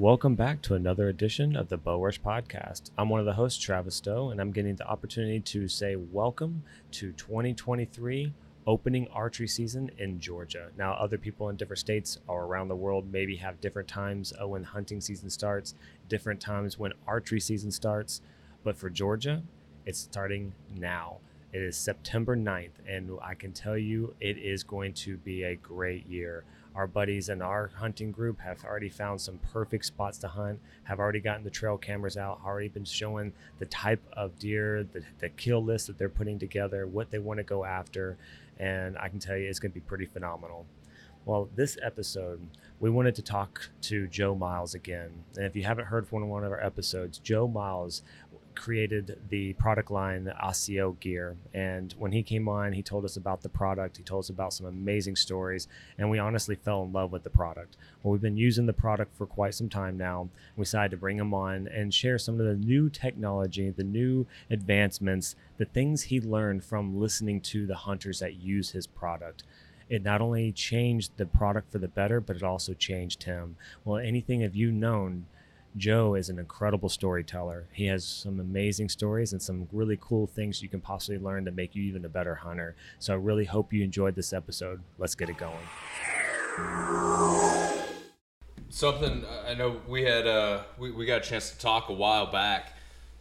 Welcome 0.00 0.34
back 0.34 0.62
to 0.62 0.74
another 0.76 1.10
edition 1.10 1.54
of 1.54 1.68
the 1.68 1.76
Bow 1.76 2.02
Rush 2.02 2.22
Podcast. 2.22 2.90
I'm 2.96 3.10
one 3.10 3.20
of 3.20 3.26
the 3.26 3.34
hosts, 3.34 3.62
Travis 3.62 3.96
Stowe, 3.96 4.30
and 4.30 4.40
I'm 4.40 4.50
getting 4.50 4.74
the 4.74 4.88
opportunity 4.88 5.40
to 5.40 5.68
say 5.68 5.94
welcome 5.94 6.62
to 6.92 7.12
2023 7.12 8.32
opening 8.66 9.08
archery 9.12 9.46
season 9.46 9.90
in 9.98 10.18
Georgia. 10.18 10.70
Now, 10.78 10.94
other 10.94 11.18
people 11.18 11.50
in 11.50 11.56
different 11.56 11.80
states 11.80 12.18
or 12.28 12.46
around 12.46 12.68
the 12.68 12.76
world 12.76 13.12
maybe 13.12 13.36
have 13.36 13.60
different 13.60 13.88
times 13.88 14.32
uh, 14.40 14.48
when 14.48 14.64
hunting 14.64 15.02
season 15.02 15.28
starts, 15.28 15.74
different 16.08 16.40
times 16.40 16.78
when 16.78 16.94
archery 17.06 17.38
season 17.38 17.70
starts, 17.70 18.22
but 18.64 18.78
for 18.78 18.88
Georgia, 18.88 19.42
it's 19.84 19.98
starting 19.98 20.54
now. 20.74 21.18
It 21.52 21.60
is 21.60 21.76
September 21.76 22.34
9th, 22.34 22.70
and 22.88 23.10
I 23.22 23.34
can 23.34 23.52
tell 23.52 23.76
you 23.76 24.14
it 24.18 24.38
is 24.38 24.62
going 24.62 24.94
to 24.94 25.18
be 25.18 25.42
a 25.42 25.56
great 25.56 26.06
year. 26.06 26.44
Our 26.74 26.86
buddies 26.86 27.28
in 27.28 27.42
our 27.42 27.70
hunting 27.74 28.12
group 28.12 28.40
have 28.40 28.64
already 28.64 28.88
found 28.88 29.20
some 29.20 29.38
perfect 29.52 29.84
spots 29.84 30.18
to 30.18 30.28
hunt, 30.28 30.60
have 30.84 31.00
already 31.00 31.20
gotten 31.20 31.42
the 31.42 31.50
trail 31.50 31.76
cameras 31.76 32.16
out, 32.16 32.40
already 32.44 32.68
been 32.68 32.84
showing 32.84 33.32
the 33.58 33.66
type 33.66 34.02
of 34.12 34.38
deer, 34.38 34.86
the, 34.92 35.02
the 35.18 35.28
kill 35.30 35.62
list 35.64 35.88
that 35.88 35.98
they're 35.98 36.08
putting 36.08 36.38
together, 36.38 36.86
what 36.86 37.10
they 37.10 37.18
want 37.18 37.38
to 37.38 37.44
go 37.44 37.64
after, 37.64 38.16
and 38.58 38.96
I 38.98 39.08
can 39.08 39.18
tell 39.18 39.36
you 39.36 39.48
it's 39.48 39.58
going 39.58 39.72
to 39.72 39.74
be 39.74 39.80
pretty 39.80 40.06
phenomenal. 40.06 40.66
Well, 41.26 41.48
this 41.54 41.76
episode, 41.82 42.40
we 42.78 42.88
wanted 42.88 43.14
to 43.16 43.22
talk 43.22 43.68
to 43.82 44.06
Joe 44.06 44.34
Miles 44.34 44.74
again. 44.74 45.10
And 45.36 45.44
if 45.44 45.54
you 45.54 45.64
haven't 45.64 45.86
heard 45.86 46.08
from 46.08 46.28
one 46.28 46.44
of 46.44 46.52
our 46.52 46.64
episodes, 46.64 47.18
Joe 47.18 47.46
Miles 47.46 48.02
created 48.60 49.18
the 49.30 49.54
product 49.54 49.90
line 49.90 50.30
ASIO 50.44 51.00
gear. 51.00 51.34
And 51.54 51.94
when 51.98 52.12
he 52.12 52.22
came 52.22 52.46
on, 52.46 52.74
he 52.74 52.82
told 52.82 53.06
us 53.06 53.16
about 53.16 53.40
the 53.40 53.48
product. 53.48 53.96
He 53.96 54.02
told 54.02 54.24
us 54.24 54.28
about 54.28 54.52
some 54.52 54.66
amazing 54.66 55.16
stories, 55.16 55.66
and 55.96 56.10
we 56.10 56.18
honestly 56.18 56.56
fell 56.56 56.82
in 56.82 56.92
love 56.92 57.10
with 57.10 57.22
the 57.22 57.30
product. 57.30 57.78
Well, 58.02 58.12
we've 58.12 58.20
been 58.20 58.36
using 58.36 58.66
the 58.66 58.74
product 58.74 59.16
for 59.16 59.24
quite 59.24 59.54
some 59.54 59.70
time 59.70 59.96
now. 59.96 60.28
We 60.56 60.64
decided 60.64 60.90
to 60.90 60.98
bring 60.98 61.16
him 61.16 61.32
on 61.32 61.68
and 61.68 61.94
share 61.94 62.18
some 62.18 62.38
of 62.38 62.44
the 62.44 62.54
new 62.54 62.90
technology, 62.90 63.70
the 63.70 63.82
new 63.82 64.26
advancements, 64.50 65.36
the 65.56 65.64
things 65.64 66.02
he 66.02 66.20
learned 66.20 66.62
from 66.62 67.00
listening 67.00 67.40
to 67.40 67.66
the 67.66 67.76
hunters 67.76 68.18
that 68.18 68.42
use 68.42 68.72
his 68.72 68.86
product 68.86 69.42
it 69.88 70.04
not 70.04 70.20
only 70.20 70.52
changed 70.52 71.10
the 71.16 71.26
product 71.26 71.72
for 71.72 71.78
the 71.78 71.88
better, 71.88 72.20
but 72.20 72.36
it 72.36 72.44
also 72.44 72.74
changed 72.74 73.24
him. 73.24 73.56
Well, 73.84 73.98
anything 73.98 74.42
have 74.42 74.54
you 74.54 74.70
known 74.70 75.26
Joe 75.76 76.14
is 76.14 76.28
an 76.28 76.38
incredible 76.38 76.88
storyteller. 76.88 77.66
He 77.72 77.86
has 77.86 78.04
some 78.04 78.40
amazing 78.40 78.88
stories 78.88 79.32
and 79.32 79.40
some 79.40 79.68
really 79.72 79.98
cool 80.00 80.26
things 80.26 80.62
you 80.62 80.68
can 80.68 80.80
possibly 80.80 81.18
learn 81.18 81.44
to 81.44 81.52
make 81.52 81.74
you 81.74 81.82
even 81.84 82.04
a 82.04 82.08
better 82.08 82.34
hunter. 82.34 82.74
So 82.98 83.12
I 83.12 83.16
really 83.16 83.44
hope 83.44 83.72
you 83.72 83.84
enjoyed 83.84 84.16
this 84.16 84.32
episode. 84.32 84.80
Let's 84.98 85.14
get 85.14 85.28
it 85.28 85.36
going. 85.36 85.56
Something 88.68 89.24
I 89.46 89.54
know 89.54 89.80
we 89.88 90.02
had 90.02 90.26
uh, 90.26 90.62
we, 90.78 90.90
we 90.90 91.06
got 91.06 91.24
a 91.24 91.28
chance 91.28 91.50
to 91.50 91.58
talk 91.58 91.88
a 91.88 91.92
while 91.92 92.30
back. 92.30 92.74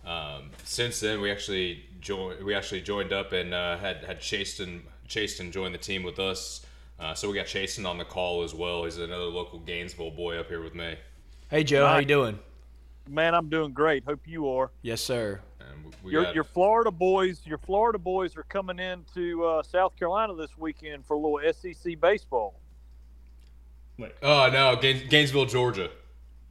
Um, 0.06 0.52
since 0.64 1.00
then, 1.00 1.22
we 1.22 1.32
actually 1.32 1.86
joined 2.00 2.44
we 2.44 2.56
actually 2.56 2.82
joined 2.82 3.14
up 3.14 3.32
and 3.32 3.54
uh, 3.54 3.78
had 3.78 4.04
had 4.04 4.22
Chasten 4.22 4.84
Chasten 5.08 5.52
join 5.52 5.72
the 5.72 5.78
team 5.78 6.04
with 6.04 6.20
us. 6.20 6.66
Uh, 7.00 7.14
so 7.14 7.30
we 7.30 7.36
got 7.36 7.48
Chasten 7.48 7.86
on 7.86 7.98
the 7.98 8.06
call 8.06 8.44
as 8.44 8.54
well. 8.54 8.84
He's 8.84 8.98
another 8.98 9.24
local 9.24 9.60
Gainesville 9.60 10.12
boy 10.12 10.38
up 10.38 10.50
here 10.50 10.62
with 10.62 10.76
me. 10.76 10.98
Hey 11.50 11.64
Joe, 11.64 11.88
how 11.88 11.98
you 11.98 12.06
doing? 12.06 12.38
Man, 13.08 13.34
I'm 13.34 13.50
doing 13.50 13.74
great. 13.74 14.04
Hope 14.04 14.20
you 14.28 14.48
are. 14.50 14.70
Yes, 14.84 15.02
sir. 15.02 15.42
your, 16.06 16.26
got... 16.26 16.36
your 16.36 16.44
Florida 16.44 16.92
boys, 16.92 17.42
your 17.44 17.58
Florida 17.58 17.98
boys 17.98 18.38
are 18.38 18.44
coming 18.44 18.78
into 18.78 19.44
uh, 19.44 19.64
South 19.64 19.96
Carolina 19.96 20.36
this 20.36 20.56
weekend 20.60 21.08
for 21.08 21.16
a 21.16 21.18
little 21.18 21.42
SEC 21.52 22.00
baseball. 22.00 22.60
Wait. 23.98 24.14
Oh 24.22 24.52
no, 24.54 24.76
Gainesville, 24.76 25.48
Georgia. 25.48 25.90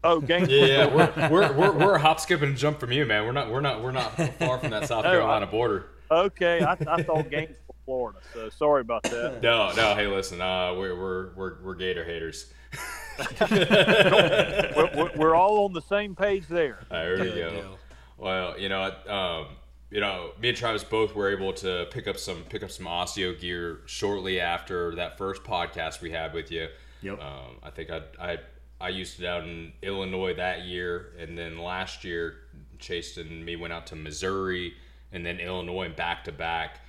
Oh, 0.03 0.21
Gainesville. 0.21 0.67
yeah, 0.67 0.87
we're, 0.93 1.29
we're, 1.31 1.53
we're, 1.53 1.79
we're 1.79 1.95
a 1.95 2.01
hop, 2.01 2.19
skip, 2.19 2.43
and 2.43 2.57
jump 2.57 2.81
from 2.81 2.91
you, 2.91 3.07
man. 3.07 3.25
We're 3.25 3.31
not 3.31 3.53
we're 3.53 3.61
not 3.61 3.81
we're 3.81 3.93
not 3.93 4.17
far 4.41 4.59
from 4.59 4.71
that 4.71 4.89
South 4.89 5.05
Carolina 5.05 5.47
border. 5.47 5.91
Okay, 6.11 6.61
I, 6.61 6.73
I 6.73 7.05
thought 7.05 7.31
Gainesville, 7.31 7.77
Florida. 7.85 8.19
So 8.35 8.49
sorry 8.49 8.81
about 8.81 9.05
that. 9.05 9.41
No, 9.45 9.73
no. 9.77 9.95
Hey, 9.95 10.09
listen, 10.09 10.41
uh, 10.41 10.75
we're 10.75 10.99
we're 10.99 11.35
we're, 11.37 11.63
we're 11.63 11.75
Gator 11.77 12.05
haters. 12.05 12.53
we're, 13.51 15.11
we're, 15.17 15.35
all 15.35 15.65
on 15.65 15.73
the 15.73 15.83
same 15.83 16.15
page 16.15 16.47
there. 16.47 16.81
there 16.91 17.19
we 17.19 17.31
go. 17.31 17.77
Well, 18.17 18.59
you 18.59 18.69
know, 18.69 18.93
um, 19.09 19.57
you 19.91 20.01
know, 20.01 20.33
me 20.41 20.51
and 20.51 20.59
Travis 20.59 20.85
both 20.85 21.15
were 21.15 21.31
able 21.31 21.53
to 21.55 21.87
pick 21.91 22.07
up 22.07 22.19
some 22.19 22.43
pick 22.45 22.63
up 22.63 22.71
some 22.71 22.87
ASIO 22.87 23.39
gear 23.39 23.81
shortly 23.87 24.41
after 24.41 24.95
that 24.97 25.17
first 25.17 25.43
podcast 25.45 26.01
we 26.01 26.11
had 26.11 26.35
with 26.35 26.51
you. 26.51 26.69
Yep. 27.03 27.21
Um, 27.21 27.57
I 27.63 27.71
think 27.71 27.91
I, 27.91 28.03
I 28.21 28.39
I 28.81 28.89
used 28.91 29.21
it 29.21 29.27
out 29.27 29.45
in 29.45 29.73
Illinois 29.83 30.35
that 30.35 30.65
year, 30.65 31.13
and 31.19 31.37
then 31.37 31.59
last 31.59 32.05
year, 32.05 32.37
Chase 32.79 33.17
and 33.17 33.45
me 33.45 33.57
went 33.57 33.73
out 33.73 33.87
to 33.89 33.97
Missouri, 33.97 34.75
and 35.13 35.25
then 35.25 35.41
Illinois 35.41 35.89
back 35.89 36.25
to 36.25 36.33
back. 36.33 36.81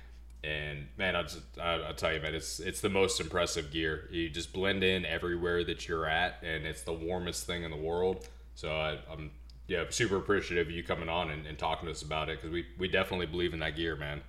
And 0.42 0.86
man, 0.96 1.16
I'll, 1.16 1.24
just, 1.24 1.42
I'll 1.60 1.92
tell 1.94 2.14
you, 2.14 2.20
man, 2.20 2.34
it's 2.34 2.60
it's 2.60 2.80
the 2.80 2.88
most 2.88 3.20
impressive 3.20 3.70
gear. 3.70 4.08
You 4.10 4.30
just 4.30 4.52
blend 4.52 4.82
in 4.82 5.04
everywhere 5.04 5.64
that 5.64 5.86
you're 5.86 6.06
at, 6.06 6.42
and 6.42 6.66
it's 6.66 6.82
the 6.82 6.94
warmest 6.94 7.46
thing 7.46 7.62
in 7.62 7.70
the 7.70 7.76
world. 7.76 8.26
So 8.54 8.70
I, 8.72 8.98
am 9.12 9.30
yeah 9.68 9.84
super 9.90 10.16
appreciative 10.16 10.68
of 10.68 10.72
you 10.72 10.82
coming 10.82 11.08
on 11.08 11.30
and, 11.30 11.46
and 11.46 11.58
talking 11.58 11.86
to 11.86 11.92
us 11.92 12.02
about 12.02 12.28
it 12.30 12.38
because 12.38 12.50
we 12.50 12.66
we 12.78 12.88
definitely 12.88 13.26
believe 13.26 13.52
in 13.52 13.60
that 13.60 13.76
gear, 13.76 13.96
man. 13.96 14.22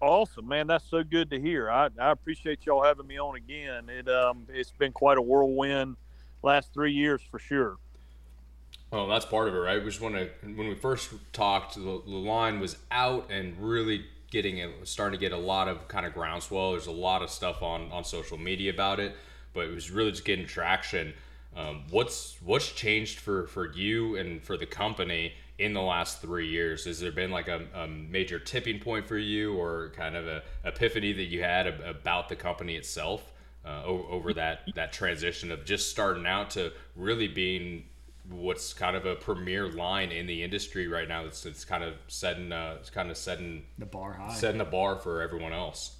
Awesome, 0.00 0.46
man. 0.46 0.66
That's 0.66 0.84
so 0.84 1.02
good 1.02 1.30
to 1.30 1.40
hear. 1.40 1.70
I, 1.70 1.88
I 1.98 2.10
appreciate 2.10 2.66
y'all 2.66 2.84
having 2.84 3.06
me 3.06 3.18
on 3.18 3.36
again. 3.36 3.88
It 3.88 4.08
um 4.10 4.46
it's 4.50 4.72
been 4.72 4.92
quite 4.92 5.16
a 5.16 5.22
whirlwind 5.22 5.96
last 6.42 6.74
three 6.74 6.92
years 6.92 7.22
for 7.30 7.38
sure. 7.38 7.78
Well, 8.90 9.08
that's 9.08 9.26
part 9.26 9.48
of 9.48 9.54
it, 9.54 9.58
right? 9.58 9.82
We 9.82 9.88
just 9.88 10.02
want 10.02 10.16
to 10.16 10.28
when 10.42 10.68
we 10.68 10.74
first 10.74 11.10
talked, 11.32 11.74
the, 11.74 11.80
the 11.80 12.10
line 12.10 12.60
was 12.60 12.76
out 12.90 13.30
and 13.30 13.56
really 13.58 14.04
getting 14.30 14.70
starting 14.84 15.18
to 15.18 15.24
get 15.24 15.32
a 15.32 15.40
lot 15.40 15.68
of 15.68 15.88
kind 15.88 16.06
of 16.06 16.14
groundswell. 16.14 16.72
There's 16.72 16.86
a 16.86 16.92
lot 16.92 17.22
of 17.22 17.30
stuff 17.30 17.62
on 17.62 17.90
on 17.92 18.04
social 18.04 18.38
media 18.38 18.72
about 18.72 19.00
it, 19.00 19.14
but 19.52 19.66
it 19.66 19.74
was 19.74 19.90
really 19.90 20.10
just 20.10 20.24
getting 20.24 20.46
traction. 20.46 21.14
Um, 21.56 21.84
what's 21.90 22.36
what's 22.44 22.70
changed 22.72 23.18
for 23.18 23.46
for 23.46 23.72
you 23.72 24.16
and 24.16 24.42
for 24.42 24.56
the 24.56 24.66
company 24.66 25.32
in 25.58 25.72
the 25.72 25.80
last 25.80 26.20
three 26.20 26.48
years? 26.48 26.84
Has 26.84 27.00
there 27.00 27.12
been 27.12 27.30
like 27.30 27.48
a, 27.48 27.62
a 27.74 27.86
major 27.86 28.38
tipping 28.38 28.78
point 28.78 29.06
for 29.06 29.16
you, 29.16 29.54
or 29.54 29.92
kind 29.96 30.16
of 30.16 30.26
a 30.26 30.42
epiphany 30.64 31.12
that 31.14 31.24
you 31.24 31.42
had 31.42 31.66
about 31.66 32.28
the 32.28 32.36
company 32.36 32.76
itself 32.76 33.32
uh, 33.64 33.82
over, 33.84 34.04
over 34.10 34.32
that 34.34 34.60
that 34.74 34.92
transition 34.92 35.50
of 35.50 35.64
just 35.64 35.90
starting 35.90 36.26
out 36.26 36.50
to 36.50 36.72
really 36.94 37.28
being 37.28 37.84
what's 38.30 38.72
kind 38.72 38.96
of 38.96 39.06
a 39.06 39.14
premier 39.14 39.68
line 39.68 40.10
in 40.10 40.26
the 40.26 40.42
industry 40.42 40.88
right 40.88 41.08
now. 41.08 41.24
It's, 41.24 41.46
it's 41.46 41.64
kind 41.64 41.84
of 41.84 41.94
setting 42.08 42.52
uh, 42.52 42.76
it's 42.80 42.90
kind 42.90 43.10
of 43.10 43.16
setting 43.16 43.64
the 43.78 43.86
bar 43.86 44.12
high, 44.12 44.34
setting 44.34 44.58
the 44.58 44.64
bar 44.64 44.96
for 44.96 45.22
everyone 45.22 45.52
else. 45.52 45.96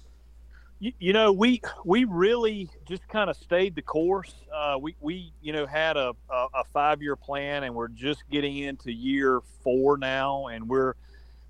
You, 0.79 0.91
you 0.99 1.13
know, 1.13 1.31
we 1.31 1.61
we 1.85 2.03
really 2.03 2.69
just 2.87 3.07
kind 3.07 3.29
of 3.29 3.37
stayed 3.37 3.75
the 3.75 3.81
course. 3.81 4.33
Uh, 4.53 4.77
we 4.79 4.95
we 4.99 5.33
you 5.41 5.53
know 5.53 5.65
had 5.65 5.97
a 5.97 6.13
a, 6.29 6.47
a 6.55 6.63
five 6.73 7.01
year 7.01 7.15
plan, 7.15 7.63
and 7.63 7.73
we're 7.73 7.87
just 7.87 8.23
getting 8.29 8.57
into 8.57 8.91
year 8.91 9.41
four 9.63 9.97
now, 9.97 10.47
and 10.47 10.67
we're 10.67 10.95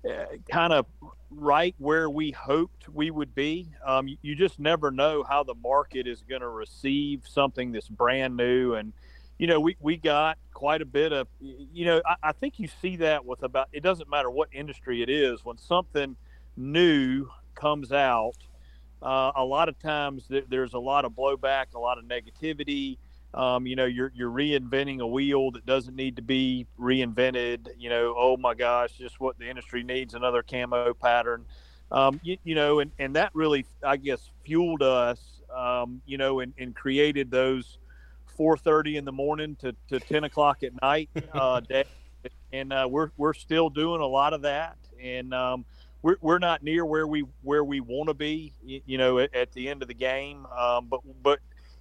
uh, 0.08 0.24
kind 0.50 0.72
of 0.72 0.86
right 1.30 1.74
where 1.78 2.08
we 2.08 2.30
hoped 2.30 2.88
we 2.88 3.10
would 3.10 3.34
be. 3.34 3.68
Um, 3.84 4.08
you, 4.08 4.16
you 4.22 4.34
just 4.34 4.58
never 4.58 4.90
know 4.90 5.22
how 5.22 5.42
the 5.42 5.54
market 5.54 6.06
is 6.06 6.22
going 6.22 6.40
to 6.40 6.48
receive 6.48 7.24
something 7.26 7.72
that's 7.72 7.88
brand 7.88 8.36
new 8.36 8.74
and 8.74 8.92
you 9.38 9.46
know, 9.46 9.60
we, 9.60 9.76
we 9.80 9.96
got 9.96 10.36
quite 10.52 10.82
a 10.82 10.86
bit 10.86 11.12
of, 11.12 11.28
you 11.40 11.86
know, 11.86 12.02
I, 12.04 12.16
I, 12.24 12.32
think 12.32 12.58
you 12.58 12.68
see 12.82 12.96
that 12.96 13.24
with 13.24 13.44
about, 13.44 13.68
it 13.72 13.82
doesn't 13.82 14.10
matter 14.10 14.30
what 14.30 14.48
industry 14.52 15.02
it 15.02 15.08
is, 15.08 15.44
when 15.44 15.56
something 15.56 16.16
new 16.56 17.28
comes 17.54 17.92
out, 17.92 18.36
uh, 19.00 19.30
a 19.36 19.44
lot 19.44 19.68
of 19.68 19.78
times 19.78 20.24
th- 20.28 20.46
there's 20.48 20.74
a 20.74 20.78
lot 20.78 21.04
of 21.04 21.12
blowback, 21.12 21.66
a 21.74 21.78
lot 21.78 21.98
of 21.98 22.04
negativity. 22.04 22.98
Um, 23.32 23.66
you 23.66 23.76
know, 23.76 23.84
you're, 23.84 24.10
you're 24.14 24.30
reinventing 24.30 25.00
a 25.00 25.06
wheel 25.06 25.52
that 25.52 25.64
doesn't 25.64 25.94
need 25.94 26.16
to 26.16 26.22
be 26.22 26.66
reinvented. 26.80 27.68
You 27.78 27.90
know, 27.90 28.14
oh 28.16 28.36
my 28.36 28.54
gosh, 28.54 28.92
just 28.98 29.20
what 29.20 29.38
the 29.38 29.48
industry 29.48 29.84
needs 29.84 30.14
another 30.14 30.42
camo 30.42 30.94
pattern. 30.94 31.44
Um, 31.92 32.20
you, 32.22 32.38
you, 32.42 32.54
know, 32.54 32.80
and, 32.80 32.90
and 32.98 33.14
that 33.16 33.30
really, 33.34 33.64
I 33.84 33.96
guess, 33.96 34.30
fueled 34.44 34.82
us, 34.82 35.20
um, 35.54 36.02
you 36.06 36.18
know, 36.18 36.40
and, 36.40 36.52
and 36.58 36.74
created 36.74 37.30
those, 37.30 37.78
4:30 38.38 38.96
in 38.96 39.04
the 39.04 39.12
morning 39.12 39.56
to, 39.56 39.74
to 39.88 40.00
10 40.00 40.24
o'clock 40.24 40.62
at 40.62 40.72
night 40.80 41.10
uh, 41.32 41.60
day, 41.60 41.84
and 42.52 42.72
uh, 42.72 42.86
we're 42.88 43.10
we're 43.16 43.34
still 43.34 43.70
doing 43.70 44.00
a 44.00 44.06
lot 44.06 44.32
of 44.32 44.42
that, 44.42 44.76
and 45.02 45.34
um, 45.34 45.64
we're 46.02 46.16
we're 46.20 46.38
not 46.38 46.62
near 46.62 46.84
where 46.84 47.06
we 47.06 47.24
where 47.42 47.64
we 47.64 47.80
want 47.80 48.08
to 48.08 48.14
be, 48.14 48.52
you, 48.62 48.80
you, 48.86 48.98
know, 48.98 49.18
at, 49.18 49.34
at, 49.34 49.52
the 49.52 49.68
end 49.68 49.82
of 49.82 49.88
the 49.88 49.94
game, 49.94 50.46
um, 50.46 50.86
but 50.88 51.00
but 51.22 51.40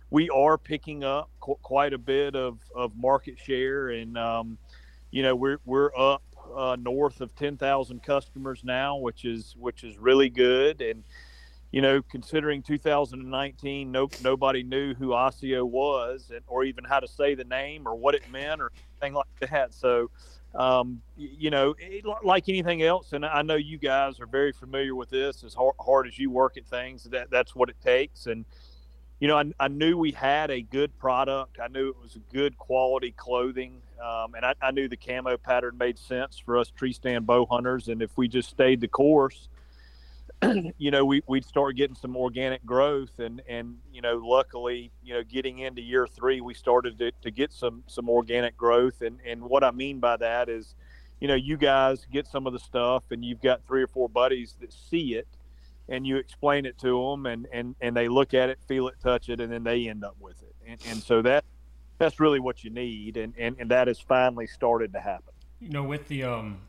we 0.10 0.30
are 0.30 0.58
picking 0.58 1.04
up 1.04 1.30
qu- 1.40 1.60
quite 1.62 1.94
a 1.94 1.98
bit 1.98 2.36
of, 2.36 2.60
of 2.76 2.96
market 2.96 3.38
share, 3.38 3.90
and 3.90 4.18
um, 4.18 4.58
you 5.12 5.24
know 5.24 5.36
we're 5.36 5.60
we're 5.66 5.92
up 5.98 6.24
uh, 6.56 6.78
north 6.80 7.22
of 7.22 7.36
10,000 7.36 8.02
customers 8.02 8.62
now, 8.64 8.96
which 8.98 9.26
is 9.26 9.56
which 9.60 9.84
is 9.84 9.98
really 9.98 10.30
good, 10.30 10.82
and 10.82 11.04
you 11.72 11.82
know, 11.82 12.02
considering 12.02 12.62
2019, 12.62 13.92
no, 13.92 14.10
nobody 14.24 14.64
knew 14.64 14.94
who 14.94 15.10
ASIO 15.10 15.64
was, 15.66 16.32
and, 16.34 16.42
or 16.48 16.64
even 16.64 16.84
how 16.84 17.00
to 17.00 17.08
say 17.08 17.36
the 17.36 17.44
name 17.44 17.88
or 17.88 17.96
what 17.96 18.16
it 18.16 18.24
meant 18.32 18.62
or 18.62 18.72
anything 19.02 19.16
like 19.16 19.52
that. 19.52 19.74
So, 19.74 20.10
um, 20.56 21.02
you 21.18 21.50
know, 21.50 21.76
like 22.24 22.48
anything 22.48 22.84
else, 22.84 23.14
and 23.14 23.26
I 23.26 23.42
know 23.42 23.56
you 23.56 23.78
guys 23.78 24.20
are 24.20 24.26
very 24.26 24.54
familiar 24.54 24.96
with 24.96 25.10
this. 25.10 25.44
As 25.44 25.54
hard, 25.54 25.76
hard 25.80 26.08
as 26.08 26.18
you 26.18 26.32
work 26.32 26.58
at 26.58 26.66
things, 26.66 27.04
that 27.06 27.30
that's 27.30 27.54
what 27.54 27.70
it 27.70 27.76
takes. 27.84 28.28
And 28.28 28.46
you 29.20 29.28
know, 29.28 29.38
I, 29.38 29.52
I, 29.60 29.68
knew 29.68 29.98
we 29.98 30.12
had 30.12 30.52
a 30.52 30.62
good 30.62 30.98
product. 31.00 31.58
I 31.62 31.68
knew 31.68 31.90
it 31.90 31.96
was 32.00 32.18
good 32.32 32.58
quality 32.58 33.12
clothing, 33.12 33.82
um, 34.02 34.36
and 34.36 34.46
I, 34.46 34.54
I, 34.62 34.72
knew 34.72 34.88
the 34.88 34.98
camo 34.98 35.38
pattern 35.38 35.78
made 35.78 35.98
sense 35.98 36.38
for 36.38 36.58
us 36.58 36.70
tree 36.70 36.94
stand 36.94 37.26
bow 37.26 37.46
hunters. 37.46 37.88
And 37.88 38.02
if 38.02 38.16
we 38.16 38.28
just 38.28 38.50
stayed 38.50 38.80
the 38.80 38.88
course, 38.88 39.50
you 40.78 40.92
know, 40.92 41.04
we, 41.04 41.22
we'd 41.28 41.46
start 41.46 41.76
getting 41.76 41.96
some 41.96 42.16
organic 42.16 42.66
growth. 42.66 43.20
And, 43.20 43.42
and, 43.50 43.78
you 43.92 44.02
know, 44.02 44.18
luckily, 44.24 44.92
you 45.04 45.14
know, 45.14 45.24
getting 45.24 45.60
into 45.60 45.82
year 45.82 46.08
three, 46.08 46.42
we 46.42 46.54
started 46.54 46.98
to, 47.00 47.12
to 47.24 47.32
get 47.32 47.52
some, 47.52 47.84
some 47.88 48.10
organic 48.10 48.56
growth. 48.56 49.02
And, 49.02 49.20
and 49.26 49.42
what 49.42 49.64
I 49.64 49.72
mean 49.72 50.00
by 50.00 50.18
that 50.18 50.50
is, 50.50 50.76
you 51.20 51.28
know, 51.28 51.36
you 51.36 51.58
guys 51.58 52.06
get 52.12 52.28
some 52.28 52.46
of 52.46 52.54
the 52.54 52.60
stuff 52.60 53.06
and 53.10 53.26
you've 53.26 53.42
got 53.42 53.66
three 53.66 53.82
or 53.82 53.88
four 53.88 54.08
buddies 54.08 54.56
that 54.62 54.72
see 54.72 55.16
it 55.16 55.28
and 55.90 56.06
you 56.06 56.18
explain 56.18 56.66
it 56.66 56.78
to 56.80 57.10
them 57.10 57.26
and, 57.26 57.48
and, 57.52 57.76
and 57.82 57.96
they 57.96 58.08
look 58.08 58.34
at 58.34 58.50
it, 58.50 58.60
feel 58.68 58.88
it, 58.88 58.96
touch 59.02 59.30
it, 59.30 59.40
and 59.40 59.52
then 59.52 59.64
they 59.64 59.88
end 59.88 60.04
up 60.04 60.16
with 60.20 60.42
it. 60.44 60.56
And, 60.68 60.80
and 60.90 61.02
so 61.02 61.24
that, 61.24 61.46
that's 61.98 62.20
really 62.20 62.40
what 62.40 62.64
you 62.64 62.70
need. 62.70 63.18
And, 63.18 63.34
and, 63.38 63.56
and 63.58 63.72
that 63.72 63.88
has 63.88 64.00
finally 64.00 64.46
started 64.46 64.94
to 64.94 65.00
happen. 65.00 65.34
You 65.60 65.70
know, 65.70 65.84
with 65.84 66.08
the, 66.08 66.24
um, 66.24 66.62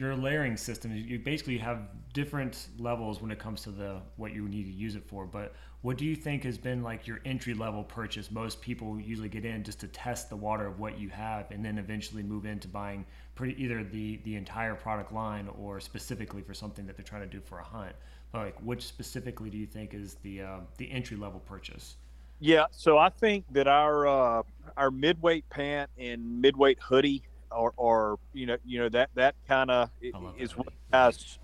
your 0.00 0.16
layering 0.16 0.56
system, 0.56 0.96
you 0.96 1.18
basically 1.18 1.58
have 1.58 1.88
different 2.14 2.68
levels 2.78 3.20
when 3.20 3.30
it 3.30 3.38
comes 3.38 3.62
to 3.62 3.70
the 3.70 4.00
what 4.16 4.32
you 4.32 4.48
need 4.48 4.64
to 4.64 4.72
use 4.72 4.94
it 4.94 5.04
for. 5.06 5.26
But 5.26 5.52
what 5.82 5.98
do 5.98 6.06
you 6.06 6.16
think 6.16 6.42
has 6.44 6.56
been 6.56 6.82
like 6.82 7.06
your 7.06 7.20
entry 7.26 7.52
level 7.52 7.84
purchase? 7.84 8.30
Most 8.30 8.62
people 8.62 8.98
usually 8.98 9.28
get 9.28 9.44
in 9.44 9.62
just 9.62 9.78
to 9.80 9.88
test 9.88 10.30
the 10.30 10.36
water 10.36 10.66
of 10.66 10.80
what 10.80 10.98
you 10.98 11.10
have, 11.10 11.50
and 11.50 11.62
then 11.62 11.76
eventually 11.78 12.22
move 12.22 12.46
into 12.46 12.66
buying 12.66 13.04
pretty 13.34 13.62
either 13.62 13.84
the 13.84 14.16
the 14.24 14.36
entire 14.36 14.74
product 14.74 15.12
line 15.12 15.48
or 15.58 15.78
specifically 15.80 16.42
for 16.42 16.54
something 16.54 16.86
that 16.86 16.96
they're 16.96 17.04
trying 17.04 17.22
to 17.22 17.28
do 17.28 17.40
for 17.40 17.58
a 17.58 17.64
hunt. 17.64 17.94
But 18.32 18.38
like, 18.38 18.58
which 18.60 18.86
specifically 18.86 19.50
do 19.50 19.58
you 19.58 19.66
think 19.66 19.92
is 19.92 20.14
the 20.22 20.42
uh, 20.42 20.58
the 20.78 20.90
entry 20.90 21.16
level 21.16 21.40
purchase? 21.40 21.96
Yeah, 22.42 22.64
so 22.70 22.96
I 22.96 23.10
think 23.10 23.44
that 23.52 23.68
our 23.68 24.06
uh, 24.06 24.42
our 24.78 24.90
midweight 24.90 25.48
pant 25.50 25.90
and 25.98 26.40
midweight 26.40 26.78
hoodie 26.80 27.22
or, 27.50 27.72
or 27.76 28.18
you 28.32 28.46
know, 28.46 28.56
you 28.64 28.78
know 28.80 28.88
that 28.90 29.10
that 29.14 29.34
kind 29.46 29.70
of 29.70 29.90
is 30.38 30.56
what 30.56 30.68
guys 30.92 31.38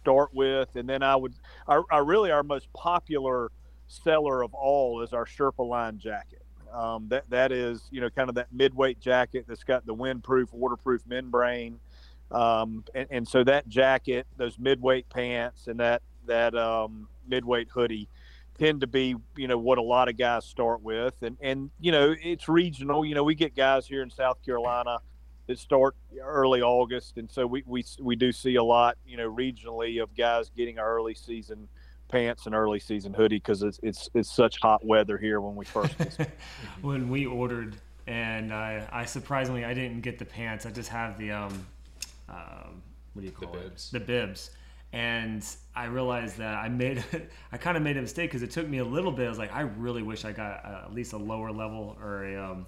start 0.00 0.30
with, 0.32 0.74
and 0.76 0.88
then 0.88 1.02
I 1.02 1.16
would, 1.16 1.34
I, 1.68 1.82
our 1.90 2.04
really 2.04 2.30
our 2.30 2.42
most 2.42 2.72
popular 2.72 3.50
seller 3.86 4.42
of 4.42 4.54
all 4.54 5.02
is 5.02 5.12
our 5.12 5.24
Sherpa 5.24 5.66
line 5.66 5.98
jacket. 5.98 6.42
Um, 6.72 7.08
that 7.08 7.28
that 7.30 7.50
is 7.52 7.88
you 7.90 8.00
know 8.00 8.10
kind 8.10 8.28
of 8.28 8.36
that 8.36 8.52
midweight 8.52 9.00
jacket 9.00 9.44
that's 9.48 9.64
got 9.64 9.86
the 9.86 9.94
windproof, 9.94 10.52
waterproof 10.52 11.02
membrane, 11.06 11.80
um, 12.30 12.84
and, 12.94 13.08
and 13.10 13.28
so 13.28 13.42
that 13.44 13.68
jacket, 13.68 14.26
those 14.36 14.58
midweight 14.58 15.08
pants, 15.08 15.66
and 15.66 15.80
that 15.80 16.02
that 16.26 16.54
um, 16.54 17.08
midweight 17.28 17.68
hoodie 17.70 18.08
tend 18.56 18.82
to 18.82 18.86
be 18.86 19.16
you 19.36 19.48
know 19.48 19.58
what 19.58 19.78
a 19.78 19.82
lot 19.82 20.08
of 20.08 20.16
guys 20.16 20.44
start 20.44 20.80
with. 20.82 21.14
And 21.22 21.36
and 21.40 21.70
you 21.80 21.90
know 21.90 22.14
it's 22.22 22.48
regional. 22.48 23.04
You 23.04 23.16
know 23.16 23.24
we 23.24 23.34
get 23.34 23.56
guys 23.56 23.86
here 23.86 24.02
in 24.02 24.10
south 24.10 24.44
carolina 24.44 24.98
that 25.50 25.58
start 25.58 25.96
early 26.22 26.62
August, 26.62 27.16
and 27.16 27.28
so 27.28 27.44
we, 27.44 27.64
we 27.66 27.84
we 28.00 28.14
do 28.14 28.30
see 28.30 28.54
a 28.54 28.62
lot, 28.62 28.96
you 29.04 29.16
know, 29.16 29.28
regionally 29.28 30.00
of 30.00 30.14
guys 30.16 30.48
getting 30.56 30.78
our 30.78 30.96
early 30.96 31.12
season 31.12 31.68
pants 32.08 32.46
and 32.46 32.54
early 32.54 32.78
season 32.78 33.12
hoodie 33.12 33.36
because 33.36 33.64
it's 33.64 33.80
it's 33.82 34.08
it's 34.14 34.30
such 34.30 34.58
hot 34.60 34.84
weather 34.86 35.18
here 35.18 35.40
when 35.40 35.56
we 35.56 35.64
first 35.64 35.94
when 36.82 37.08
we 37.08 37.26
ordered 37.26 37.76
and 38.06 38.52
I, 38.52 38.88
I 38.92 39.04
surprisingly 39.04 39.64
I 39.64 39.74
didn't 39.74 40.00
get 40.00 40.18
the 40.18 40.24
pants 40.24 40.66
I 40.66 40.70
just 40.70 40.88
have 40.88 41.18
the 41.18 41.32
um 41.32 41.66
uh, 42.28 42.66
what 43.14 43.22
do 43.22 43.26
you 43.26 43.32
call 43.32 43.52
the 43.52 43.58
it? 43.58 43.62
bibs. 43.64 43.90
the 43.90 44.00
bibs. 44.00 44.50
And 44.92 45.44
I 45.74 45.86
realized 45.86 46.36
that 46.38 46.54
I 46.54 46.68
made 46.68 47.04
I 47.52 47.56
kind 47.58 47.76
of 47.76 47.82
made 47.82 47.96
a 47.96 48.02
mistake 48.02 48.30
because 48.30 48.42
it 48.42 48.52
took 48.52 48.68
me 48.68 48.78
a 48.78 48.84
little 48.84 49.12
bit 49.12 49.26
I 49.26 49.28
was 49.28 49.38
like 49.38 49.52
I 49.52 49.62
really 49.62 50.02
wish 50.02 50.24
I 50.24 50.30
got 50.30 50.64
uh, 50.64 50.82
at 50.84 50.94
least 50.94 51.12
a 51.12 51.18
lower 51.18 51.50
level 51.50 51.96
or 52.00 52.24
a 52.24 52.36
um, 52.36 52.66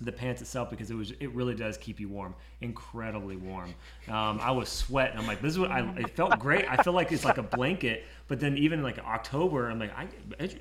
the 0.00 0.12
pants 0.12 0.40
itself 0.40 0.70
because 0.70 0.90
it 0.90 0.94
was 0.94 1.12
it 1.12 1.32
really 1.34 1.54
does 1.54 1.76
keep 1.76 2.00
you 2.00 2.08
warm, 2.08 2.34
incredibly 2.60 3.36
warm. 3.36 3.74
Um, 4.08 4.40
I 4.40 4.50
was 4.50 4.68
sweating. 4.68 5.18
I'm 5.18 5.26
like, 5.26 5.40
this 5.42 5.52
is 5.52 5.58
what 5.58 5.70
I. 5.70 5.80
It 5.98 6.10
felt 6.16 6.38
great. 6.38 6.64
I 6.68 6.82
feel 6.82 6.92
like 6.92 7.12
it's 7.12 7.24
like 7.24 7.38
a 7.38 7.42
blanket. 7.42 8.04
But 8.28 8.38
then 8.38 8.56
even 8.58 8.82
like 8.82 8.98
October, 8.98 9.68
I'm 9.68 9.78
like, 9.78 9.92
I 9.96 10.08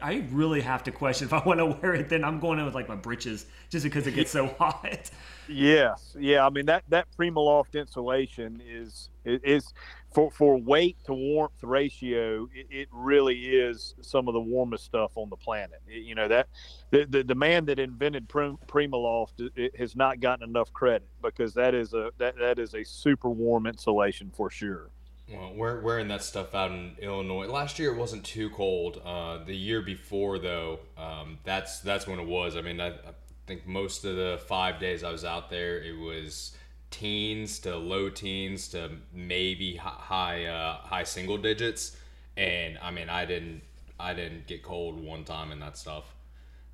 I 0.01 0.27
really 0.31 0.61
have 0.61 0.83
to 0.83 0.91
question 0.91 1.27
if 1.27 1.33
I 1.33 1.43
want 1.43 1.59
to 1.59 1.65
wear 1.65 1.93
it. 1.93 2.09
Then 2.09 2.23
I'm 2.23 2.39
going 2.39 2.59
in 2.59 2.65
with 2.65 2.75
like 2.75 2.89
my 2.89 2.95
breeches 2.95 3.45
just 3.69 3.83
because 3.83 4.07
it 4.07 4.15
gets 4.15 4.31
so 4.31 4.47
hot. 4.59 5.11
Yes, 5.47 6.15
yeah. 6.19 6.45
I 6.45 6.49
mean 6.49 6.65
that 6.65 6.83
that 6.89 7.07
Primaloft 7.17 7.79
insulation 7.79 8.61
is 8.67 9.09
is 9.25 9.73
for 10.11 10.31
for 10.31 10.57
weight 10.57 10.97
to 11.05 11.13
warmth 11.13 11.63
ratio, 11.63 12.47
it, 12.53 12.67
it, 12.69 12.87
really 12.91 13.35
is 13.35 13.95
some 14.01 14.27
of 14.27 14.33
the 14.33 14.39
warmest 14.39 14.85
stuff 14.85 15.11
on 15.15 15.29
the 15.29 15.35
planet. 15.35 15.81
It, 15.87 16.03
you 16.03 16.15
know 16.15 16.27
that 16.27 16.47
the, 16.91 17.05
the, 17.05 17.23
the 17.23 17.35
man 17.35 17.65
that 17.65 17.79
invented 17.79 18.27
Prim, 18.27 18.57
Primaloft 18.67 19.49
has 19.77 19.95
not 19.95 20.19
gotten 20.19 20.47
enough 20.49 20.73
credit 20.73 21.07
because 21.21 21.53
that 21.53 21.75
is 21.75 21.93
a 21.93 22.11
that 22.17 22.37
that 22.37 22.59
is 22.59 22.73
a 22.73 22.83
super 22.83 23.29
warm 23.29 23.67
insulation 23.67 24.31
for 24.35 24.49
sure. 24.49 24.89
Well, 25.31 25.53
we're 25.53 25.81
wearing 25.81 26.07
that 26.07 26.23
stuff 26.23 26.55
out 26.55 26.71
in 26.71 26.95
Illinois. 26.99 27.45
Last 27.45 27.77
year 27.77 27.93
it 27.93 27.97
wasn't 27.97 28.25
too 28.25 28.49
cold. 28.49 28.99
Uh, 29.05 29.43
the 29.43 29.55
year 29.55 29.81
before 29.81 30.39
though, 30.39 30.79
um, 30.97 31.37
that's 31.43 31.79
that's 31.81 32.07
when 32.07 32.19
it 32.19 32.27
was. 32.27 32.55
I 32.55 32.61
mean, 32.61 32.81
I, 32.81 32.87
I 32.87 33.13
think 33.45 33.67
most 33.67 34.05
of 34.05 34.15
the 34.15 34.41
five 34.47 34.79
days 34.79 35.03
I 35.03 35.11
was 35.11 35.23
out 35.23 35.51
there, 35.51 35.81
it 35.81 35.97
was 35.97 36.57
teens 36.91 37.59
to 37.59 37.75
low 37.75 38.09
teens 38.09 38.67
to 38.69 38.91
maybe 39.13 39.75
high 39.75 40.45
uh, 40.45 40.77
high 40.77 41.03
single 41.03 41.37
digits. 41.37 41.95
And 42.37 42.77
I 42.81 42.91
mean, 42.91 43.09
I 43.09 43.25
didn't 43.25 43.61
I 43.99 44.13
didn't 44.13 44.47
get 44.47 44.63
cold 44.63 45.03
one 45.03 45.23
time 45.23 45.51
in 45.51 45.59
that 45.59 45.77
stuff. 45.77 46.15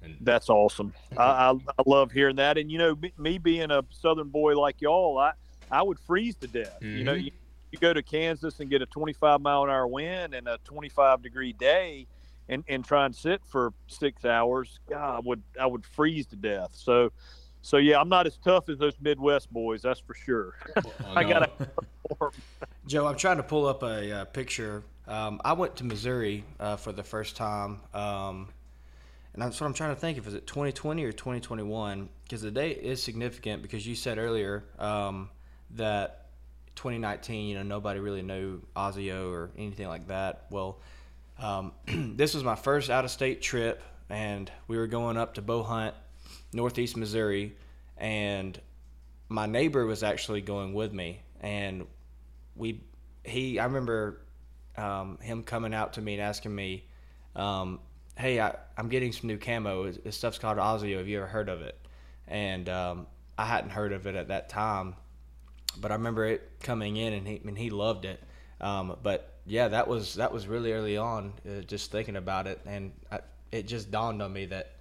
And 0.01 0.17
that's 0.21 0.50
awesome. 0.50 0.94
I, 1.17 1.23
I, 1.23 1.51
I 1.51 1.83
love 1.85 2.12
hearing 2.12 2.35
that. 2.35 2.57
And 2.57 2.71
you 2.71 2.77
know, 2.77 2.95
me 3.17 3.38
being 3.38 3.71
a 3.71 3.83
Southern 3.89 4.29
boy 4.29 4.59
like 4.59 4.81
y'all, 4.81 5.17
I 5.17 5.33
I 5.71 5.81
would 5.81 6.00
freeze 6.00 6.35
to 6.38 6.47
death. 6.47 6.77
Mm-hmm. 6.81 6.97
You 6.97 7.03
know, 7.03 7.13
mm-hmm. 7.13 7.25
you, 7.25 7.31
you 7.71 7.79
go 7.79 7.94
to 7.94 8.03
Kansas 8.03 8.59
and 8.59 8.69
get 8.69 8.81
a 8.81 8.85
25 8.85 9.41
mile 9.41 9.63
an 9.63 9.69
hour 9.69 9.88
wind 9.88 10.33
and 10.33 10.47
a 10.47 10.59
25 10.63 11.22
degree 11.22 11.53
day. 11.53 12.07
And, 12.48 12.63
and 12.67 12.86
try 12.86 13.07
and 13.07 13.15
sit 13.15 13.41
for 13.43 13.74
six 13.88 14.24
hours, 14.24 14.79
God, 14.88 15.15
I 15.15 15.19
would 15.25 15.41
I 15.60 15.65
would 15.65 15.84
freeze 15.84 16.27
to 16.27 16.36
death. 16.36 16.69
So, 16.74 17.12
so 17.65 17.77
yeah, 17.77 18.00
I'm 18.00 18.10
not 18.10 18.27
as 18.27 18.38
tough 18.38 18.69
as 18.69 18.77
those 18.77 18.93
Midwest 19.01 19.51
boys, 19.51 19.81
that's 19.81 20.00
for 20.00 20.13
sure. 20.13 20.53
I 21.15 21.24
got 21.24 21.57
to. 21.57 22.29
Joe, 22.86 23.07
I'm 23.07 23.17
trying 23.17 23.38
to 23.38 23.43
pull 23.43 23.65
up 23.65 23.81
a, 23.81 24.12
uh, 24.12 24.25
picture. 24.25 24.84
Um, 25.07 25.41
I 25.43 25.53
went 25.53 25.75
to 25.77 25.84
Missouri 25.84 26.43
uh, 26.60 26.75
for 26.75 26.91
the 26.91 27.01
first 27.01 27.36
time, 27.36 27.79
um, 27.95 28.50
and 29.34 29.41
that's 29.41 29.60
what 29.60 29.65
I'm 29.65 29.74
trying 29.74 29.95
to 29.95 30.00
think 30.00 30.19
if 30.19 30.27
is 30.27 30.36
it 30.36 30.45
2020 30.45 31.05
or 31.05 31.12
2021 31.12 32.07
because 32.24 32.43
the 32.43 32.51
date 32.51 32.81
is 32.84 33.01
significant 33.01 33.63
because 33.63 33.88
you 33.88 33.95
said 33.95 34.19
earlier 34.19 34.63
um, 34.77 35.31
that 35.72 36.27
2019, 36.75 37.48
you 37.48 37.55
know, 37.55 37.63
nobody 37.63 38.00
really 38.00 38.22
knew 38.22 38.62
ASIO 38.75 39.31
or 39.31 39.50
anything 39.57 39.88
like 39.88 40.10
that. 40.10 40.45
Well, 40.51 40.77
um, 41.39 41.72
this 42.15 42.36
was 42.36 42.43
my 42.43 42.55
first 42.55 42.91
out-of-state 42.91 43.41
trip, 43.41 43.81
and 44.07 44.51
we 44.67 44.77
were 44.77 44.86
going 44.86 45.17
up 45.17 45.34
to 45.34 45.41
bow 45.41 45.63
hunt 45.63 45.95
northeast 46.55 46.97
Missouri, 46.97 47.55
and 47.97 48.59
my 49.29 49.45
neighbor 49.45 49.85
was 49.85 50.01
actually 50.01 50.41
going 50.41 50.74
with 50.74 50.93
me, 50.93 51.21
and 51.41 51.85
we 52.55 52.81
he 53.24 53.59
I 53.59 53.65
remember 53.65 54.21
um, 54.77 55.17
him 55.19 55.43
coming 55.43 55.74
out 55.74 55.93
to 55.93 56.01
me 56.01 56.13
and 56.13 56.21
asking 56.21 56.55
me, 56.55 56.85
um, 57.35 57.79
"Hey, 58.17 58.39
I, 58.39 58.55
am 58.77 58.89
getting 58.89 59.12
some 59.12 59.27
new 59.27 59.38
camo. 59.38 59.91
This 59.91 60.17
stuff's 60.17 60.39
called 60.39 60.57
ASIO. 60.57 60.97
Have 60.97 61.07
you 61.07 61.17
ever 61.17 61.27
heard 61.27 61.50
of 61.50 61.62
it?" 61.62 61.77
And 62.27 62.69
um, 62.69 63.07
I 63.38 63.45
hadn't 63.45 63.71
heard 63.71 63.91
of 63.91 64.07
it 64.07 64.15
at 64.15 64.29
that 64.29 64.50
time, 64.50 64.95
but 65.77 65.91
I 65.91 65.95
remember 65.95 66.25
it 66.25 66.50
coming 66.62 66.97
in, 66.97 67.13
and 67.13 67.27
he 67.27 67.41
and 67.45 67.57
he 67.57 67.69
loved 67.69 68.05
it. 68.05 68.24
Um, 68.62 68.95
but 69.03 69.33
yeah, 69.45 69.67
that 69.67 69.88
was 69.88 70.15
that 70.15 70.31
was 70.31 70.47
really 70.47 70.71
early 70.71 70.97
on. 70.97 71.33
Uh, 71.45 71.62
just 71.62 71.91
thinking 71.91 72.15
about 72.15 72.47
it, 72.47 72.62
and 72.65 72.93
I, 73.12 73.19
it 73.51 73.67
just 73.67 73.91
dawned 73.91 74.21
on 74.21 74.31
me 74.33 74.45
that 74.47 74.75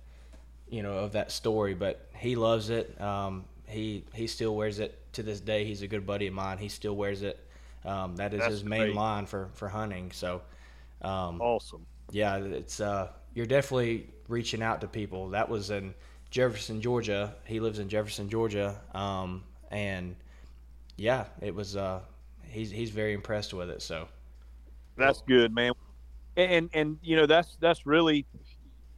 you 0.75 0.83
know, 0.83 0.99
of 0.99 1.13
that 1.13 1.31
story. 1.31 1.75
But 1.75 2.09
he 2.17 2.35
loves 2.35 2.69
it. 2.69 3.01
Um, 3.01 3.45
he 3.67 4.05
he 4.13 4.27
still 4.27 4.57
wears 4.57 4.81
it 4.81 4.99
to 5.13 5.23
this 5.23 5.41
day. 5.41 5.65
He's 5.65 5.83
a 5.83 5.87
good 5.87 6.05
buddy 6.05 6.27
of 6.27 6.35
mine. 6.35 6.59
He 6.59 6.69
still 6.69 6.97
wears 6.97 7.23
it. 7.23 7.39
Um, 7.85 8.17
that 8.17 8.35
is 8.35 8.41
That's 8.41 8.51
his 8.51 8.65
main 8.65 8.81
great. 8.81 8.95
line 8.95 9.27
for 9.27 9.51
for 9.55 9.69
hunting. 9.69 10.11
So 10.11 10.43
um, 11.03 11.41
awesome. 11.41 11.87
Yeah, 12.11 12.37
it's 12.39 12.81
uh, 12.81 13.11
you're 13.35 13.47
definitely 13.47 14.09
reaching 14.27 14.63
out 14.63 14.81
to 14.81 14.89
people. 14.89 15.31
That 15.31 15.49
was 15.49 15.71
in 15.71 15.95
Jefferson, 16.31 16.81
Georgia. 16.81 17.37
He 17.45 17.61
lives 17.61 17.79
in 17.79 17.89
Jefferson, 17.89 18.29
Georgia, 18.29 18.81
um, 18.95 19.45
and 19.71 20.17
yeah, 20.97 21.27
it 21.41 21.55
was. 21.55 21.77
Uh, 21.77 22.01
he's 22.49 22.73
he's 22.73 22.91
very 22.91 23.13
impressed 23.13 23.55
with 23.55 23.71
it. 23.71 23.81
So 23.81 24.09
that's 24.97 25.23
good, 25.23 25.55
man 25.55 25.73
and 26.37 26.71
and 26.73 26.99
you 27.03 27.17
know 27.17 27.27
that's 27.27 27.57
that's 27.61 27.87
really 27.87 28.27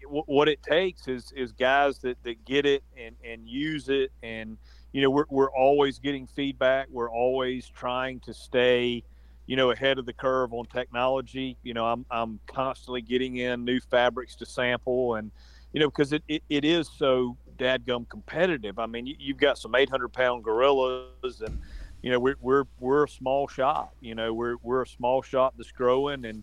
what 0.09 0.49
it 0.49 0.63
takes 0.63 1.09
is 1.09 1.33
is 1.37 1.53
guys 1.53 1.99
that 1.99 2.23
that 2.25 2.45
get 2.45 2.67
it 2.67 2.83
and 2.97 3.17
and 3.25 3.49
use 3.49 3.89
it. 3.89 4.11
And 4.23 4.59
you 4.93 5.03
know 5.03 5.11
we're 5.11 5.27
we're 5.29 5.51
always 5.51 5.99
getting 5.99 6.27
feedback. 6.27 6.89
We're 6.91 7.11
always 7.11 7.69
trying 7.69 8.21
to 8.21 8.35
stay 8.35 9.05
you 9.47 9.57
know 9.57 9.71
ahead 9.71 9.99
of 9.99 10.07
the 10.07 10.13
curve 10.13 10.53
on 10.53 10.67
technology. 10.67 11.57
You 11.63 11.75
know 11.75 11.87
i'm 11.87 12.05
i'm 12.11 12.41
constantly 12.47 13.03
getting 13.03 13.37
in 13.37 13.65
new 13.65 13.81
fabrics 13.81 14.37
to 14.37 14.47
sample 14.47 15.15
and 15.15 15.31
you 15.73 15.81
know 15.81 15.89
because 15.89 16.13
it, 16.13 16.23
it, 16.29 16.43
it 16.49 16.65
is 16.65 16.89
so 16.89 17.37
dadgum 17.59 18.09
competitive. 18.09 18.79
I 18.79 18.87
mean 18.87 19.07
you, 19.07 19.15
you've 19.19 19.39
got 19.39 19.59
some 19.59 19.75
800 19.75 20.13
pound 20.13 20.45
gorillas 20.45 21.41
and 21.41 21.59
you 22.03 22.11
know 22.11 22.19
we're 22.19 22.37
we're 22.41 22.65
we're 22.79 23.05
a 23.05 23.09
small 23.09 23.49
shop. 23.49 23.95
You 24.01 24.15
know 24.15 24.33
we're 24.35 24.57
we're 24.63 24.83
a 24.83 24.87
small 24.87 25.23
shop 25.23 25.55
that's 25.57 25.73
growing. 25.73 26.25
And 26.25 26.43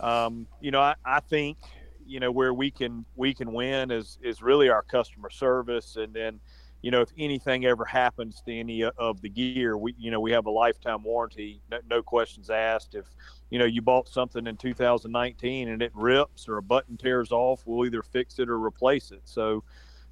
um, 0.00 0.46
you 0.60 0.70
know 0.70 0.80
I, 0.80 0.94
I 1.04 1.20
think 1.20 1.58
you 2.06 2.20
know 2.20 2.30
where 2.30 2.54
we 2.54 2.70
can 2.70 3.04
we 3.14 3.34
can 3.34 3.52
win 3.52 3.90
is 3.90 4.18
is 4.22 4.42
really 4.42 4.68
our 4.68 4.82
customer 4.82 5.30
service. 5.30 5.96
And 5.96 6.12
then 6.12 6.40
you 6.82 6.90
know 6.90 7.00
if 7.00 7.10
anything 7.18 7.64
ever 7.66 7.84
happens 7.84 8.42
to 8.46 8.52
any 8.52 8.84
of 8.84 9.20
the 9.20 9.28
gear 9.28 9.76
we 9.76 9.94
you 9.98 10.10
know 10.10 10.20
we 10.20 10.32
have 10.32 10.46
a 10.46 10.50
lifetime 10.50 11.02
warranty 11.02 11.60
no, 11.70 11.78
no 11.90 12.02
questions 12.02 12.50
asked. 12.50 12.94
If 12.94 13.06
you 13.50 13.58
know 13.58 13.64
you 13.64 13.82
bought 13.82 14.08
something 14.08 14.46
in 14.46 14.56
2019 14.56 15.68
and 15.68 15.82
it 15.82 15.92
rips 15.94 16.48
or 16.48 16.58
a 16.58 16.62
button 16.62 16.96
tears 16.96 17.32
off 17.32 17.62
we'll 17.66 17.86
either 17.86 18.02
fix 18.02 18.38
it 18.38 18.48
or 18.48 18.62
replace 18.62 19.10
it. 19.10 19.22
So 19.24 19.64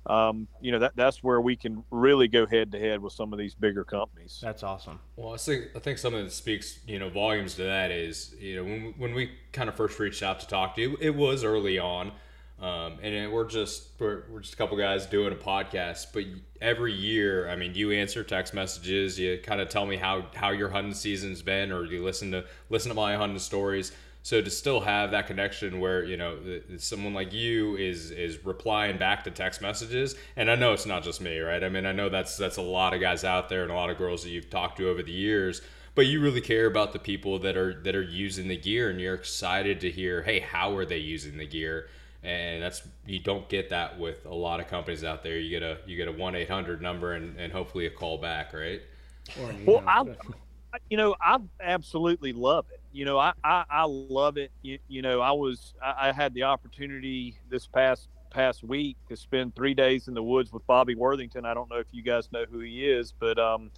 um, 0.06 0.48
you 0.60 0.70
know 0.72 0.78
that 0.80 0.92
that's 0.96 1.22
where 1.22 1.40
we 1.40 1.56
can 1.56 1.82
really 1.90 2.28
go 2.28 2.46
head 2.46 2.72
to 2.72 2.78
head 2.78 3.00
with 3.00 3.12
some 3.12 3.32
of 3.32 3.38
these 3.38 3.54
bigger 3.54 3.84
companies. 3.84 4.38
That's 4.42 4.62
awesome. 4.62 5.00
Well, 5.16 5.32
I 5.32 5.38
think 5.38 5.66
I 5.74 5.78
think 5.78 5.98
something 5.98 6.24
that 6.24 6.32
speaks 6.32 6.78
you 6.86 6.98
know 6.98 7.08
volumes 7.08 7.54
to 7.54 7.64
that 7.64 7.90
is 7.90 8.34
you 8.38 8.56
know 8.56 8.64
when 8.64 8.94
when 8.98 9.14
we 9.14 9.32
kind 9.52 9.68
of 9.68 9.76
first 9.76 9.98
reached 9.98 10.22
out 10.22 10.40
to 10.40 10.46
talk 10.46 10.74
to 10.76 10.82
you, 10.82 10.98
it 11.00 11.14
was 11.14 11.42
early 11.42 11.78
on, 11.78 12.12
um, 12.60 12.98
and 13.02 13.32
we're 13.32 13.48
just 13.48 13.88
we're, 13.98 14.24
we're 14.30 14.40
just 14.40 14.54
a 14.54 14.56
couple 14.56 14.76
guys 14.76 15.06
doing 15.06 15.32
a 15.32 15.36
podcast. 15.36 16.08
But 16.12 16.24
every 16.60 16.92
year, 16.92 17.48
I 17.48 17.56
mean, 17.56 17.74
you 17.74 17.90
answer 17.90 18.22
text 18.22 18.52
messages, 18.52 19.18
you 19.18 19.38
kind 19.42 19.60
of 19.60 19.70
tell 19.70 19.86
me 19.86 19.96
how 19.96 20.26
how 20.34 20.50
your 20.50 20.68
hunting 20.68 20.94
season's 20.94 21.40
been, 21.40 21.72
or 21.72 21.86
you 21.86 22.04
listen 22.04 22.30
to 22.32 22.44
listen 22.68 22.90
to 22.90 22.94
my 22.94 23.16
hunting 23.16 23.38
stories 23.38 23.92
so 24.24 24.40
to 24.40 24.50
still 24.50 24.80
have 24.80 25.10
that 25.10 25.26
connection 25.26 25.80
where 25.80 26.02
you 26.02 26.16
know 26.16 26.38
someone 26.78 27.12
like 27.12 27.34
you 27.34 27.76
is 27.76 28.10
is 28.10 28.42
replying 28.42 28.96
back 28.96 29.22
to 29.24 29.30
text 29.30 29.60
messages, 29.60 30.16
and 30.34 30.50
I 30.50 30.54
know 30.54 30.72
it's 30.72 30.86
not 30.86 31.04
just 31.04 31.20
me, 31.20 31.38
right? 31.38 31.62
I 31.62 31.68
mean, 31.68 31.84
I 31.84 31.92
know 31.92 32.08
that's 32.08 32.38
that's 32.38 32.56
a 32.56 32.62
lot 32.62 32.94
of 32.94 33.02
guys 33.02 33.22
out 33.22 33.50
there 33.50 33.62
and 33.62 33.70
a 33.70 33.74
lot 33.74 33.90
of 33.90 33.98
girls 33.98 34.22
that 34.24 34.30
you've 34.30 34.48
talked 34.48 34.78
to 34.78 34.88
over 34.88 35.02
the 35.02 35.12
years. 35.12 35.60
But 35.94 36.06
you 36.06 36.20
really 36.22 36.40
care 36.40 36.66
about 36.66 36.94
the 36.94 36.98
people 36.98 37.38
that 37.40 37.56
are 37.58 37.74
that 37.82 37.94
are 37.94 38.02
using 38.02 38.48
the 38.48 38.56
gear, 38.56 38.88
and 38.88 38.98
you're 38.98 39.14
excited 39.14 39.80
to 39.80 39.90
hear, 39.90 40.22
hey, 40.22 40.40
how 40.40 40.74
are 40.74 40.86
they 40.86 40.98
using 40.98 41.36
the 41.36 41.46
gear? 41.46 41.88
and 42.22 42.62
that's 42.62 42.80
you 43.06 43.18
don't 43.18 43.46
get 43.50 43.68
that 43.68 43.98
with 43.98 44.24
a 44.24 44.34
lot 44.34 44.58
of 44.58 44.68
companies 44.68 45.04
out 45.04 45.22
there. 45.22 45.38
You 45.38 45.50
get 45.50 45.62
a 45.62 45.76
you 45.84 45.98
get 45.98 46.08
a 46.08 46.12
one 46.12 46.34
eight 46.34 46.48
hundred 46.48 46.80
number 46.80 47.12
and, 47.12 47.38
and 47.38 47.52
hopefully 47.52 47.84
a 47.84 47.90
call 47.90 48.16
back, 48.16 48.54
right? 48.54 48.80
well, 49.66 49.84
I, 49.86 50.04
you 50.88 50.96
know, 50.96 51.14
I 51.20 51.38
absolutely 51.60 52.32
love 52.32 52.64
it 52.72 52.80
you 52.94 53.04
know, 53.04 53.18
I, 53.18 53.32
I, 53.42 53.64
I 53.68 53.84
love 53.86 54.36
it. 54.38 54.52
You, 54.62 54.78
you, 54.86 55.02
know, 55.02 55.20
I 55.20 55.32
was 55.32 55.74
I, 55.82 56.08
I, 56.08 56.12
had 56.12 56.32
the 56.32 56.44
opportunity 56.44 57.36
this 57.50 57.66
past 57.66 58.08
past 58.30 58.62
week 58.62 58.96
to 59.08 59.16
spend 59.16 59.54
three 59.56 59.74
days 59.74 60.06
in 60.06 60.14
the 60.14 60.22
woods 60.22 60.52
with 60.52 60.64
Bobby 60.66 60.94
Worthington. 60.94 61.44
I 61.44 61.54
don't 61.54 61.68
know 61.68 61.78
if 61.78 61.88
you 61.90 62.02
guys 62.02 62.30
know 62.30 62.44
who 62.48 62.60
he 62.60 62.86
is, 62.88 63.12
but 63.18 63.36
um, 63.38 63.72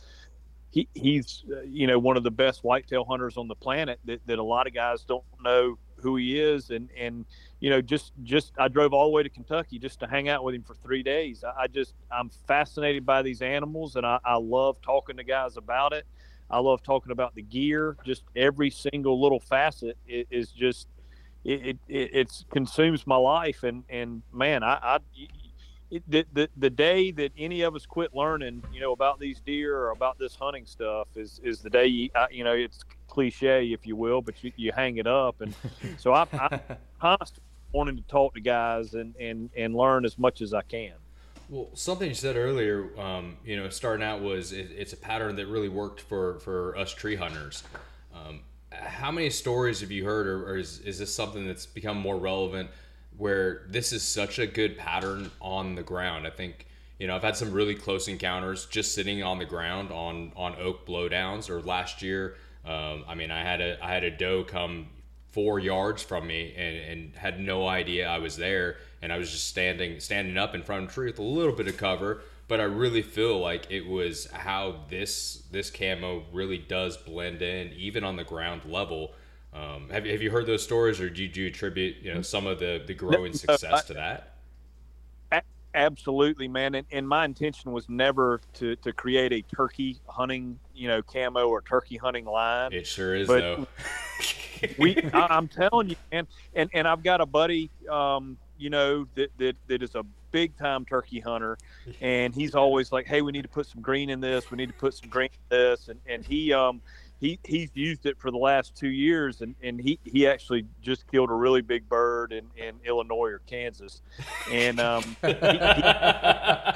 he, 0.71 0.87
he's 0.93 1.45
uh, 1.51 1.63
you 1.63 1.87
know 1.87 1.99
one 1.99 2.19
of 2.19 2.25
the 2.25 2.31
best 2.31 2.63
whitetail 2.63 3.05
hunters 3.05 3.39
on 3.39 3.49
the 3.49 3.55
planet 3.55 3.99
that, 4.05 4.21
that 4.27 4.39
a 4.39 4.43
lot 4.43 4.67
of 4.67 4.75
guys 4.75 5.03
don't 5.05 5.25
know 5.43 5.79
who 5.97 6.17
he 6.17 6.39
is 6.39 6.69
and 6.69 6.91
and 6.99 7.25
you 7.61 7.71
know 7.71 7.81
just 7.81 8.13
just 8.23 8.53
i 8.59 8.69
drove 8.69 8.93
all 8.93 9.07
the 9.07 9.13
way 9.13 9.23
to 9.23 9.31
kentucky 9.31 9.79
just 9.79 9.99
to 9.99 10.07
hang 10.07 10.29
out 10.29 10.45
with 10.45 10.55
him 10.55 10.63
for 10.63 10.75
three 10.75 11.03
days 11.03 11.43
i, 11.43 11.63
I 11.63 11.67
just 11.67 11.95
i'm 12.11 12.29
fascinated 12.47 13.07
by 13.07 13.23
these 13.23 13.41
animals 13.41 13.97
and 13.97 14.05
I, 14.05 14.19
I 14.23 14.37
love 14.37 14.77
talking 14.83 15.17
to 15.17 15.25
guys 15.25 15.57
about 15.57 15.95
it 15.95 16.07
I 16.50 16.59
love 16.61 16.83
talking 16.83 17.12
about 17.12 17.35
the 17.35 17.43
gear. 17.43 17.97
Just 18.05 18.23
every 18.35 18.71
single 18.71 19.21
little 19.21 19.41
facet 19.41 19.97
is 20.07 20.50
just 20.50 20.88
it, 21.45 21.79
it 21.88 22.11
it 22.15 22.45
consumes 22.50 23.07
my 23.07 23.17
life. 23.17 23.62
And 23.62 23.85
and 23.88 24.23
man, 24.33 24.62
I, 24.62 24.79
I 24.83 24.99
it, 25.91 26.03
the, 26.09 26.26
the 26.33 26.49
the 26.57 26.71
day 26.71 27.11
that 27.12 27.33
any 27.38 27.62
of 27.62 27.75
us 27.75 27.87
quit 27.87 28.15
learning, 28.15 28.62
you 28.73 28.81
know, 28.81 28.93
about 28.93 29.19
these 29.21 29.41
deer 29.41 29.76
or 29.76 29.91
about 29.91 30.19
this 30.19 30.35
hunting 30.35 30.67
stuff 30.67 31.09
is 31.17 31.41
is 31.45 31.61
the 31.61 31.71
day 31.71 31.87
you, 31.87 32.11
you 32.31 32.45
know 32.45 32.53
it's 32.53 32.85
cliche 33.09 33.73
if 33.73 33.87
you 33.87 33.97
will, 33.97 34.23
but 34.23 34.43
you, 34.43 34.53
you 34.57 34.73
hang 34.73 34.99
it 34.99 35.07
up. 35.07 35.41
And 35.41 35.55
so 35.99 36.12
I, 36.12 36.26
I 36.33 36.61
constantly 37.00 37.43
wanting 37.73 37.97
to 37.97 38.03
talk 38.03 38.35
to 38.35 38.41
guys 38.41 38.95
and 38.95 39.15
and 39.17 39.50
and 39.57 39.75
learn 39.75 40.05
as 40.05 40.19
much 40.19 40.43
as 40.43 40.55
I 40.55 40.62
can. 40.62 40.95
Well, 41.49 41.71
something 41.75 42.09
you 42.09 42.15
said 42.15 42.37
earlier, 42.37 42.88
um, 42.99 43.37
you 43.45 43.57
know, 43.57 43.69
starting 43.69 44.05
out 44.05 44.21
was 44.21 44.53
it, 44.53 44.71
it's 44.76 44.93
a 44.93 44.97
pattern 44.97 45.37
that 45.37 45.47
really 45.47 45.69
worked 45.69 46.00
for 46.00 46.41
for 46.41 46.76
us 46.76 46.93
tree 46.93 47.15
hunters. 47.15 47.62
Um, 48.12 48.41
how 48.73 49.12
many 49.12 49.31
stories 49.31 49.81
have 49.81 49.93
you 49.93 50.05
heard, 50.05 50.26
or, 50.26 50.49
or 50.49 50.57
is, 50.57 50.81
is 50.81 50.99
this 50.99 51.15
something 51.15 51.47
that's 51.47 51.65
become 51.65 51.99
more 51.99 52.17
relevant 52.17 52.71
where 53.17 53.62
this 53.69 53.93
is 53.93 54.03
such 54.03 54.41
a 54.41 54.47
good 54.47 54.76
pattern 54.76 55.31
on 55.41 55.76
the 55.76 55.83
ground? 55.83 56.26
I 56.26 56.31
think 56.31 56.67
you 56.99 57.07
know 57.07 57.15
I've 57.15 57.23
had 57.23 57.37
some 57.37 57.53
really 57.53 57.76
close 57.76 58.09
encounters 58.09 58.67
just 58.67 58.93
sitting 58.93 59.23
on 59.23 59.38
the 59.38 59.45
ground 59.45 59.93
on 59.93 60.33
on 60.35 60.57
oak 60.57 60.85
blowdowns. 60.85 61.49
Or 61.49 61.62
last 61.62 62.03
year, 62.03 62.35
um, 62.65 63.05
I 63.07 63.15
mean, 63.15 63.31
I 63.31 63.43
had 63.43 63.61
a 63.61 63.85
I 63.85 63.95
had 63.95 64.03
a 64.03 64.11
doe 64.11 64.43
come 64.43 64.88
four 65.29 65.61
yards 65.61 66.03
from 66.03 66.26
me 66.26 66.55
and, 66.57 66.76
and 66.76 67.15
had 67.15 67.38
no 67.38 67.69
idea 67.69 68.09
I 68.09 68.19
was 68.19 68.37
there 68.37 68.79
and 69.07 69.13
I 69.13 69.19
was 69.19 69.31
just 69.31 69.47
standing 69.47 70.01
standing 70.01 70.37
up 70.37 70.53
in 70.53 70.65
front 70.65 70.83
of 70.83 70.93
tree 70.93 71.07
with 71.07 71.21
a 71.21 71.23
little 71.23 71.53
bit 71.53 71.69
of 71.69 71.77
cover. 71.77 72.23
But 72.49 72.59
I 72.59 72.65
really 72.65 73.03
feel 73.03 73.39
like 73.39 73.71
it 73.71 73.87
was 73.87 74.29
how 74.33 74.81
this 74.91 75.45
this 75.53 75.71
camo 75.71 76.25
really 76.33 76.59
does 76.59 76.97
blend 76.97 77.41
in, 77.41 77.73
even 77.75 78.03
on 78.03 78.17
the 78.17 78.25
ground 78.25 78.63
level. 78.65 79.13
Um, 79.55 79.91
have, 79.91 80.07
have 80.07 80.23
you 80.23 80.33
heard 80.33 80.47
those 80.47 80.65
stories, 80.65 81.01
or 81.01 81.09
do 81.09 81.23
you, 81.23 81.29
do 81.29 81.43
you 81.43 81.47
attribute 81.47 81.99
you 82.03 82.13
know 82.13 82.21
some 82.21 82.49
of 82.49 82.59
the 82.59 82.83
the 82.85 82.95
growing 82.95 83.33
success 83.33 83.85
to 83.85 83.95
that? 83.95 84.33
Absolutely, 85.73 86.49
man. 86.49 86.75
And, 86.75 86.87
and 86.91 87.07
my 87.07 87.25
intention 87.27 87.71
was 87.71 87.89
never 87.89 88.41
to, 88.55 88.75
to 88.77 88.93
create 88.95 89.33
a 89.33 89.43
turkey 89.43 90.01
hunting, 90.09 90.59
you 90.75 90.89
know, 90.89 91.03
camo 91.03 91.49
or 91.49 91.61
turkey 91.61 91.99
hunting 91.99 92.25
line. 92.25 92.73
It 92.73 92.87
sure 92.89 93.15
is, 93.15 93.29
but 93.29 93.41
though. 93.41 93.67
we, 94.79 94.97
I, 95.13 95.37
am 95.37 95.47
telling 95.47 95.91
you, 95.91 95.97
man. 96.11 96.27
And 96.55 96.71
and 96.73 96.89
I've 96.89 97.05
got 97.05 97.21
a 97.21 97.27
buddy 97.27 97.71
um, 97.89 98.39
you 98.59 98.71
know, 98.71 99.07
that, 99.15 99.31
that, 99.39 99.57
that 99.69 99.83
is 99.83 99.95
a 99.95 100.05
big 100.31 100.57
time 100.57 100.85
turkey 100.85 101.21
hunter. 101.21 101.59
And 102.01 102.35
he's 102.35 102.55
always 102.55 102.93
like, 102.93 103.07
Hey, 103.07 103.23
we 103.23 103.33
need 103.33 103.43
to 103.43 103.49
put 103.49 103.67
some 103.67 103.81
green 103.81 104.11
in 104.11 104.21
this. 104.21 104.51
We 104.51 104.57
need 104.57 104.69
to 104.69 104.75
put 104.75 104.95
some 104.95 105.09
green 105.09 105.31
in 105.51 105.57
this. 105.57 105.89
And, 105.89 106.01
and 106.07 106.25
he, 106.25 106.53
um, 106.53 106.81
he, 107.21 107.39
he's 107.45 107.71
used 107.75 108.07
it 108.07 108.19
for 108.19 108.31
the 108.31 108.37
last 108.37 108.77
two 108.77 108.89
years 108.89 109.41
and, 109.41 109.55
and 109.63 109.81
he, 109.81 109.99
he 110.05 110.27
actually 110.27 110.67
just 110.83 111.11
killed 111.11 111.31
a 111.31 111.35
really 111.35 111.63
big 111.63 111.89
bird 111.89 112.33
in, 112.33 112.45
in 112.57 112.75
Illinois 112.85 113.31
or 113.31 113.41
Kansas. 113.47 114.03
And, 114.53 114.79
um, 114.81 115.03
he, 115.23 115.29
he, 115.29 115.35
uh, 115.39 116.73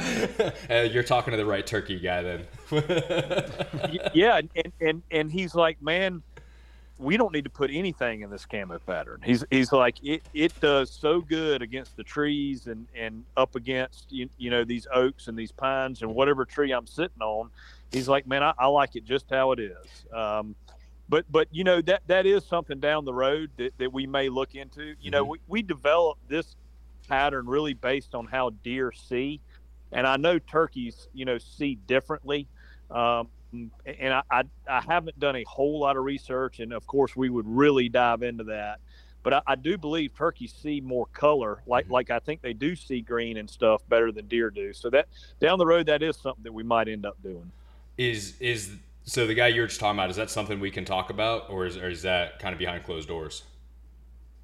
you're 0.91 1.03
talking 1.03 1.33
to 1.33 1.37
the 1.37 1.45
right 1.45 1.67
turkey 1.67 1.99
guy 1.99 2.23
then. 2.23 2.47
yeah. 4.15 4.41
And, 4.57 4.73
and, 4.81 5.03
and 5.11 5.31
he's 5.31 5.55
like, 5.55 5.83
man, 5.83 6.23
we 7.00 7.16
don't 7.16 7.33
need 7.33 7.45
to 7.45 7.50
put 7.50 7.71
anything 7.73 8.21
in 8.21 8.30
this 8.30 8.45
camo 8.45 8.78
pattern. 8.78 9.21
He's 9.25 9.45
he's 9.50 9.73
like 9.73 9.97
it 10.02 10.23
it 10.35 10.59
does 10.61 10.90
so 10.90 11.21
good 11.21 11.62
against 11.62 11.97
the 11.97 12.04
trees 12.04 12.66
and 12.66 12.87
and 12.95 13.25
up 13.37 13.57
against 13.57 14.12
you, 14.12 14.28
you 14.38 14.50
know 14.50 14.64
these 14.64 14.87
oaks 14.92 15.28
and 15.28 15.37
these 15.37 15.50
pines 15.50 16.02
and 16.02 16.14
whatever 16.14 16.45
tree 16.45 16.73
I'm 16.73 16.87
sitting 16.87 17.23
on. 17.23 17.50
He's 17.90 18.09
like, 18.09 18.26
man, 18.26 18.42
I, 18.42 18.52
I 18.59 18.66
like 18.66 18.95
it 18.97 19.04
just 19.04 19.26
how 19.30 19.52
it 19.52 19.59
is. 19.59 20.04
Um, 20.14 20.54
but 21.09 21.25
but 21.30 21.49
you 21.50 21.64
know 21.64 21.80
that 21.83 22.02
that 22.07 22.26
is 22.26 22.45
something 22.45 22.78
down 22.78 23.04
the 23.04 23.14
road 23.14 23.50
that, 23.57 23.76
that 23.78 23.92
we 23.92 24.07
may 24.07 24.28
look 24.28 24.54
into. 24.54 24.83
You 24.83 24.95
mm-hmm. 24.95 25.11
know, 25.11 25.25
we, 25.25 25.38
we 25.49 25.62
developed 25.62 26.28
this 26.28 26.54
pattern 27.09 27.47
really 27.47 27.75
based 27.75 28.14
on 28.14 28.26
how 28.26 28.50
deer 28.62 28.92
see, 28.92 29.40
and 29.90 30.07
I 30.07 30.16
know 30.16 30.38
turkeys 30.38 31.09
you 31.14 31.25
know 31.25 31.38
see 31.38 31.76
differently. 31.87 32.47
Um, 32.90 33.28
and 33.52 34.14
I, 34.14 34.23
I, 34.30 34.42
I 34.69 34.80
haven't 34.80 35.19
done 35.19 35.37
a 35.37 35.45
whole 35.45 35.80
lot 35.80 35.97
of 35.97 36.04
research, 36.04 36.61
and 36.61 36.73
of 36.73 36.87
course 36.87 37.16
we 37.16 37.30
would 37.30 37.47
really 37.47 37.88
dive 37.88 38.23
into 38.23 38.45
that. 38.45 38.80
But 39.23 39.35
I, 39.35 39.42
I 39.49 39.54
do 39.54 39.76
believe 39.76 40.14
turkeys 40.14 40.52
see 40.52 40.80
more 40.80 41.07
color, 41.07 41.62
like 41.66 41.85
mm-hmm. 41.85 41.95
like 41.95 42.11
I 42.11 42.19
think 42.19 42.42
they 42.42 42.52
do 42.52 42.75
see 42.75 43.00
green 43.00 43.37
and 43.37 43.49
stuff 43.49 43.83
better 43.88 44.12
than 44.12 44.26
deer 44.28 44.50
do. 44.50 44.73
So 44.73 44.90
that 44.90 45.09
down 45.40 45.59
the 45.59 45.66
road, 45.66 45.87
that 45.87 46.02
is 46.02 46.16
something 46.16 46.45
that 46.45 46.52
we 46.52 46.62
might 46.62 46.88
end 46.88 47.04
up 47.04 47.23
doing. 47.23 47.50
Is 47.99 48.40
is 48.40 48.73
so 49.04 49.26
the 49.26 49.35
guy 49.35 49.49
you 49.49 49.61
were 49.61 49.66
just 49.66 49.80
talking 49.80 49.99
about? 49.99 50.11
Is 50.11 50.16
that 50.16 50.30
something 50.30 50.61
we 50.61 50.71
can 50.71 50.85
talk 50.85 51.11
about, 51.11 51.50
or 51.50 51.66
is 51.66 51.76
or 51.76 51.90
is 51.90 52.02
that 52.02 52.38
kind 52.38 52.52
of 52.52 52.59
behind 52.59 52.85
closed 52.85 53.09
doors? 53.09 53.42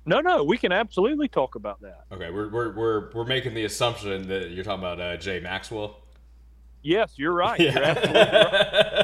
No, 0.09 0.21
no, 0.21 0.45
we 0.45 0.57
can 0.57 0.71
absolutely 0.71 1.27
talk 1.27 1.57
about 1.57 1.81
that. 1.83 2.05
Okay, 2.13 2.31
we're 2.31 2.49
we're 2.49 2.73
we're, 2.73 3.11
we're 3.13 3.25
making 3.25 3.55
the 3.55 3.65
assumption 3.65 4.29
that 4.29 4.51
you're 4.51 4.65
talking 4.65 4.85
about 4.85 5.01
uh, 5.01 5.17
Jay 5.17 5.41
Maxwell. 5.41 6.01
Yes, 6.83 7.15
you're 7.17 7.33
right. 7.33 7.59
Yeah. 7.59 7.73
You're 8.13 8.23
right. 8.23 8.93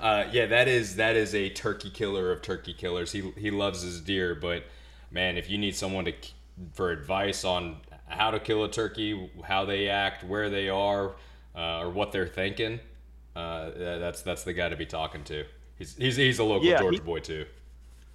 uh, 0.00 0.24
yeah, 0.32 0.46
that 0.46 0.68
is 0.68 0.96
that 0.96 1.16
is 1.16 1.34
a 1.34 1.50
turkey 1.50 1.90
killer 1.90 2.32
of 2.32 2.42
turkey 2.42 2.74
killers. 2.74 3.12
He 3.12 3.32
he 3.38 3.50
loves 3.50 3.82
his 3.82 4.00
deer, 4.00 4.34
but 4.34 4.64
man, 5.10 5.36
if 5.36 5.48
you 5.50 5.58
need 5.58 5.76
someone 5.76 6.04
to 6.06 6.12
for 6.72 6.90
advice 6.90 7.44
on 7.44 7.76
how 8.06 8.30
to 8.30 8.38
kill 8.38 8.64
a 8.64 8.70
turkey, 8.70 9.30
how 9.44 9.64
they 9.64 9.88
act, 9.88 10.24
where 10.24 10.48
they 10.50 10.68
are, 10.68 11.12
uh, 11.56 11.80
or 11.80 11.90
what 11.90 12.12
they're 12.12 12.28
thinking, 12.28 12.80
uh, 13.34 13.70
that's 13.76 14.22
that's 14.22 14.44
the 14.44 14.52
guy 14.52 14.68
to 14.68 14.76
be 14.76 14.86
talking 14.86 15.24
to. 15.24 15.44
He's 15.78 15.96
he's, 15.96 16.16
he's 16.16 16.38
a 16.38 16.44
local 16.44 16.66
Yeah, 16.68 16.78
Georgia 16.78 16.98
he- 16.98 17.04
boy 17.04 17.20
too. 17.20 17.46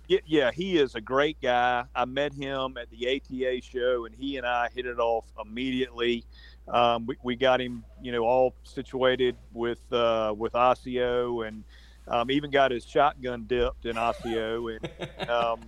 Yeah, 0.07 0.19
yeah, 0.25 0.51
he 0.51 0.79
is 0.79 0.95
a 0.95 1.01
great 1.01 1.39
guy. 1.39 1.85
I 1.93 2.05
met 2.05 2.33
him 2.33 2.77
at 2.77 2.89
the 2.89 3.07
ATA 3.07 3.61
show, 3.61 4.05
and 4.05 4.15
he 4.15 4.37
and 4.37 4.47
I 4.47 4.69
hit 4.73 4.87
it 4.87 4.97
off 4.97 5.25
immediately. 5.39 6.25
Um, 6.69 7.05
we, 7.05 7.17
we 7.23 7.35
got 7.35 7.59
him, 7.59 7.83
you 8.01 8.11
know, 8.11 8.23
all 8.23 8.53
situated 8.63 9.35
with 9.53 9.81
uh, 9.91 10.33
with 10.37 10.53
ASIO, 10.53 11.47
and 11.47 11.63
um, 12.07 12.31
even 12.31 12.51
got 12.51 12.71
his 12.71 12.85
shotgun 12.85 13.45
dipped 13.47 13.85
in 13.85 13.95
ASIO, 13.95 14.77
and 14.77 15.29
um, 15.29 15.59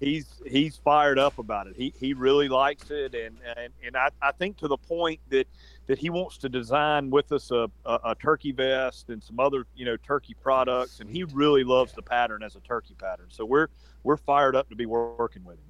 he's 0.00 0.40
he's 0.46 0.76
fired 0.76 1.18
up 1.18 1.38
about 1.38 1.66
it. 1.66 1.76
He 1.76 1.92
he 1.98 2.14
really 2.14 2.48
likes 2.48 2.90
it, 2.90 3.14
and 3.14 3.36
and, 3.56 3.72
and 3.84 3.96
I, 3.96 4.10
I 4.20 4.32
think 4.32 4.56
to 4.58 4.68
the 4.68 4.76
point 4.76 5.20
that 5.30 5.46
that 5.86 5.98
he 5.98 6.10
wants 6.10 6.38
to 6.38 6.48
design 6.48 7.10
with 7.10 7.32
us 7.32 7.50
a, 7.50 7.70
a, 7.84 7.98
a 8.04 8.14
turkey 8.14 8.52
vest 8.52 9.08
and 9.08 9.22
some 9.22 9.40
other 9.40 9.64
you 9.74 9.84
know 9.84 9.96
turkey 9.96 10.34
products, 10.40 11.00
and 11.00 11.08
he 11.08 11.24
really 11.24 11.64
loves 11.64 11.92
the 11.92 12.02
pattern 12.02 12.42
as 12.42 12.56
a 12.56 12.60
turkey 12.60 12.94
pattern. 12.94 13.26
So 13.30 13.44
we're 13.44 13.68
we're 14.02 14.16
fired 14.16 14.56
up 14.56 14.68
to 14.70 14.76
be 14.76 14.86
working 14.86 15.44
with 15.44 15.56
him. 15.56 15.64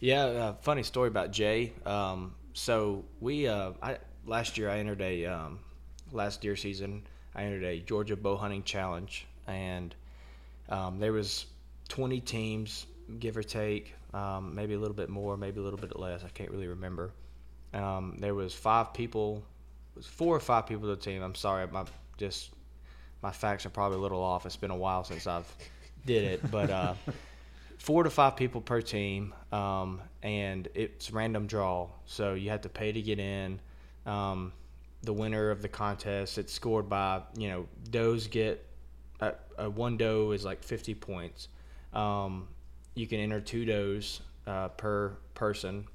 Yeah, 0.00 0.24
uh, 0.24 0.54
funny 0.54 0.82
story 0.82 1.08
about 1.08 1.30
Jay. 1.30 1.72
Um, 1.86 2.34
so 2.54 3.04
we 3.20 3.48
uh, 3.48 3.72
I, 3.82 3.98
last 4.26 4.58
year 4.58 4.70
I 4.70 4.78
entered 4.78 5.00
a 5.00 5.26
um, 5.26 5.58
last 6.12 6.40
deer 6.40 6.56
season 6.56 7.02
I 7.34 7.44
entered 7.44 7.64
a 7.64 7.80
Georgia 7.80 8.16
bow 8.16 8.36
hunting 8.36 8.62
challenge, 8.62 9.26
and 9.46 9.94
um, 10.68 10.98
there 10.98 11.12
was 11.12 11.46
20 11.88 12.20
teams, 12.20 12.86
give 13.18 13.36
or 13.36 13.42
take, 13.42 13.94
um, 14.12 14.54
maybe 14.54 14.74
a 14.74 14.78
little 14.78 14.96
bit 14.96 15.08
more, 15.08 15.36
maybe 15.36 15.60
a 15.60 15.62
little 15.62 15.78
bit 15.78 15.98
less. 15.98 16.24
I 16.24 16.28
can't 16.28 16.50
really 16.50 16.66
remember. 16.66 17.10
Um, 17.72 18.16
there 18.18 18.34
was 18.34 18.52
five 18.52 18.92
people, 18.92 19.42
was 19.94 20.06
four 20.06 20.36
or 20.36 20.40
five 20.40 20.66
people 20.66 20.82
to 20.82 20.94
the 20.94 21.00
team. 21.00 21.22
I'm 21.22 21.34
sorry, 21.34 21.66
my 21.68 21.84
just 22.18 22.50
my 23.22 23.30
facts 23.30 23.64
are 23.64 23.70
probably 23.70 23.98
a 23.98 24.00
little 24.00 24.22
off. 24.22 24.44
It's 24.44 24.56
been 24.56 24.70
a 24.70 24.76
while 24.76 25.04
since 25.04 25.26
I've 25.26 25.50
did 26.06 26.24
it, 26.24 26.50
but. 26.50 26.70
Uh, 26.70 26.94
four 27.78 28.04
to 28.04 28.10
five 28.10 28.36
people 28.36 28.60
per 28.60 28.80
team, 28.80 29.34
um, 29.50 30.00
and 30.22 30.68
it's 30.72 31.10
random 31.10 31.48
draw. 31.48 31.88
So 32.06 32.34
you 32.34 32.50
have 32.50 32.60
to 32.60 32.68
pay 32.68 32.92
to 32.92 33.02
get 33.02 33.18
in. 33.18 33.58
Um, 34.06 34.52
the 35.02 35.12
winner 35.12 35.50
of 35.50 35.62
the 35.62 35.68
contest, 35.68 36.38
it's 36.38 36.52
scored 36.52 36.88
by 36.88 37.22
you 37.36 37.48
know 37.48 37.66
does 37.90 38.26
get 38.26 38.64
a, 39.20 39.34
a 39.58 39.70
one 39.70 39.96
doe 39.96 40.32
is 40.32 40.44
like 40.44 40.62
50 40.62 40.94
points. 40.94 41.48
Um, 41.92 42.48
you 42.94 43.06
can 43.06 43.20
enter 43.20 43.40
two 43.40 43.64
does 43.64 44.20
uh, 44.46 44.68
per 44.68 45.16
person, 45.34 45.86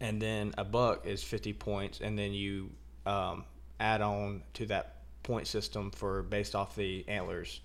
and 0.00 0.20
then 0.20 0.54
a 0.58 0.64
buck 0.64 1.06
is 1.06 1.22
50 1.22 1.52
points, 1.54 2.00
and 2.00 2.18
then 2.18 2.32
you 2.32 2.70
um, 3.06 3.44
add 3.80 4.00
on 4.00 4.42
to 4.54 4.66
that 4.66 4.96
point 5.22 5.46
system 5.46 5.90
for 5.90 6.22
based 6.22 6.54
off 6.54 6.74
the 6.74 7.04
antlers. 7.08 7.60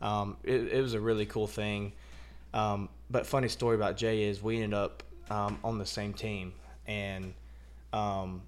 Um, 0.00 0.36
it, 0.44 0.72
it 0.72 0.80
was 0.80 0.94
a 0.94 1.00
really 1.00 1.26
cool 1.26 1.46
thing. 1.46 1.92
Um, 2.54 2.88
but 3.10 3.26
funny 3.26 3.48
story 3.48 3.74
about 3.74 3.96
Jay 3.96 4.24
is 4.24 4.42
we 4.42 4.56
ended 4.56 4.74
up 4.74 5.02
um, 5.30 5.58
on 5.64 5.78
the 5.78 5.86
same 5.86 6.12
team, 6.12 6.52
and 6.86 7.34
um, 7.92 8.42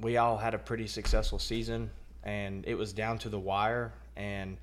we 0.00 0.16
all 0.16 0.36
had 0.36 0.54
a 0.54 0.58
pretty 0.58 0.86
successful 0.86 1.38
season, 1.38 1.90
and 2.22 2.64
it 2.66 2.74
was 2.74 2.92
down 2.92 3.18
to 3.18 3.28
the 3.28 3.38
wire. 3.38 3.92
And 4.16 4.58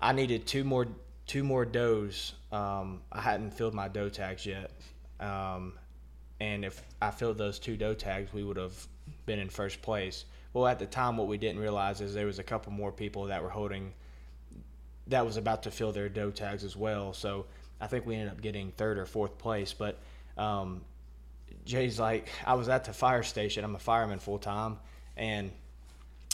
I 0.00 0.12
needed 0.12 0.46
two 0.46 0.64
more 0.64 0.86
two 1.26 1.42
more 1.42 1.64
does. 1.64 2.34
Um, 2.52 3.00
I 3.10 3.20
hadn't 3.20 3.52
filled 3.52 3.74
my 3.74 3.88
doe 3.88 4.08
tags 4.08 4.44
yet, 4.44 4.70
um, 5.20 5.74
and 6.40 6.64
if 6.64 6.82
I 7.00 7.10
filled 7.10 7.38
those 7.38 7.58
two 7.58 7.76
doe 7.76 7.94
tags, 7.94 8.32
we 8.32 8.44
would 8.44 8.56
have 8.56 8.86
been 9.26 9.38
in 9.38 9.48
first 9.48 9.82
place. 9.82 10.24
Well, 10.52 10.66
at 10.66 10.78
the 10.78 10.86
time, 10.86 11.16
what 11.16 11.26
we 11.26 11.36
didn't 11.36 11.60
realize 11.60 12.00
is 12.00 12.14
there 12.14 12.26
was 12.26 12.38
a 12.38 12.44
couple 12.44 12.72
more 12.72 12.92
people 12.92 13.24
that 13.24 13.42
were 13.42 13.50
holding 13.50 13.92
that 15.08 15.24
was 15.24 15.36
about 15.36 15.62
to 15.64 15.70
fill 15.70 15.92
their 15.92 16.08
doe 16.08 16.30
tags 16.30 16.64
as 16.64 16.76
well. 16.76 17.12
So 17.12 17.46
I 17.80 17.86
think 17.86 18.06
we 18.06 18.14
ended 18.14 18.30
up 18.30 18.40
getting 18.40 18.72
third 18.72 18.98
or 18.98 19.06
fourth 19.06 19.36
place. 19.38 19.72
But 19.72 19.98
um, 20.38 20.82
Jay's 21.64 21.98
like, 21.98 22.28
I 22.46 22.54
was 22.54 22.68
at 22.68 22.84
the 22.84 22.92
fire 22.92 23.22
station. 23.22 23.64
I'm 23.64 23.74
a 23.74 23.78
fireman 23.78 24.18
full 24.18 24.38
time, 24.38 24.78
and 25.16 25.50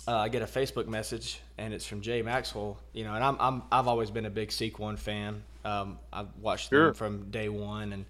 uh, 0.09 0.17
I 0.17 0.29
get 0.29 0.43
a 0.43 0.47
Facebook 0.47 0.89
message, 0.89 1.41
and 1.59 1.73
it's 1.73 1.87
from 1.87 2.01
Jay 2.01 2.23
Maxwell. 2.23 2.79
You 2.93 3.05
know, 3.05 3.15
and 3.15 3.23
I'm, 3.23 3.37
I'm 3.39 3.63
I've 3.71 3.87
always 3.89 4.11
been 4.11 4.27
a 4.27 4.31
big 4.31 4.51
Seek 4.51 4.79
One 4.79 4.97
fan. 4.97 5.43
Um, 5.65 5.99
I've 6.13 6.29
watched 6.41 6.71
Sure. 6.71 6.87
them 6.87 6.95
from 6.95 7.31
day 7.31 7.49
one, 7.49 7.93
and 7.93 8.05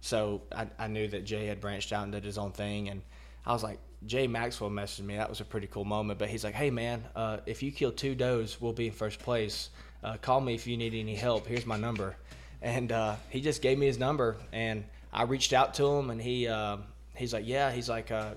so 0.00 0.42
I, 0.54 0.66
I 0.78 0.86
knew 0.86 1.08
that 1.08 1.24
Jay 1.24 1.46
had 1.46 1.60
branched 1.60 1.92
out 1.92 2.04
and 2.04 2.12
did 2.12 2.24
his 2.24 2.38
own 2.38 2.52
thing, 2.52 2.88
and 2.88 3.02
I 3.44 3.52
was 3.52 3.62
like, 3.62 3.78
Jay 4.06 4.26
Maxwell 4.26 4.70
messaged 4.70 5.04
me. 5.04 5.16
That 5.16 5.28
was 5.28 5.40
a 5.40 5.44
pretty 5.44 5.66
cool 5.66 5.84
moment. 5.84 6.18
But 6.18 6.28
he's 6.28 6.42
like, 6.44 6.54
Hey 6.54 6.70
man, 6.70 7.04
uh, 7.14 7.38
if 7.46 7.62
you 7.62 7.70
kill 7.72 7.92
two 7.92 8.14
does, 8.14 8.60
we'll 8.60 8.72
be 8.72 8.86
in 8.86 8.92
first 8.92 9.18
place. 9.18 9.70
Uh, 10.02 10.16
call 10.16 10.40
me 10.40 10.54
if 10.54 10.66
you 10.66 10.76
need 10.76 10.94
any 10.94 11.14
help. 11.14 11.46
Here's 11.46 11.66
my 11.66 11.76
number, 11.76 12.16
and 12.62 12.90
uh, 12.92 13.16
he 13.30 13.40
just 13.40 13.62
gave 13.62 13.78
me 13.78 13.86
his 13.86 13.98
number, 13.98 14.36
and 14.52 14.84
I 15.12 15.24
reached 15.24 15.52
out 15.52 15.74
to 15.74 15.86
him, 15.86 16.10
and 16.10 16.20
he 16.20 16.48
uh, 16.48 16.78
he's 17.14 17.32
like, 17.32 17.46
Yeah. 17.46 17.70
He's 17.70 17.88
like, 17.88 18.10
uh, 18.10 18.34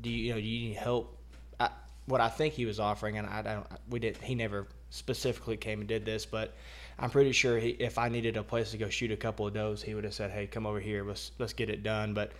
Do 0.00 0.10
you, 0.10 0.24
you 0.24 0.34
know 0.34 0.40
do 0.40 0.46
you 0.46 0.68
need 0.68 0.76
help? 0.76 1.16
I, 1.58 1.70
what 2.06 2.20
I 2.20 2.28
think 2.28 2.54
he 2.54 2.66
was 2.66 2.80
offering, 2.80 3.18
and 3.18 3.26
I 3.26 3.42
don't, 3.42 3.66
we 3.88 3.98
did. 3.98 4.16
He 4.18 4.34
never 4.34 4.66
specifically 4.90 5.56
came 5.56 5.80
and 5.80 5.88
did 5.88 6.04
this, 6.04 6.26
but 6.26 6.54
I'm 6.98 7.10
pretty 7.10 7.32
sure 7.32 7.58
he, 7.58 7.70
if 7.70 7.98
I 7.98 8.08
needed 8.08 8.36
a 8.36 8.42
place 8.42 8.72
to 8.72 8.78
go 8.78 8.88
shoot 8.88 9.10
a 9.10 9.16
couple 9.16 9.46
of 9.46 9.54
does, 9.54 9.82
he 9.82 9.94
would 9.94 10.04
have 10.04 10.14
said, 10.14 10.30
"Hey, 10.30 10.46
come 10.46 10.66
over 10.66 10.80
here. 10.80 11.04
Let's 11.04 11.32
let's 11.38 11.52
get 11.52 11.70
it 11.70 11.82
done." 11.82 12.14
But 12.14 12.32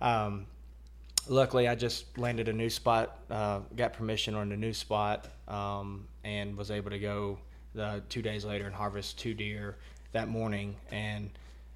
um, 0.00 0.46
luckily, 1.28 1.68
I 1.68 1.74
just 1.74 2.16
landed 2.16 2.48
a 2.48 2.52
new 2.52 2.70
spot, 2.70 3.18
uh, 3.30 3.60
got 3.76 3.92
permission 3.92 4.34
on 4.34 4.52
a 4.52 4.56
new 4.56 4.72
spot, 4.72 5.28
um, 5.48 6.06
and 6.24 6.56
was 6.56 6.70
able 6.70 6.90
to 6.90 6.98
go 6.98 7.38
the 7.74 8.02
two 8.08 8.22
days 8.22 8.44
later 8.44 8.66
and 8.66 8.74
harvest 8.74 9.18
two 9.18 9.34
deer 9.34 9.76
that 10.12 10.28
morning. 10.28 10.74
And 10.90 11.30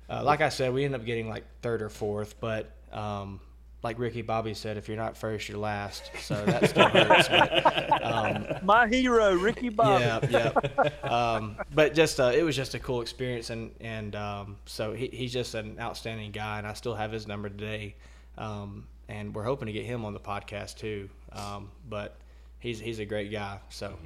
uh, 0.08 0.22
like 0.22 0.40
I 0.40 0.48
said, 0.48 0.72
we 0.72 0.84
ended 0.84 1.00
up 1.00 1.06
getting 1.06 1.28
like 1.28 1.44
third 1.62 1.82
or 1.82 1.88
fourth, 1.88 2.40
but 2.40 2.70
um, 2.92 3.40
like 3.82 3.98
Ricky 3.98 4.22
Bobby 4.22 4.54
said, 4.54 4.76
if 4.76 4.86
you're 4.88 4.96
not 4.96 5.16
first, 5.16 5.48
you're 5.48 5.58
last. 5.58 6.10
So 6.20 6.44
that 6.44 6.70
still 6.70 6.88
hurts. 6.88 7.28
But, 7.28 8.04
um, 8.04 8.46
My 8.62 8.86
hero, 8.86 9.34
Ricky 9.34 9.70
Bobby. 9.70 10.04
yeah, 10.04 10.50
yeah. 10.54 11.08
Um, 11.08 11.56
but 11.74 11.94
just 11.94 12.20
uh, 12.20 12.32
it 12.34 12.42
was 12.42 12.54
just 12.54 12.74
a 12.74 12.78
cool 12.78 13.00
experience, 13.00 13.50
and 13.50 13.72
and 13.80 14.14
um, 14.14 14.56
so 14.66 14.92
he, 14.92 15.08
he's 15.08 15.32
just 15.32 15.54
an 15.54 15.78
outstanding 15.80 16.30
guy, 16.30 16.58
and 16.58 16.66
I 16.66 16.74
still 16.74 16.94
have 16.94 17.10
his 17.10 17.26
number 17.26 17.48
today, 17.48 17.96
um, 18.38 18.86
and 19.08 19.34
we're 19.34 19.44
hoping 19.44 19.66
to 19.66 19.72
get 19.72 19.84
him 19.84 20.04
on 20.04 20.12
the 20.12 20.20
podcast 20.20 20.76
too. 20.78 21.08
Um, 21.32 21.70
but 21.88 22.16
he's 22.60 22.78
he's 22.78 23.00
a 23.00 23.04
great 23.04 23.32
guy. 23.32 23.58
So 23.68 23.98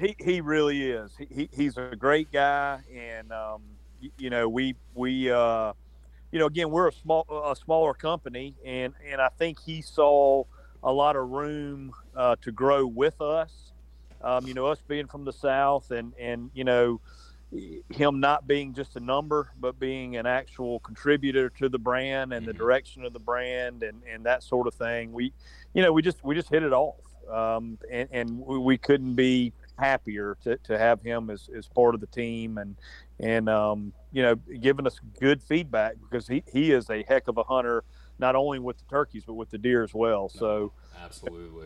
he 0.00 0.16
he 0.18 0.40
really 0.40 0.90
is. 0.90 1.12
He, 1.16 1.26
he 1.30 1.48
he's 1.52 1.76
a 1.76 1.94
great 1.96 2.32
guy, 2.32 2.80
and 2.92 3.30
um, 3.32 3.62
you, 4.18 4.30
know 4.30 4.48
we 4.48 4.74
we 4.94 5.30
uh, 5.30 5.72
you 6.32 6.38
know 6.38 6.46
again 6.46 6.70
we're 6.70 6.88
a 6.88 6.92
small 6.92 7.26
a 7.50 7.56
smaller 7.56 7.94
company, 7.94 8.54
and 8.64 8.94
and 9.10 9.20
I 9.20 9.28
think 9.28 9.58
he 9.60 9.82
saw 9.82 10.44
a 10.82 10.92
lot 10.92 11.16
of 11.16 11.28
room 11.30 11.92
uh, 12.14 12.36
to 12.42 12.52
grow 12.52 12.86
with 12.86 13.20
us. 13.20 13.72
Um, 14.22 14.46
you 14.46 14.54
know 14.54 14.66
us 14.66 14.80
being 14.86 15.06
from 15.06 15.24
the 15.24 15.32
south, 15.32 15.90
and 15.90 16.12
and 16.18 16.50
you 16.54 16.64
know 16.64 17.00
him 17.90 18.18
not 18.18 18.46
being 18.48 18.74
just 18.74 18.96
a 18.96 19.00
number, 19.00 19.52
but 19.60 19.78
being 19.78 20.16
an 20.16 20.26
actual 20.26 20.80
contributor 20.80 21.48
to 21.48 21.68
the 21.68 21.78
brand 21.78 22.32
and 22.32 22.44
the 22.46 22.52
Mhm. 22.52 22.58
direction 22.58 23.04
of 23.04 23.12
the 23.12 23.20
brand 23.20 23.84
and, 23.84 24.02
and 24.12 24.26
that 24.26 24.42
sort 24.42 24.66
of 24.66 24.74
thing. 24.74 25.12
We, 25.12 25.32
you 25.72 25.80
know, 25.82 25.92
we 25.92 26.02
just 26.02 26.22
we 26.24 26.34
just 26.34 26.48
hit 26.48 26.64
it 26.64 26.72
off, 26.72 26.96
um, 27.30 27.78
and 27.90 28.08
and 28.10 28.40
we, 28.40 28.58
we 28.58 28.78
couldn't 28.78 29.14
be 29.14 29.52
happier 29.78 30.36
to, 30.42 30.56
to 30.58 30.78
have 30.78 31.02
him 31.02 31.30
as, 31.30 31.48
as 31.56 31.68
part 31.68 31.94
of 31.94 32.00
the 32.00 32.06
team 32.06 32.58
and 32.58 32.76
and 33.18 33.48
um, 33.48 33.92
you 34.12 34.22
know 34.22 34.34
giving 34.60 34.86
us 34.86 35.00
good 35.20 35.42
feedback 35.42 35.96
because 36.00 36.28
he, 36.28 36.42
he 36.52 36.72
is 36.72 36.90
a 36.90 37.02
heck 37.08 37.28
of 37.28 37.38
a 37.38 37.42
hunter, 37.42 37.84
not 38.18 38.36
only 38.36 38.58
with 38.58 38.78
the 38.78 38.84
turkeys 38.88 39.24
but 39.26 39.34
with 39.34 39.50
the 39.50 39.58
deer 39.58 39.82
as 39.82 39.94
well. 39.94 40.28
So 40.28 40.72
Absolutely. 41.02 41.64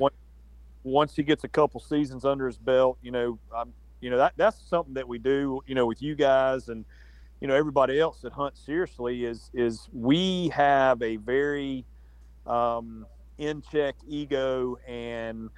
Once 0.83 1.15
he 1.15 1.23
gets 1.23 1.45
a 1.45 1.49
couple 1.49 1.79
seasons 1.79 2.25
under 2.25 2.47
his 2.47 2.57
belt, 2.57 2.97
you 3.03 3.11
know, 3.11 3.39
I'm, 3.55 3.75
you 4.01 4.09
know 4.09 4.17
that 4.17 4.33
that's 4.37 4.67
something 4.67 4.95
that 4.95 5.07
we 5.07 5.19
do, 5.19 5.61
you 5.67 5.75
know, 5.75 5.87
with 5.87 6.01
you 6.01 6.15
guys 6.15 6.69
and 6.69 6.85
you 7.41 7.49
know 7.49 7.55
everybody 7.55 7.99
else 8.01 8.21
that 8.21 8.33
hunts 8.33 8.65
seriously 8.65 9.25
is 9.25 9.51
is 9.55 9.89
we 9.93 10.49
have 10.49 11.03
a 11.03 11.17
very 11.17 11.85
um, 12.47 13.07
in 13.39 13.63
check 13.63 13.97
ego 14.07 14.79
and 14.87 15.51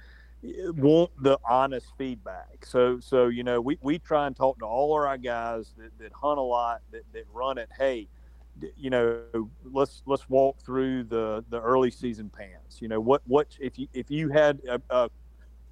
want 0.43 1.11
the 1.21 1.39
honest 1.49 1.87
feedback. 1.97 2.65
So 2.65 2.99
so 2.99 3.27
you 3.27 3.43
know 3.43 3.61
we, 3.61 3.77
we 3.81 3.99
try 3.99 4.27
and 4.27 4.35
talk 4.35 4.59
to 4.59 4.65
all 4.65 4.97
of 4.97 5.05
our 5.05 5.17
guys 5.17 5.73
that, 5.77 5.97
that 5.99 6.13
hunt 6.13 6.39
a 6.39 6.43
lot 6.43 6.81
that, 6.91 7.03
that 7.13 7.23
run 7.33 7.57
it. 7.57 7.69
Hey, 7.77 8.09
you 8.75 8.89
know 8.89 9.23
let's 9.63 10.01
let's 10.05 10.27
walk 10.29 10.61
through 10.61 11.05
the 11.05 11.43
the 11.49 11.61
early 11.61 11.91
season 11.91 12.29
pants. 12.29 12.81
You 12.81 12.87
know 12.89 12.99
what 12.99 13.21
what 13.25 13.55
if 13.59 13.77
you 13.79 13.87
if 13.93 14.11
you 14.11 14.29
had 14.29 14.61
a, 14.67 14.81
a 14.89 15.09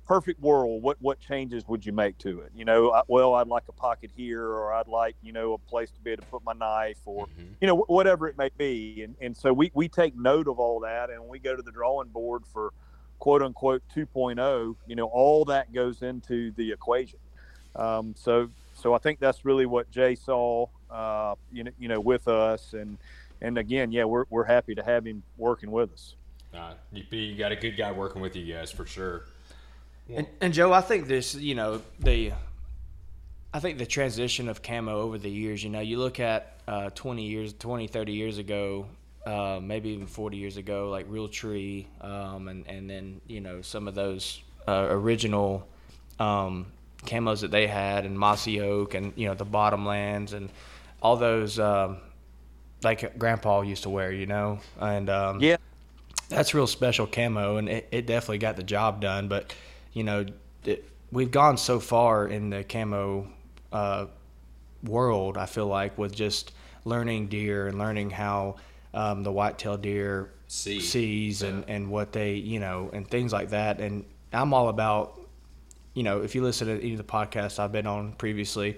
perfect 0.05 0.39
world, 0.39 0.83
what 0.83 0.97
what 0.99 1.19
changes 1.19 1.67
would 1.67 1.85
you 1.85 1.93
make 1.93 2.17
to 2.19 2.41
it? 2.41 2.51
You 2.55 2.65
know, 2.65 2.91
I, 2.91 3.03
well, 3.07 3.35
I'd 3.35 3.47
like 3.47 3.63
a 3.69 3.73
pocket 3.73 4.11
here, 4.15 4.45
or 4.45 4.73
I'd 4.73 4.87
like 4.87 5.15
you 5.21 5.31
know 5.33 5.53
a 5.53 5.57
place 5.59 5.91
to 5.91 6.01
be 6.01 6.11
able 6.11 6.23
to 6.23 6.29
put 6.29 6.43
my 6.43 6.53
knife, 6.53 6.99
or 7.05 7.27
Mhm. 7.27 7.55
you 7.61 7.67
know 7.67 7.77
whatever 7.87 8.27
it 8.27 8.37
may 8.37 8.49
be. 8.57 9.03
And 9.03 9.15
and 9.21 9.35
so 9.35 9.53
we 9.53 9.71
we 9.73 9.87
take 9.89 10.15
note 10.15 10.47
of 10.47 10.59
all 10.59 10.79
that, 10.81 11.09
and 11.09 11.27
we 11.27 11.39
go 11.39 11.55
to 11.55 11.61
the 11.61 11.71
drawing 11.71 12.09
board 12.09 12.45
for 12.45 12.73
quote 13.21 13.43
unquote 13.43 13.83
2.0. 13.95 14.75
You 14.87 14.95
know, 14.95 15.05
all 15.05 15.45
that 15.45 15.71
goes 15.71 16.01
into 16.01 16.51
the 16.57 16.73
equation. 16.73 17.19
Um, 17.77 18.13
so 18.17 18.49
so 18.73 18.93
I 18.93 18.97
think 18.97 19.19
that's 19.19 19.45
really 19.45 19.65
what 19.65 19.89
Jay 19.91 20.15
saw, 20.15 20.65
uh, 20.89 21.35
you 21.53 21.63
know, 21.63 21.71
you 21.79 21.87
know, 21.87 22.01
with 22.01 22.27
us, 22.27 22.73
and 22.73 22.97
and 23.39 23.57
again, 23.57 23.93
yeah, 23.93 24.03
we're 24.03 24.25
we're 24.29 24.43
happy 24.43 24.75
to 24.75 24.83
have 24.83 25.05
him 25.05 25.23
working 25.37 25.71
with 25.71 25.93
us. 25.93 26.15
Uh, 26.53 26.73
you, 26.91 27.03
you 27.17 27.37
got 27.37 27.53
a 27.53 27.55
good 27.55 27.77
guy 27.77 27.91
working 27.91 28.21
with 28.21 28.35
you 28.35 28.53
guys 28.53 28.71
for 28.71 28.85
sure. 28.85 29.23
And, 30.13 30.27
and 30.41 30.53
Joe, 30.53 30.73
I 30.73 30.81
think 30.81 31.07
this, 31.07 31.33
you 31.33 31.55
know, 31.55 31.81
the, 31.99 32.33
I 33.53 33.59
think 33.61 33.77
the 33.77 33.85
transition 33.85 34.49
of 34.49 34.61
camo 34.61 34.99
over 34.99 35.17
the 35.17 35.29
years, 35.29 35.63
you 35.63 35.69
know, 35.69 35.79
you 35.79 35.97
look 35.97 36.19
at 36.19 36.57
uh, 36.67 36.89
20 36.89 37.23
years, 37.23 37.53
20, 37.53 37.87
30 37.87 38.11
years 38.11 38.37
ago, 38.37 38.87
uh, 39.25 39.59
maybe 39.61 39.89
even 39.89 40.07
40 40.07 40.37
years 40.37 40.57
ago, 40.57 40.89
like 40.89 41.09
Realtree, 41.09 41.85
um, 42.01 42.47
and, 42.47 42.67
and 42.67 42.89
then, 42.89 43.21
you 43.27 43.41
know, 43.41 43.61
some 43.61 43.87
of 43.87 43.95
those 43.95 44.41
uh, 44.67 44.87
original 44.89 45.67
um, 46.19 46.67
camos 47.05 47.41
that 47.41 47.51
they 47.51 47.67
had, 47.67 48.05
and 48.05 48.17
Mossy 48.17 48.61
Oak, 48.61 48.93
and, 48.93 49.13
you 49.15 49.27
know, 49.27 49.35
the 49.35 49.45
Bottomlands, 49.45 50.33
and 50.33 50.49
all 51.01 51.17
those, 51.17 51.59
um, 51.59 51.97
like 52.83 53.17
Grandpa 53.17 53.61
used 53.61 53.83
to 53.83 53.89
wear, 53.89 54.11
you 54.11 54.25
know, 54.25 54.59
and 54.79 55.09
um, 55.09 55.39
Yeah, 55.39 55.57
that's 56.29 56.53
real 56.53 56.67
special 56.67 57.05
camo, 57.05 57.57
and 57.57 57.69
it, 57.69 57.87
it 57.91 58.05
definitely 58.07 58.39
got 58.39 58.55
the 58.55 58.63
job 58.63 59.01
done. 59.01 59.27
But 59.27 59.53
you 59.93 60.03
know, 60.03 60.25
it, 60.65 60.89
we've 61.11 61.31
gone 61.31 61.57
so 61.57 61.79
far 61.79 62.27
in 62.27 62.49
the 62.49 62.63
camo 62.63 63.27
uh, 63.71 64.07
world. 64.83 65.37
I 65.37 65.45
feel 65.45 65.67
like 65.67 65.97
with 65.97 66.13
just 66.15 66.53
learning 66.85 67.27
deer 67.27 67.67
and 67.67 67.77
learning 67.77 68.09
how 68.09 68.55
um, 68.93 69.23
the 69.23 69.31
whitetail 69.31 69.77
deer 69.77 70.31
See. 70.47 70.79
sees 70.81 71.41
and, 71.43 71.63
and 71.67 71.89
what 71.89 72.11
they 72.11 72.33
you 72.33 72.59
know 72.59 72.89
and 72.93 73.07
things 73.07 73.31
like 73.33 73.49
that. 73.51 73.79
And 73.79 74.05
I'm 74.33 74.53
all 74.53 74.69
about 74.69 75.19
you 75.93 76.03
know 76.03 76.21
if 76.21 76.35
you 76.35 76.43
listen 76.43 76.67
to 76.67 76.73
any 76.79 76.91
of 76.91 76.97
the 76.97 77.03
podcasts 77.03 77.59
I've 77.59 77.71
been 77.71 77.87
on 77.87 78.13
previously, 78.13 78.77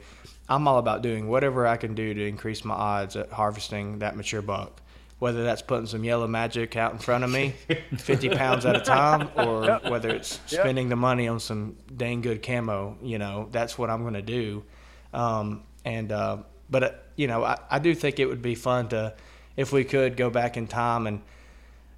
I'm 0.49 0.67
all 0.67 0.77
about 0.77 1.01
doing 1.01 1.27
whatever 1.27 1.65
I 1.67 1.77
can 1.77 1.95
do 1.95 2.13
to 2.13 2.27
increase 2.27 2.63
my 2.65 2.75
odds 2.75 3.15
at 3.15 3.31
harvesting 3.31 3.99
that 3.99 4.15
mature 4.15 4.41
buck. 4.41 4.79
Whether 5.19 5.43
that's 5.45 5.61
putting 5.61 5.85
some 5.85 6.03
yellow 6.03 6.27
magic 6.27 6.75
out 6.75 6.91
in 6.91 6.97
front 6.97 7.23
of 7.23 7.29
me, 7.29 7.53
50 7.97 8.29
pounds 8.31 8.65
at 8.65 8.75
a 8.75 8.81
time, 8.81 9.29
or 9.37 9.79
whether 9.89 10.09
it's 10.09 10.37
Yep. 10.49 10.61
spending 10.61 10.89
the 10.89 10.97
money 10.97 11.29
on 11.29 11.39
some 11.39 11.77
dang 11.95 12.19
good 12.19 12.43
camo, 12.43 12.97
you 13.01 13.17
know, 13.19 13.47
that's 13.49 13.77
what 13.77 13.89
I'm 13.89 14.01
going 14.01 14.15
to 14.15 14.21
do. 14.21 14.65
Um, 15.13 15.63
and, 15.85 16.11
uh, 16.11 16.37
but, 16.69 16.83
uh, 16.83 16.89
you 17.15 17.27
know, 17.27 17.41
I, 17.45 17.57
I 17.71 17.79
do 17.79 17.95
think 17.95 18.19
it 18.19 18.25
would 18.25 18.41
be 18.41 18.55
fun 18.55 18.89
to, 18.89 19.13
if 19.55 19.71
we 19.71 19.83
could 19.83 20.17
go 20.17 20.29
back 20.29 20.57
in 20.57 20.67
time 20.67 21.07
and 21.07 21.21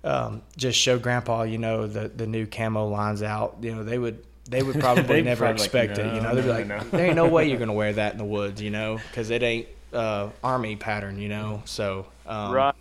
um, 0.04 0.42
just 0.58 0.78
show 0.78 1.00
grandpa, 1.00 1.44
you 1.44 1.58
know, 1.58 1.88
the, 1.88 2.08
the 2.10 2.28
new 2.28 2.46
camo 2.46 2.88
lines 2.88 3.24
out, 3.24 3.58
you 3.62 3.74
know, 3.74 3.84
they 3.84 3.98
would, 3.98 4.24
they 4.50 4.62
would 4.62 4.80
probably 4.80 5.04
They'd 5.04 5.26
never 5.26 5.46
probably 5.46 5.60
like, 5.62 5.66
expect 5.66 5.98
it. 5.98 6.14
You 6.14 6.22
know, 6.22 6.36
they'd 6.36 6.44
be 6.44 6.50
like, 6.50 6.68
no." 6.68 6.80
there 6.92 7.06
ain't 7.08 7.16
no 7.16 7.28
way 7.28 7.48
you're 7.50 7.58
going 7.66 7.70
to 7.70 7.74
wear 7.74 7.94
that 7.94 8.12
in 8.12 8.18
the 8.18 8.26
woods, 8.26 8.62
you 8.62 8.70
know, 8.70 8.98
because 9.10 9.30
it 9.32 9.42
ain't 9.42 9.68
uh, 9.94 10.30
army 10.44 10.76
pattern, 10.76 11.18
you 11.20 11.30
know. 11.30 11.64
So, 11.66 12.06
um, 12.28 12.52
right. 12.52 12.76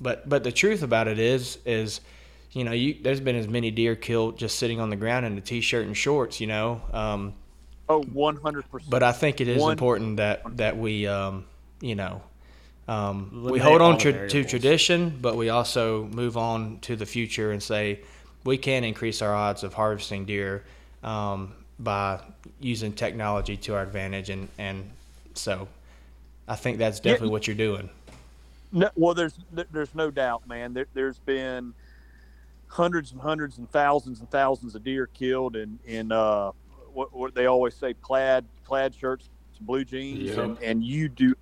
but 0.00 0.28
but 0.28 0.42
the 0.42 0.50
truth 0.52 0.82
about 0.82 1.06
it 1.06 1.18
is 1.18 1.58
is 1.66 2.00
you 2.52 2.64
know 2.64 2.72
you 2.72 2.96
there's 3.02 3.20
been 3.20 3.36
as 3.36 3.46
many 3.46 3.70
deer 3.70 3.94
killed 3.94 4.38
just 4.38 4.58
sitting 4.58 4.80
on 4.80 4.88
the 4.88 4.96
ground 4.96 5.26
in 5.26 5.36
a 5.36 5.40
t-shirt 5.42 5.84
and 5.86 5.94
shorts 5.96 6.40
you 6.40 6.46
know 6.46 6.80
um, 6.92 7.34
Oh, 7.88 8.02
one 8.02 8.36
hundred 8.36 8.70
percent. 8.70 8.88
but 8.90 9.02
I 9.02 9.12
think 9.12 9.40
it 9.40 9.48
is 9.48 9.60
One- 9.60 9.72
important 9.72 10.16
that 10.16 10.56
that 10.56 10.78
we 10.78 11.06
um, 11.06 11.44
you 11.80 11.94
know 11.94 12.22
um, 12.88 13.44
we 13.50 13.58
hold 13.58 13.80
on 13.82 13.98
tra- 13.98 14.28
to 14.28 14.44
tradition 14.44 15.16
but 15.20 15.36
we 15.36 15.48
also 15.48 16.04
move 16.06 16.36
on 16.36 16.78
to 16.80 16.94
the 16.96 17.06
future 17.06 17.50
and 17.52 17.62
say 17.62 18.00
we 18.44 18.56
can 18.56 18.84
increase 18.84 19.22
our 19.22 19.34
odds 19.34 19.64
of 19.64 19.74
harvesting 19.74 20.24
deer 20.24 20.62
um, 21.02 21.52
by 21.78 22.20
using 22.60 22.92
technology 22.92 23.56
to 23.56 23.74
our 23.74 23.82
advantage 23.82 24.30
and 24.30 24.48
and 24.58 24.88
so 25.34 25.68
I 26.48 26.54
think 26.56 26.78
that's 26.78 27.00
definitely 27.00 27.30
what 27.30 27.46
you're 27.46 27.56
doing 27.56 27.90
No, 28.72 28.88
well, 28.94 29.14
there's 29.14 29.38
there's 29.72 29.94
no 29.94 30.10
doubt, 30.10 30.46
man. 30.48 30.72
There, 30.74 30.86
there's 30.94 31.18
been 31.18 31.74
hundreds 32.68 33.12
and 33.12 33.20
hundreds 33.20 33.58
and 33.58 33.70
thousands 33.70 34.20
and 34.20 34.30
thousands 34.30 34.74
of 34.74 34.82
deer 34.84 35.06
killed 35.08 35.56
in 35.56 35.78
in 35.86 36.12
uh, 36.12 36.50
what, 36.92 37.12
what 37.12 37.34
they 37.34 37.46
always 37.46 37.74
say 37.74 37.94
plaid 37.94 38.44
plaid 38.64 38.94
shirts, 38.94 39.28
blue 39.60 39.84
jeans, 39.84 40.18
Yeah. 40.20 40.40
and, 40.42 40.58
and 40.62 40.82
you 40.84 41.08
do 41.08 41.34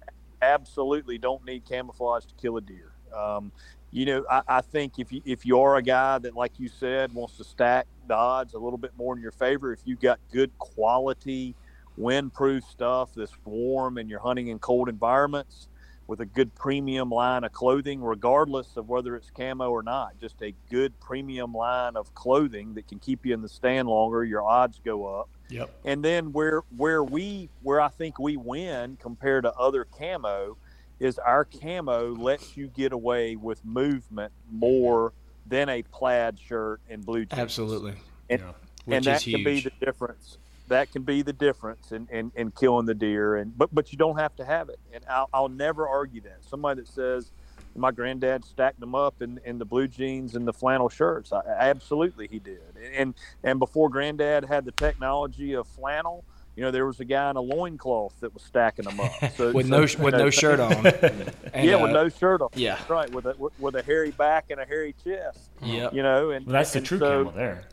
absolutely 0.52 1.18
don't 1.18 1.44
need 1.44 1.64
camouflage 1.64 2.24
to 2.26 2.34
kill 2.34 2.56
a 2.56 2.60
deer. 2.60 2.92
Um, 3.14 3.52
you 3.90 4.06
know, 4.06 4.24
I, 4.30 4.42
I 4.48 4.60
think 4.60 4.98
if 4.98 5.12
you 5.12 5.22
if 5.24 5.46
you 5.46 5.60
are 5.60 5.76
a 5.76 5.82
guy 5.82 6.18
that, 6.18 6.34
like 6.34 6.58
you 6.58 6.68
said, 6.68 7.12
wants 7.12 7.36
to 7.36 7.44
stack 7.44 7.86
the 8.08 8.14
odds 8.14 8.54
a 8.54 8.58
little 8.58 8.78
bit 8.78 8.92
more 8.96 9.14
in 9.14 9.22
your 9.22 9.32
favor, 9.32 9.72
if 9.72 9.80
you 9.84 9.96
got 9.96 10.18
good 10.32 10.50
quality 10.58 11.54
windproof 11.98 12.64
stuff 12.64 13.10
that's 13.14 13.32
warm 13.44 13.98
and 13.98 14.10
you're 14.10 14.20
hunting 14.20 14.48
in 14.48 14.58
cold 14.58 14.88
environments 14.88 15.68
with 16.06 16.20
a 16.20 16.26
good 16.26 16.54
premium 16.54 17.08
line 17.08 17.44
of 17.44 17.52
clothing, 17.52 18.02
regardless 18.02 18.76
of 18.76 18.88
whether 18.88 19.16
it's 19.16 19.30
camo 19.30 19.70
or 19.70 19.82
not. 19.82 20.18
Just 20.20 20.42
a 20.42 20.54
good 20.70 20.98
premium 21.00 21.54
line 21.54 21.96
of 21.96 22.14
clothing 22.14 22.74
that 22.74 22.88
can 22.88 22.98
keep 22.98 23.24
you 23.24 23.32
in 23.32 23.40
the 23.40 23.48
stand 23.48 23.88
longer. 23.88 24.22
Your 24.22 24.42
odds 24.42 24.80
go 24.84 25.06
up. 25.06 25.28
Yep 25.48 25.70
And 25.84 26.04
then 26.04 26.32
where 26.32 26.62
where 26.76 27.02
we 27.04 27.48
where 27.62 27.80
I 27.80 27.88
think 27.88 28.18
we 28.18 28.36
win 28.36 28.96
compared 29.00 29.44
to 29.44 29.52
other 29.54 29.84
camo 29.84 30.56
is 31.00 31.18
our 31.18 31.44
camo 31.44 32.14
lets 32.14 32.56
you 32.56 32.68
get 32.68 32.92
away 32.92 33.36
with 33.36 33.64
movement 33.64 34.32
more 34.50 35.12
than 35.46 35.68
a 35.68 35.82
plaid 35.82 36.38
shirt 36.38 36.80
and 36.88 37.04
blue 37.04 37.24
jeans. 37.26 37.40
absolutely 37.40 37.94
And- 38.30 38.40
Yeah. 38.40 38.52
which 38.86 38.96
and 38.96 39.04
that 39.06 39.22
can 39.22 39.42
be 39.44 39.60
the 39.60 39.72
difference. 39.80 40.38
That 40.68 40.90
can 40.92 41.02
be 41.02 41.22
the 41.22 41.32
difference 41.32 41.92
in, 41.92 42.06
in, 42.10 42.32
in 42.34 42.50
killing 42.50 42.86
the 42.86 42.94
deer. 42.94 43.36
And 43.36 43.56
but 43.56 43.74
but 43.74 43.92
you 43.92 43.98
don't 43.98 44.18
have 44.18 44.34
to 44.36 44.44
have 44.44 44.68
it. 44.70 44.78
And 44.92 45.04
I'll, 45.08 45.28
I'll 45.32 45.48
never 45.48 45.86
argue 45.88 46.20
that. 46.22 46.38
Somebody 46.42 46.80
that 46.82 46.88
says 46.88 47.32
my 47.76 47.90
granddad 47.90 48.44
stacked 48.44 48.80
them 48.80 48.94
up 48.94 49.20
in, 49.22 49.40
in 49.44 49.58
the 49.58 49.64
blue 49.64 49.88
jeans 49.88 50.34
and 50.34 50.46
the 50.46 50.52
flannel 50.52 50.88
shirts. 50.88 51.32
I, 51.32 51.40
absolutely, 51.58 52.28
he 52.28 52.38
did. 52.38 52.60
And 52.94 53.14
and 53.42 53.58
before 53.58 53.88
granddad 53.88 54.44
had 54.44 54.64
the 54.64 54.72
technology 54.72 55.54
of 55.54 55.66
flannel, 55.66 56.24
you 56.56 56.62
know, 56.62 56.70
there 56.70 56.86
was 56.86 57.00
a 57.00 57.04
guy 57.04 57.30
in 57.30 57.36
a 57.36 57.40
loincloth 57.40 58.14
that 58.20 58.32
was 58.32 58.42
stacking 58.42 58.84
them 58.84 59.00
up. 59.00 59.10
So, 59.36 59.50
with 59.52 59.66
so, 59.66 59.70
no 59.70 59.80
you 59.84 59.98
with 60.04 60.12
know, 60.14 60.24
no 60.24 60.30
shirt 60.42 60.60
on. 60.60 60.86
And, 61.54 61.68
yeah, 61.68 61.74
uh, 61.76 61.82
with 61.82 61.92
no 61.92 62.08
shirt 62.08 62.42
on. 62.42 62.48
yeah. 62.54 62.76
That's 62.76 62.90
right, 62.90 63.10
with 63.10 63.26
a 63.26 63.34
with 63.58 63.74
a 63.76 63.82
hairy 63.82 64.10
back 64.12 64.46
and 64.50 64.60
a 64.60 64.64
hairy 64.64 64.94
chest. 65.04 65.50
Yeah, 65.62 65.88
You 65.92 66.02
know, 66.02 66.30
and 66.30 66.46
Well, 66.46 66.52
that's 66.54 66.72
the 66.72 66.78
and 66.78 66.86
true 66.86 66.98
so 66.98 67.24
camo 67.24 67.36
there. 67.36 67.64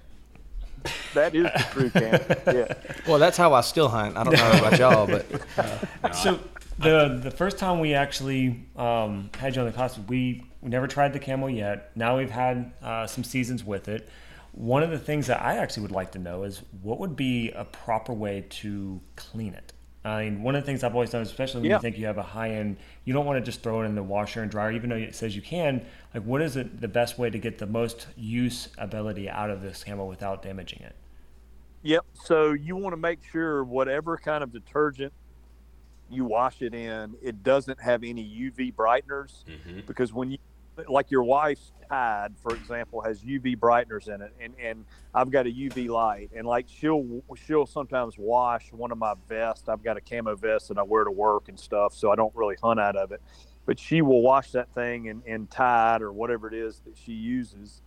That 1.14 1.36
is 1.36 1.44
the 1.44 1.68
true 1.72 1.90
camo. 1.92 2.58
Yeah. 2.58 2.74
Well, 3.08 3.20
that's 3.20 3.38
how 3.38 3.54
I 3.54 3.62
still 3.62 3.88
hunt. 3.90 4.18
I 4.18 4.24
don't 4.24 4.34
know 4.34 4.52
about 4.68 4.80
y'all, 4.80 5.06
but 5.08 6.16
So 6.16 6.40
the 6.82 7.20
the 7.22 7.32
first 7.32 7.58
time 7.58 7.80
we 7.80 7.94
actually 7.94 8.66
um, 8.76 9.30
had 9.38 9.56
you 9.56 9.62
on 9.62 9.68
the 9.68 9.74
class, 9.74 9.98
we 10.08 10.44
we 10.62 10.70
never 10.70 10.88
tried 10.88 11.14
the 11.14 11.20
camel 11.20 11.50
yet. 11.50 11.92
Now 11.96 12.18
we've 12.18 12.30
had 12.30 12.74
uh, 12.82 13.08
some 13.08 13.24
seasons 13.24 13.64
with 13.64 13.88
it. 13.88 14.10
One 14.54 14.84
of 14.84 14.92
the 14.92 15.00
things 15.00 15.28
that 15.28 15.42
I 15.42 15.58
actually 15.58 15.84
would 15.84 15.92
like 15.92 16.12
to 16.12 16.20
know 16.20 16.44
is 16.44 16.62
what 16.82 17.00
would 17.00 17.16
be 17.16 17.52
a 17.52 17.64
proper 17.66 18.14
way 18.14 18.46
to 18.50 19.00
clean 19.16 19.54
it. 19.54 19.74
I 20.04 20.24
mean, 20.26 20.44
one 20.44 20.56
of 20.56 20.64
the 20.64 20.66
things 20.66 20.84
I've 20.84 20.96
always 20.96 21.12
done, 21.12 21.22
especially 21.22 21.62
when 21.62 21.70
Yeah. 21.70 21.76
you 21.78 21.82
think 21.82 21.98
you 21.98 22.08
have 22.08 22.18
a 22.18 22.24
high 22.24 22.50
end, 22.52 22.78
you 23.06 23.14
don't 23.14 23.26
want 23.26 23.38
to 23.38 23.46
just 23.46 23.62
throw 23.62 23.82
it 23.82 23.86
in 23.86 23.96
the 23.96 24.04
washer 24.04 24.42
and 24.42 24.50
dryer, 24.50 24.72
even 24.72 24.90
though 24.90 24.96
it 24.98 25.16
says 25.16 25.36
you 25.36 25.42
can. 25.44 25.86
Like, 26.14 26.24
what 26.24 26.42
is 26.42 26.58
it 26.58 26.82
the 26.82 26.88
best 26.88 27.18
way 27.20 27.30
to 27.30 27.38
get 27.38 27.60
the 27.60 27.68
most 27.68 28.08
use 28.18 28.70
ability 28.80 29.30
out 29.30 29.52
of 29.52 29.62
this 29.62 29.84
camel 29.84 30.08
without 30.08 30.42
damaging 30.42 30.82
it? 30.82 30.96
Yep. 31.84 32.06
So 32.14 32.52
you 32.52 32.76
want 32.76 32.94
to 32.94 32.98
make 32.98 33.20
sure 33.32 33.64
whatever 33.64 34.18
kind 34.18 34.44
of 34.44 34.52
detergent 34.52 35.14
you 36.12 36.26
wash 36.26 36.62
it 36.62 36.74
in, 36.74 37.16
it 37.22 37.44
doesn't 37.44 37.80
have 37.82 38.04
any 38.04 38.24
UV 38.24 38.74
brighteners 38.74 39.44
Mhm. 39.46 39.86
because 39.86 40.14
when 40.14 40.32
you 40.32 40.38
like 40.88 41.12
your 41.12 41.24
wife's 41.24 41.74
Tide, 41.90 42.34
for 42.42 42.56
example, 42.56 43.02
has 43.02 43.22
UV 43.24 43.56
brighteners 43.58 44.08
in 44.08 44.22
it, 44.22 44.34
and 44.40 44.54
and 44.60 44.86
I've 45.14 45.30
got 45.30 45.46
a 45.46 45.50
UV 45.52 45.90
light, 45.90 46.32
and 46.34 46.48
like 46.48 46.66
she'll 46.70 47.22
she'll 47.36 47.66
sometimes 47.66 48.18
wash 48.18 48.72
one 48.72 48.92
of 48.92 48.98
my 48.98 49.14
vests. 49.28 49.68
I've 49.68 49.84
got 49.84 49.98
a 49.98 50.02
camo 50.02 50.36
vest 50.36 50.70
that 50.70 50.78
I 50.78 50.84
wear 50.84 51.04
to 51.04 51.12
work 51.12 51.50
and 51.50 51.60
stuff, 51.60 51.94
so 51.94 52.10
I 52.12 52.16
don't 52.16 52.34
really 52.36 52.56
hunt 52.64 52.80
out 52.80 52.96
of 52.96 53.12
it. 53.12 53.22
But 53.66 53.78
she 53.78 54.02
will 54.02 54.22
wash 54.22 54.52
that 54.52 54.74
thing 54.74 55.06
in, 55.06 55.22
in 55.26 55.48
Tide 55.48 56.02
or 56.02 56.12
whatever 56.14 56.48
it 56.48 56.54
is 56.54 56.80
that 56.86 56.98
she 56.98 57.12
uses, 57.12 57.82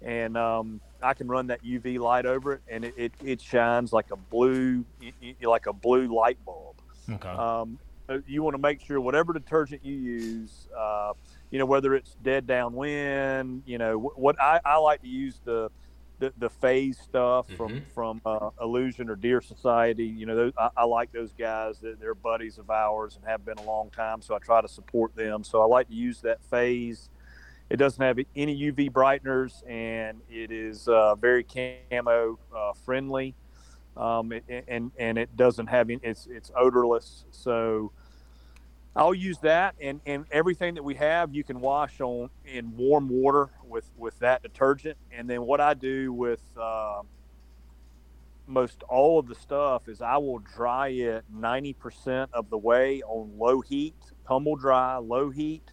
and 0.00 0.36
um, 0.36 0.80
I 1.02 1.12
can 1.14 1.26
run 1.28 1.48
that 1.48 1.62
UV 1.64 1.98
light 1.98 2.24
over 2.24 2.54
it, 2.54 2.60
and 2.68 2.84
it, 2.84 2.94
it, 2.96 3.12
it 3.22 3.40
shines 3.40 3.92
like 3.92 4.10
a 4.12 4.16
blue 4.16 4.84
like 5.42 5.66
a 5.66 5.72
blue 5.72 6.06
light 6.14 6.38
bulb. 6.46 6.77
Okay. 7.10 7.28
Um, 7.28 7.78
you 8.26 8.42
want 8.42 8.54
to 8.54 8.62
make 8.62 8.80
sure 8.80 9.00
whatever 9.00 9.32
detergent 9.34 9.84
you 9.84 9.94
use, 9.94 10.66
uh, 10.76 11.12
you 11.50 11.58
know, 11.58 11.66
whether 11.66 11.94
it's 11.94 12.14
dead 12.22 12.46
downwind, 12.46 13.62
you 13.66 13.76
know, 13.78 13.98
wh- 13.98 14.18
what 14.18 14.40
I, 14.40 14.60
I 14.64 14.76
like 14.78 15.02
to 15.02 15.08
use 15.08 15.40
the 15.44 15.70
the, 16.20 16.32
the 16.38 16.50
phase 16.50 16.98
stuff 16.98 17.46
from 17.56 17.74
Mhm. 17.74 17.82
from 17.94 18.20
uh, 18.24 18.50
Illusion 18.60 19.08
or 19.08 19.14
Deer 19.14 19.40
Society. 19.40 20.06
You 20.06 20.26
know, 20.26 20.34
those, 20.34 20.52
I, 20.58 20.70
I 20.78 20.84
like 20.84 21.12
those 21.12 21.32
guys. 21.32 21.78
They're, 21.78 21.94
they're 21.94 22.14
buddies 22.14 22.58
of 22.58 22.70
ours 22.70 23.14
and 23.16 23.24
have 23.24 23.44
been 23.44 23.58
a 23.58 23.62
long 23.62 23.90
time. 23.90 24.20
So 24.20 24.34
I 24.34 24.38
try 24.38 24.60
to 24.60 24.66
support 24.68 25.14
them. 25.14 25.44
So 25.44 25.62
I 25.62 25.66
like 25.66 25.86
to 25.88 25.94
use 25.94 26.20
that 26.22 26.42
phase. 26.42 27.08
It 27.70 27.76
doesn't 27.76 28.02
have 28.02 28.18
any 28.34 28.56
UV 28.72 28.90
brighteners, 28.90 29.62
and 29.68 30.20
it 30.28 30.50
is 30.50 30.88
uh, 30.88 31.14
very 31.14 31.44
camo 31.44 32.38
uh, 32.56 32.72
friendly. 32.84 33.34
Um, 33.98 34.32
it, 34.32 34.64
and 34.68 34.92
and 34.96 35.18
it 35.18 35.36
doesn't 35.36 35.66
have 35.66 35.90
any, 35.90 35.98
it's 36.04 36.28
it's 36.30 36.52
odorless. 36.56 37.24
So 37.32 37.90
I'll 38.94 39.12
use 39.12 39.38
that, 39.38 39.74
and, 39.80 40.00
and 40.06 40.24
everything 40.30 40.74
that 40.74 40.84
we 40.84 40.94
have, 40.94 41.34
you 41.34 41.44
can 41.44 41.60
wash 41.60 42.00
on 42.00 42.30
in 42.44 42.76
warm 42.76 43.08
water 43.08 43.50
with 43.64 43.90
with 43.96 44.18
that 44.20 44.42
detergent. 44.42 44.96
And 45.10 45.28
then 45.28 45.42
what 45.42 45.60
I 45.60 45.74
do 45.74 46.12
with 46.12 46.42
uh, 46.56 47.02
most 48.46 48.82
all 48.88 49.18
of 49.18 49.26
the 49.26 49.34
stuff 49.34 49.88
is 49.88 50.00
I 50.00 50.16
will 50.16 50.38
dry 50.38 50.88
it 50.88 51.24
ninety 51.32 51.72
percent 51.72 52.30
of 52.32 52.50
the 52.50 52.58
way 52.58 53.02
on 53.02 53.36
low 53.36 53.60
heat, 53.60 53.96
tumble 54.26 54.56
dry, 54.56 54.96
low 54.96 55.30
heat, 55.30 55.64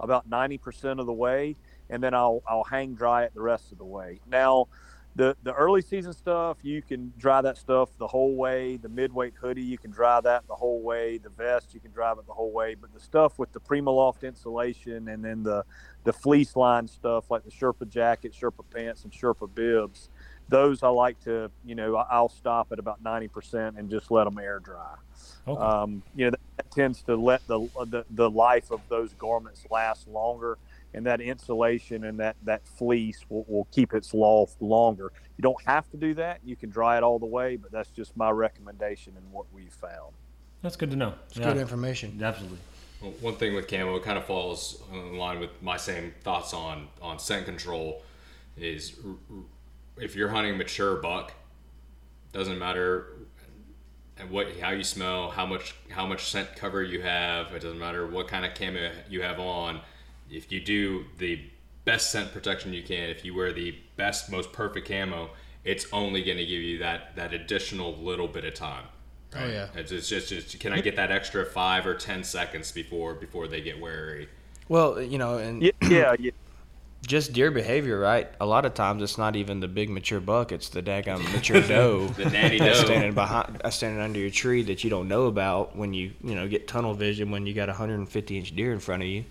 about 0.00 0.26
ninety 0.26 0.58
percent 0.58 1.00
of 1.00 1.06
the 1.06 1.12
way, 1.12 1.56
and 1.90 2.02
then 2.02 2.14
I'll 2.14 2.42
I'll 2.48 2.64
hang 2.64 2.94
dry 2.94 3.24
it 3.24 3.34
the 3.34 3.42
rest 3.42 3.72
of 3.72 3.78
the 3.78 3.84
way. 3.84 4.20
Now 4.26 4.68
the 5.16 5.36
the 5.42 5.52
early 5.52 5.80
season 5.82 6.12
stuff 6.12 6.58
you 6.62 6.82
can 6.82 7.12
dry 7.18 7.40
that 7.40 7.56
stuff 7.56 7.90
the 7.98 8.06
whole 8.06 8.34
way. 8.34 8.76
The 8.76 8.88
midweight 8.88 9.34
hoodie 9.40 9.62
you 9.62 9.78
can 9.78 9.90
dry 9.90 10.20
that 10.20 10.46
the 10.48 10.54
whole 10.54 10.82
way. 10.82 11.18
The 11.18 11.30
vest 11.30 11.72
you 11.72 11.80
can 11.80 11.92
drive 11.92 12.18
it 12.18 12.26
the 12.26 12.32
whole 12.32 12.52
way. 12.52 12.74
But 12.74 12.92
the 12.92 13.00
stuff 13.00 13.38
with 13.38 13.52
the 13.52 13.60
primaloft 13.60 14.22
insulation 14.22 15.08
and 15.08 15.24
then 15.24 15.42
the 15.42 15.64
the 16.04 16.12
fleece 16.12 16.56
line 16.56 16.88
stuff 16.88 17.30
like 17.30 17.44
the 17.44 17.50
sherpa 17.50 17.88
jacket 17.88 18.34
sherpa 18.38 18.64
pants 18.72 19.04
and 19.04 19.12
sherpa 19.12 19.52
bibs 19.54 20.10
those 20.50 20.82
i 20.82 20.88
like 20.88 21.18
to 21.20 21.50
you 21.64 21.74
know 21.74 21.96
i'll 21.96 22.28
stop 22.28 22.70
at 22.72 22.78
about 22.78 23.02
90% 23.02 23.78
and 23.78 23.90
just 23.90 24.10
let 24.10 24.24
them 24.24 24.38
air 24.38 24.58
dry. 24.58 24.94
Okay. 25.48 25.60
um, 25.60 26.02
you 26.14 26.26
know 26.26 26.30
that, 26.30 26.40
that 26.56 26.70
tends 26.70 27.02
to 27.02 27.16
let 27.16 27.46
the, 27.46 27.58
the 27.86 28.04
the 28.10 28.28
life 28.28 28.70
of 28.70 28.80
those 28.88 29.14
garments 29.14 29.64
last 29.70 30.06
longer 30.08 30.58
and 30.94 31.04
that 31.06 31.20
insulation 31.20 32.04
and 32.04 32.18
that 32.18 32.36
that 32.42 32.66
fleece 32.66 33.24
will, 33.28 33.44
will 33.48 33.66
keep 33.72 33.92
its 33.92 34.14
loft 34.14 34.60
longer 34.62 35.12
you 35.36 35.42
don't 35.42 35.60
have 35.66 35.90
to 35.90 35.96
do 35.96 36.14
that 36.14 36.38
you 36.44 36.56
can 36.56 36.70
dry 36.70 36.96
it 36.96 37.02
all 37.02 37.18
the 37.18 37.26
way 37.26 37.56
but 37.56 37.70
that's 37.70 37.90
just 37.90 38.16
my 38.16 38.30
recommendation 38.30 39.12
and 39.16 39.32
what 39.32 39.44
we've 39.52 39.72
found 39.72 40.14
That's 40.62 40.76
good 40.76 40.90
to 40.92 40.96
know. 40.96 41.12
It's 41.28 41.38
good 41.38 41.58
information. 41.58 42.18
Absolutely. 42.22 42.58
Well, 43.02 43.10
one 43.20 43.36
thing 43.36 43.54
with 43.54 43.68
camo, 43.68 43.96
it 43.96 44.02
kind 44.02 44.16
of 44.16 44.24
falls 44.24 44.82
in 44.90 45.18
line 45.18 45.38
with 45.38 45.50
my 45.60 45.76
same 45.76 46.14
thoughts 46.22 46.54
on 46.54 46.88
on 47.02 47.18
scent 47.18 47.44
control. 47.44 48.02
Is 48.56 48.94
r- 49.04 49.10
r- 49.30 49.42
if 49.98 50.16
you're 50.16 50.30
hunting 50.30 50.56
mature 50.56 50.96
buck, 50.96 51.34
doesn't 52.32 52.58
matter 52.58 53.08
and 54.16 54.30
what 54.30 54.58
how 54.58 54.70
you 54.70 54.84
smell, 54.84 55.28
how 55.30 55.44
much 55.44 55.74
how 55.90 56.06
much 56.06 56.30
scent 56.30 56.56
cover 56.56 56.82
you 56.82 57.02
have. 57.02 57.52
It 57.52 57.60
doesn't 57.60 57.78
matter 57.78 58.06
what 58.06 58.28
kind 58.28 58.46
of 58.46 58.54
camo 58.54 58.90
you 59.10 59.20
have 59.20 59.38
on. 59.38 59.80
If 60.36 60.50
you 60.52 60.60
do 60.60 61.04
the 61.18 61.40
best 61.84 62.10
scent 62.10 62.32
protection 62.32 62.72
you 62.72 62.82
can, 62.82 63.10
if 63.10 63.24
you 63.24 63.34
wear 63.34 63.52
the 63.52 63.76
best 63.96 64.30
most 64.30 64.52
perfect 64.52 64.88
camo, 64.88 65.30
it's 65.64 65.86
only 65.92 66.22
going 66.22 66.38
to 66.38 66.46
give 66.46 66.60
you 66.60 66.78
that 66.78 67.16
that 67.16 67.32
additional 67.32 67.94
little 67.96 68.28
bit 68.28 68.44
of 68.44 68.54
time. 68.54 68.84
Oh, 69.36 69.46
yeah. 69.46 69.66
It's, 69.74 69.90
it's 69.90 70.08
just, 70.08 70.28
just 70.28 70.60
can 70.60 70.72
I 70.72 70.80
get 70.80 70.96
that 70.96 71.10
extra 71.10 71.44
five 71.44 71.86
or 71.86 71.94
ten 71.94 72.22
seconds 72.22 72.70
before 72.70 73.14
before 73.14 73.48
they 73.48 73.60
get 73.60 73.80
wary? 73.80 74.28
Well, 74.68 75.00
you 75.02 75.18
know, 75.18 75.38
and 75.38 75.62
yeah 75.62 75.70
yeah, 75.82 76.14
yeah. 76.18 76.30
just 77.06 77.32
deer 77.32 77.50
behavior, 77.50 77.98
right? 77.98 78.30
A 78.40 78.46
lot 78.46 78.64
of 78.64 78.74
times 78.74 79.02
it's 79.02 79.18
not 79.18 79.36
even 79.36 79.60
the 79.60 79.68
big 79.68 79.90
mature 79.90 80.20
buck; 80.20 80.52
it's 80.52 80.68
the 80.68 80.82
daggum 80.82 81.20
mature 81.32 81.60
doe 81.68 82.06
The 82.08 82.26
natty 82.30 82.58
that's 82.58 82.80
doe. 82.80 82.86
standing 82.86 83.12
behind, 83.14 83.60
uh, 83.64 83.70
standing 83.70 84.00
under 84.00 84.18
your 84.18 84.30
tree 84.30 84.62
that 84.62 84.84
you 84.84 84.90
don't 84.90 85.08
know 85.08 85.26
about 85.26 85.76
when 85.76 85.92
you 85.92 86.12
you 86.22 86.34
know 86.34 86.48
get 86.48 86.68
tunnel 86.68 86.94
vision 86.94 87.30
when 87.30 87.46
you 87.46 87.54
got 87.54 87.68
a 87.68 87.72
150 87.72 88.38
inch 88.38 88.54
deer 88.56 88.72
in 88.72 88.78
front 88.78 89.02
of 89.02 89.08
you, 89.08 89.24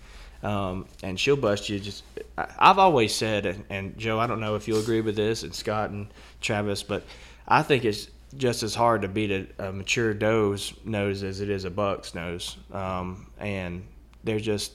um, 0.44 0.86
and 1.02 1.20
she'll 1.20 1.36
bust 1.36 1.70
you. 1.70 1.80
Just 1.80 2.04
I've 2.38 2.78
always 2.80 3.14
said, 3.14 3.46
and, 3.46 3.64
and 3.70 3.98
Joe, 3.98 4.20
I 4.20 4.28
don't 4.28 4.40
know 4.40 4.56
if 4.56 4.68
you'll 4.68 4.80
agree 4.80 5.02
with 5.02 5.16
this, 5.16 5.44
and 5.44 5.54
Scott 5.54 5.90
and 5.90 6.08
Travis, 6.42 6.84
but 6.84 7.04
I 7.48 7.62
think 7.64 7.86
it's 7.86 8.10
just 8.38 8.64
as 8.64 8.74
hard 8.76 9.04
to 9.04 9.08
beat 9.08 9.32
a, 9.32 9.68
a 9.68 9.72
mature 9.72 10.14
doe's 10.14 10.74
nose 10.84 11.24
as 11.24 11.40
it 11.42 11.50
is 11.50 11.66
a 11.66 11.70
buck's 11.72 12.14
nose, 12.16 12.58
um, 12.72 13.28
and 13.40 13.86
they're 14.24 14.40
just 14.40 14.74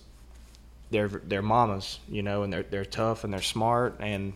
they're 0.90 1.08
they're 1.08 1.42
mamas, 1.42 1.98
you 2.08 2.22
know, 2.22 2.42
and 2.42 2.52
they're 2.52 2.62
they're 2.64 2.84
tough 2.84 3.24
and 3.24 3.32
they're 3.32 3.42
smart 3.42 3.96
and 4.00 4.32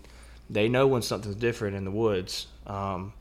they 0.51 0.69
know 0.69 0.87
when 0.87 1.01
something's 1.03 1.37
different 1.37 1.77
in 1.77 1.85
the 1.85 1.91
woods. 1.91 2.47
Um, 2.67 3.13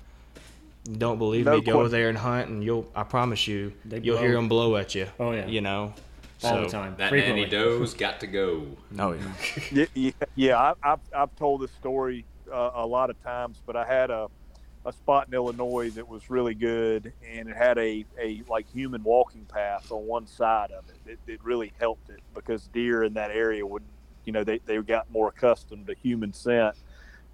don't 0.97 1.17
believe 1.17 1.45
No 1.45 1.58
me? 1.58 1.62
Go 1.62 1.88
there 1.88 2.10
and 2.10 2.17
hunt, 2.17 2.50
and 2.50 2.63
you'll. 2.63 2.89
I 2.95 3.04
promise 3.04 3.47
you, 3.47 3.71
They 3.86 4.00
you'll 4.00 4.17
blow. 4.17 4.26
hear 4.26 4.36
them 4.36 4.50
blow 4.50 4.76
at 4.76 4.95
you. 4.95 5.08
Oh, 5.19 5.32
yeah. 5.32 5.45
you 5.45 5.62
know, 5.62 5.93
All 6.43 6.49
So- 6.51 6.63
the 6.63 6.69
time. 6.69 6.95
That 6.97 7.10
frequently. 7.10 7.41
nanny 7.41 7.51
doe's 7.51 7.93
got 8.06 8.19
to 8.21 8.27
go. 8.27 8.65
Oh 8.97 9.13
yeah. 9.13 9.34
yeah, 9.71 9.86
yeah, 9.93 10.12
yeah 10.36 10.58
I, 10.58 10.73
I've, 10.93 10.99
I've 11.15 11.36
told 11.36 11.62
this 11.62 11.71
story 11.71 12.25
uh, 12.51 12.71
a 12.75 12.86
lot 12.86 13.10
of 13.10 13.21
times, 13.23 13.62
but 13.65 13.75
I 13.75 13.86
had 13.86 14.10
a, 14.10 14.27
a 14.86 14.91
spot 14.91 15.27
in 15.27 15.34
Illinois 15.34 15.91
that 15.91 16.08
was 16.08 16.30
really 16.30 16.56
good, 16.56 17.13
and 17.30 17.47
it 17.49 17.56
had 17.56 17.77
a, 17.77 18.06
a 18.19 18.41
like 18.49 18.67
human 18.71 19.04
walking 19.04 19.45
path 19.45 19.91
on 19.91 20.06
one 20.08 20.27
side 20.27 20.71
of 20.71 20.86
it. 20.89 21.12
It, 21.12 21.32
it 21.34 21.43
really 21.43 21.71
helped 21.80 22.10
it 22.10 22.19
because 22.34 22.67
deer 22.67 23.04
in 23.04 23.13
that 23.13 23.32
area 23.32 23.65
would, 23.65 23.84
you 24.25 24.34
know, 24.34 24.43
they, 24.43 24.60
they 24.65 24.77
got 24.82 25.10
more 25.12 25.30
accustomed 25.30 25.88
to 25.88 25.93
human 25.95 26.34
scent. 26.34 26.75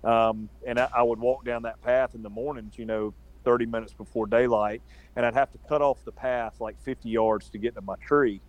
Um, 0.04 0.50
and 0.65 0.80
I, 0.80 0.89
I 0.96 1.04
would 1.04 1.20
walk 1.20 1.46
down 1.46 1.63
that 1.63 1.82
path 1.82 2.13
in 2.13 2.22
the 2.22 2.30
mornings, 2.30 2.78
you 2.78 2.86
know, 2.86 3.13
30 3.46 3.65
minutes 3.65 3.93
before 3.93 4.28
daylight, 4.28 4.82
and 5.15 5.26
I'd 5.26 5.34
have 5.34 5.52
to 5.54 5.58
cut 5.70 5.82
off 5.82 6.04
the 6.04 6.12
path 6.12 6.60
like 6.60 6.80
50 6.84 7.10
yards 7.10 7.50
to 7.52 7.58
get 7.58 7.76
to 7.76 7.82
my 7.82 7.96
tree 7.96 8.41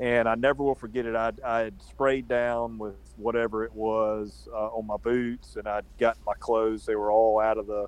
and 0.00 0.26
I 0.26 0.34
never 0.34 0.62
will 0.62 0.74
forget 0.74 1.04
it. 1.06 1.14
I 1.14 1.32
I 1.44 1.60
had 1.60 1.82
sprayed 1.82 2.26
down 2.26 2.78
with 2.78 2.94
whatever 3.16 3.64
it 3.64 3.72
was 3.74 4.48
uh, 4.52 4.68
on 4.68 4.86
my 4.86 4.96
boots, 4.96 5.56
and 5.56 5.68
I'd 5.68 5.84
gotten 5.98 6.22
my 6.26 6.32
clothes. 6.40 6.86
They 6.86 6.96
were 6.96 7.12
all 7.12 7.38
out 7.38 7.58
of 7.58 7.66
the 7.66 7.86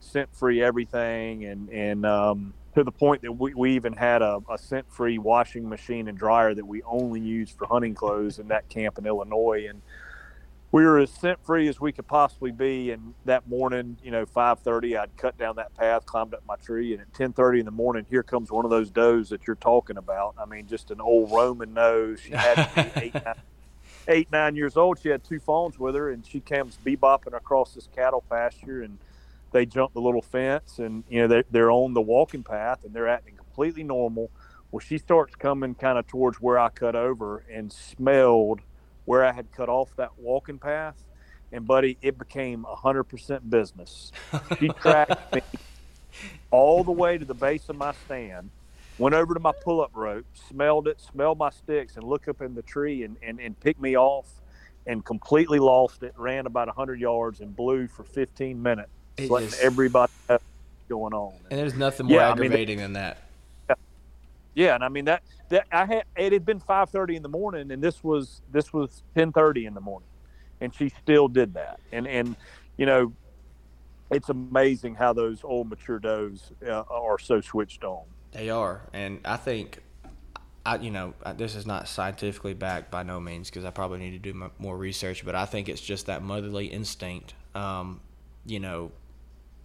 scent 0.00 0.34
free 0.34 0.62
everything, 0.62 1.44
and 1.44 1.68
and 1.70 2.06
um, 2.06 2.54
to 2.76 2.84
the 2.84 2.92
point 2.92 3.22
that 3.22 3.32
we, 3.32 3.54
we 3.54 3.74
even 3.74 3.92
had 3.92 4.22
a, 4.22 4.40
a 4.48 4.56
scent 4.56 4.86
free 4.88 5.18
washing 5.18 5.68
machine 5.68 6.06
and 6.06 6.16
dryer 6.16 6.54
that 6.54 6.64
we 6.66 6.82
only 6.84 7.20
used 7.20 7.58
for 7.58 7.66
hunting 7.66 7.94
clothes 7.94 8.38
in 8.38 8.48
that 8.48 8.68
camp 8.68 8.96
in 8.98 9.06
Illinois, 9.06 9.66
and 9.68 9.82
we 10.70 10.84
were 10.84 10.98
as 10.98 11.10
scent 11.10 11.38
free 11.44 11.68
as 11.68 11.80
we 11.80 11.92
could 11.92 12.06
possibly 12.06 12.50
be. 12.50 12.90
And 12.90 13.14
that 13.24 13.48
morning, 13.48 13.96
you 14.02 14.10
know, 14.10 14.26
five 14.26 14.60
thirty, 14.60 14.96
I'd 14.96 15.16
cut 15.16 15.38
down 15.38 15.56
that 15.56 15.74
path, 15.74 16.04
climbed 16.06 16.34
up 16.34 16.42
my 16.46 16.56
tree, 16.56 16.92
and 16.92 17.00
at 17.00 17.12
ten 17.14 17.32
thirty 17.32 17.60
in 17.60 17.64
the 17.64 17.70
morning, 17.72 18.06
here 18.08 18.22
comes 18.22 18.50
one 18.50 18.64
of 18.64 18.70
those 18.70 18.90
does 18.90 19.30
that 19.30 19.46
you're 19.46 19.56
talking 19.56 19.96
about. 19.96 20.34
I 20.38 20.44
mean, 20.44 20.66
just 20.66 20.90
an 20.90 21.00
old 21.00 21.30
Roman 21.30 21.72
nose. 21.72 22.20
She 22.20 22.32
had 22.32 22.54
to 22.54 22.84
be 22.84 23.00
eight, 23.00 23.14
nine, 23.14 23.34
eight, 24.08 24.28
nine 24.32 24.56
years 24.56 24.76
old. 24.76 24.98
She 24.98 25.08
had 25.08 25.24
two 25.24 25.40
phones 25.40 25.78
with 25.78 25.94
her, 25.94 26.10
and 26.10 26.26
she 26.26 26.40
comes 26.40 26.78
bebopping 26.84 27.34
across 27.34 27.74
this 27.74 27.88
cattle 27.94 28.24
pasture, 28.28 28.82
and 28.82 28.98
they 29.52 29.64
jump 29.64 29.94
the 29.94 30.00
little 30.00 30.22
fence, 30.22 30.78
and 30.78 31.04
you 31.08 31.22
know 31.22 31.28
they're, 31.28 31.44
they're 31.50 31.70
on 31.70 31.94
the 31.94 32.02
walking 32.02 32.42
path, 32.42 32.84
and 32.84 32.92
they're 32.92 33.08
acting 33.08 33.36
completely 33.36 33.84
normal. 33.84 34.30
Well, 34.70 34.80
she 34.80 34.98
starts 34.98 35.34
coming 35.34 35.74
kind 35.74 35.96
of 35.98 36.06
towards 36.06 36.42
where 36.42 36.58
I 36.58 36.68
cut 36.68 36.94
over, 36.94 37.42
and 37.50 37.72
smelled 37.72 38.60
where 39.08 39.24
I 39.24 39.32
had 39.32 39.50
cut 39.52 39.70
off 39.70 39.88
that 39.96 40.10
walking 40.18 40.58
path. 40.58 41.02
And 41.50 41.66
buddy, 41.66 41.96
it 42.02 42.18
became 42.18 42.66
hundred 42.68 43.04
percent 43.04 43.48
business. 43.48 44.12
She 44.60 44.68
tracked 44.80 45.34
me 45.34 45.40
all 46.50 46.84
the 46.84 46.92
way 46.92 47.16
to 47.16 47.24
the 47.24 47.32
base 47.32 47.70
of 47.70 47.76
my 47.76 47.94
stand, 48.04 48.50
went 48.98 49.14
over 49.14 49.32
to 49.32 49.40
my 49.40 49.52
pull-up 49.64 49.92
rope, 49.94 50.26
smelled 50.50 50.88
it, 50.88 51.00
smelled 51.00 51.38
my 51.38 51.48
sticks, 51.48 51.96
and 51.96 52.04
looked 52.04 52.28
up 52.28 52.42
in 52.42 52.54
the 52.54 52.60
tree 52.60 53.02
and, 53.02 53.16
and, 53.22 53.40
and 53.40 53.58
picked 53.60 53.80
me 53.80 53.96
off 53.96 54.26
and 54.86 55.02
completely 55.06 55.58
lost 55.58 56.02
it, 56.02 56.12
ran 56.18 56.44
about 56.44 56.66
100 56.66 57.00
yards 57.00 57.40
and 57.40 57.56
blew 57.56 57.86
for 57.88 58.04
15 58.04 58.62
minutes, 58.62 58.90
It 59.16 59.30
letting 59.30 59.48
just- 59.48 59.62
everybody 59.62 60.12
know 60.28 60.34
what's 60.34 60.44
going 60.90 61.14
on. 61.14 61.32
And 61.50 61.58
there's 61.58 61.74
nothing 61.74 62.06
more 62.06 62.16
Yeah, 62.18 62.30
I 62.30 62.34
mean, 62.34 62.44
aggravating 62.44 62.76
than 62.78 62.92
that. 62.92 63.18
Yeah, 64.54 64.74
and 64.74 64.84
I 64.84 64.88
mean 64.88 65.06
that 65.06 65.22
that 65.48 65.66
I 65.72 65.86
had 65.86 66.04
it 66.16 66.32
had 66.32 66.44
been 66.44 66.60
5:30 66.60 67.16
in 67.16 67.22
the 67.22 67.28
morning, 67.28 67.70
and 67.70 67.82
this 67.82 68.02
was 68.04 68.42
this 68.50 68.72
was 68.72 69.02
10:30 69.16 69.66
in 69.66 69.74
the 69.74 69.80
morning, 69.80 70.08
and 70.60 70.74
she 70.74 70.88
still 70.88 71.28
did 71.28 71.54
that. 71.54 71.80
And 71.92 72.06
and 72.06 72.36
you 72.76 72.86
know, 72.86 73.12
it's 74.10 74.28
amazing 74.28 74.94
how 74.94 75.12
those 75.12 75.42
old 75.44 75.68
mature 75.68 75.98
does 75.98 76.52
uh, 76.66 76.82
are 76.88 77.18
so 77.18 77.40
switched 77.40 77.84
on. 77.84 78.04
They 78.32 78.50
are, 78.50 78.82
and 78.92 79.20
I 79.24 79.36
think, 79.36 79.82
I 80.66 80.76
you 80.76 80.90
know, 80.90 81.14
this 81.36 81.54
is 81.54 81.66
not 81.66 81.88
scientifically 81.88 82.54
backed 82.54 82.90
by 82.90 83.02
no 83.02 83.20
means 83.20 83.48
because 83.48 83.64
I 83.64 83.70
probably 83.70 83.98
need 83.98 84.22
to 84.22 84.32
do 84.32 84.50
more 84.58 84.76
research. 84.76 85.24
But 85.24 85.34
I 85.34 85.46
think 85.46 85.68
it's 85.68 85.80
just 85.80 86.06
that 86.06 86.22
motherly 86.22 86.66
instinct. 86.66 87.34
Um, 87.54 88.00
you 88.44 88.60
know, 88.60 88.92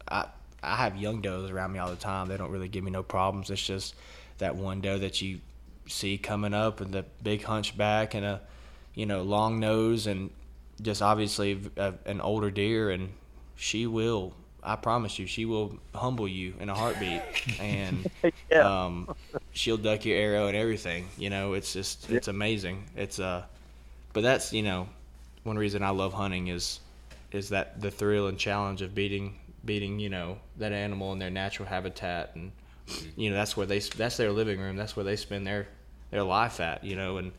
I 0.10 0.28
I 0.62 0.78
have 0.78 0.96
young 0.96 1.22
does 1.22 1.50
around 1.50 1.74
me 1.74 1.80
all 1.80 1.90
the 1.90 1.98
time. 1.98 2.30
They 2.30 2.38
don't 2.38 2.52
really 2.52 2.70
give 2.70 2.86
me 2.86 2.92
no 2.92 3.04
problems. 3.04 3.50
It's 3.50 3.62
just 3.62 3.96
that 4.38 4.56
one 4.56 4.82
doe 4.82 4.98
that 4.98 5.22
you 5.22 5.42
see 5.88 6.18
coming 6.18 6.54
up 6.54 6.82
and 6.82 6.94
the 6.94 7.04
big 7.22 7.44
hunchback 7.44 8.14
and 8.14 8.26
a 8.26 8.42
you 8.96 9.06
know 9.06 9.22
long 9.24 9.60
nose 9.60 10.08
and 10.08 10.30
just 10.82 11.02
obviously 11.02 11.60
a, 11.78 11.94
an 12.06 12.22
older 12.22 12.50
deer 12.52 12.90
and 12.90 13.10
she 13.56 13.86
will. 13.88 14.34
I 14.66 14.78
promise 14.78 15.20
you, 15.20 15.28
she 15.28 15.44
will 15.46 15.78
humble 15.94 16.28
you 16.28 16.54
in 16.60 16.70
a 16.70 16.74
heartbeat, 16.74 17.22
and 17.60 18.10
Yeah. 18.50 18.86
um, 18.86 19.14
she'll 19.52 19.76
duck 19.78 20.06
your 20.06 20.18
arrow 20.18 20.48
and 20.48 20.56
everything. 20.56 21.10
You 21.18 21.30
know, 21.30 21.52
it's 21.54 21.74
just 21.74 22.10
it's 22.10 22.30
amazing. 22.30 22.86
It's 22.96 23.20
uh, 23.20 23.44
but 24.14 24.24
that's 24.24 24.54
you 24.54 24.64
know, 24.64 24.88
one 25.44 25.58
reason 25.58 25.84
I 25.84 25.90
love 25.90 26.14
hunting 26.14 26.48
is 26.48 26.80
is 27.34 27.50
that 27.50 27.82
the 27.82 27.92
thrill 27.92 28.28
and 28.28 28.38
challenge 28.38 28.82
of 28.82 28.96
beating 28.96 29.38
beating 29.66 30.00
you 30.00 30.10
know 30.10 30.38
that 30.58 30.72
animal 30.72 31.12
in 31.12 31.20
their 31.20 31.30
natural 31.30 31.68
habitat 31.68 32.32
and 32.36 32.52
you 33.16 33.30
know 33.30 33.36
that's 33.36 33.56
where 33.56 33.66
they 33.66 33.80
that's 33.80 34.18
their 34.18 34.32
living 34.32 34.60
room. 34.60 34.76
That's 34.76 34.96
where 34.96 35.06
they 35.06 35.16
spend 35.16 35.48
their 35.48 35.68
their 36.12 36.24
life 36.24 36.60
at. 36.60 36.84
You 36.84 36.96
know, 36.96 37.18
and 37.18 37.32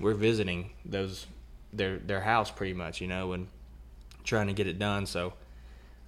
we're 0.00 0.14
visiting 0.14 0.70
those 0.84 1.26
their 1.72 1.98
their 1.98 2.20
house 2.20 2.50
pretty 2.50 2.74
much. 2.74 3.00
You 3.00 3.08
know, 3.08 3.32
and 3.32 3.48
trying 4.24 4.48
to 4.48 4.52
get 4.52 4.66
it 4.66 4.78
done. 4.78 5.06
So. 5.06 5.34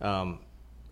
Um, 0.01 0.41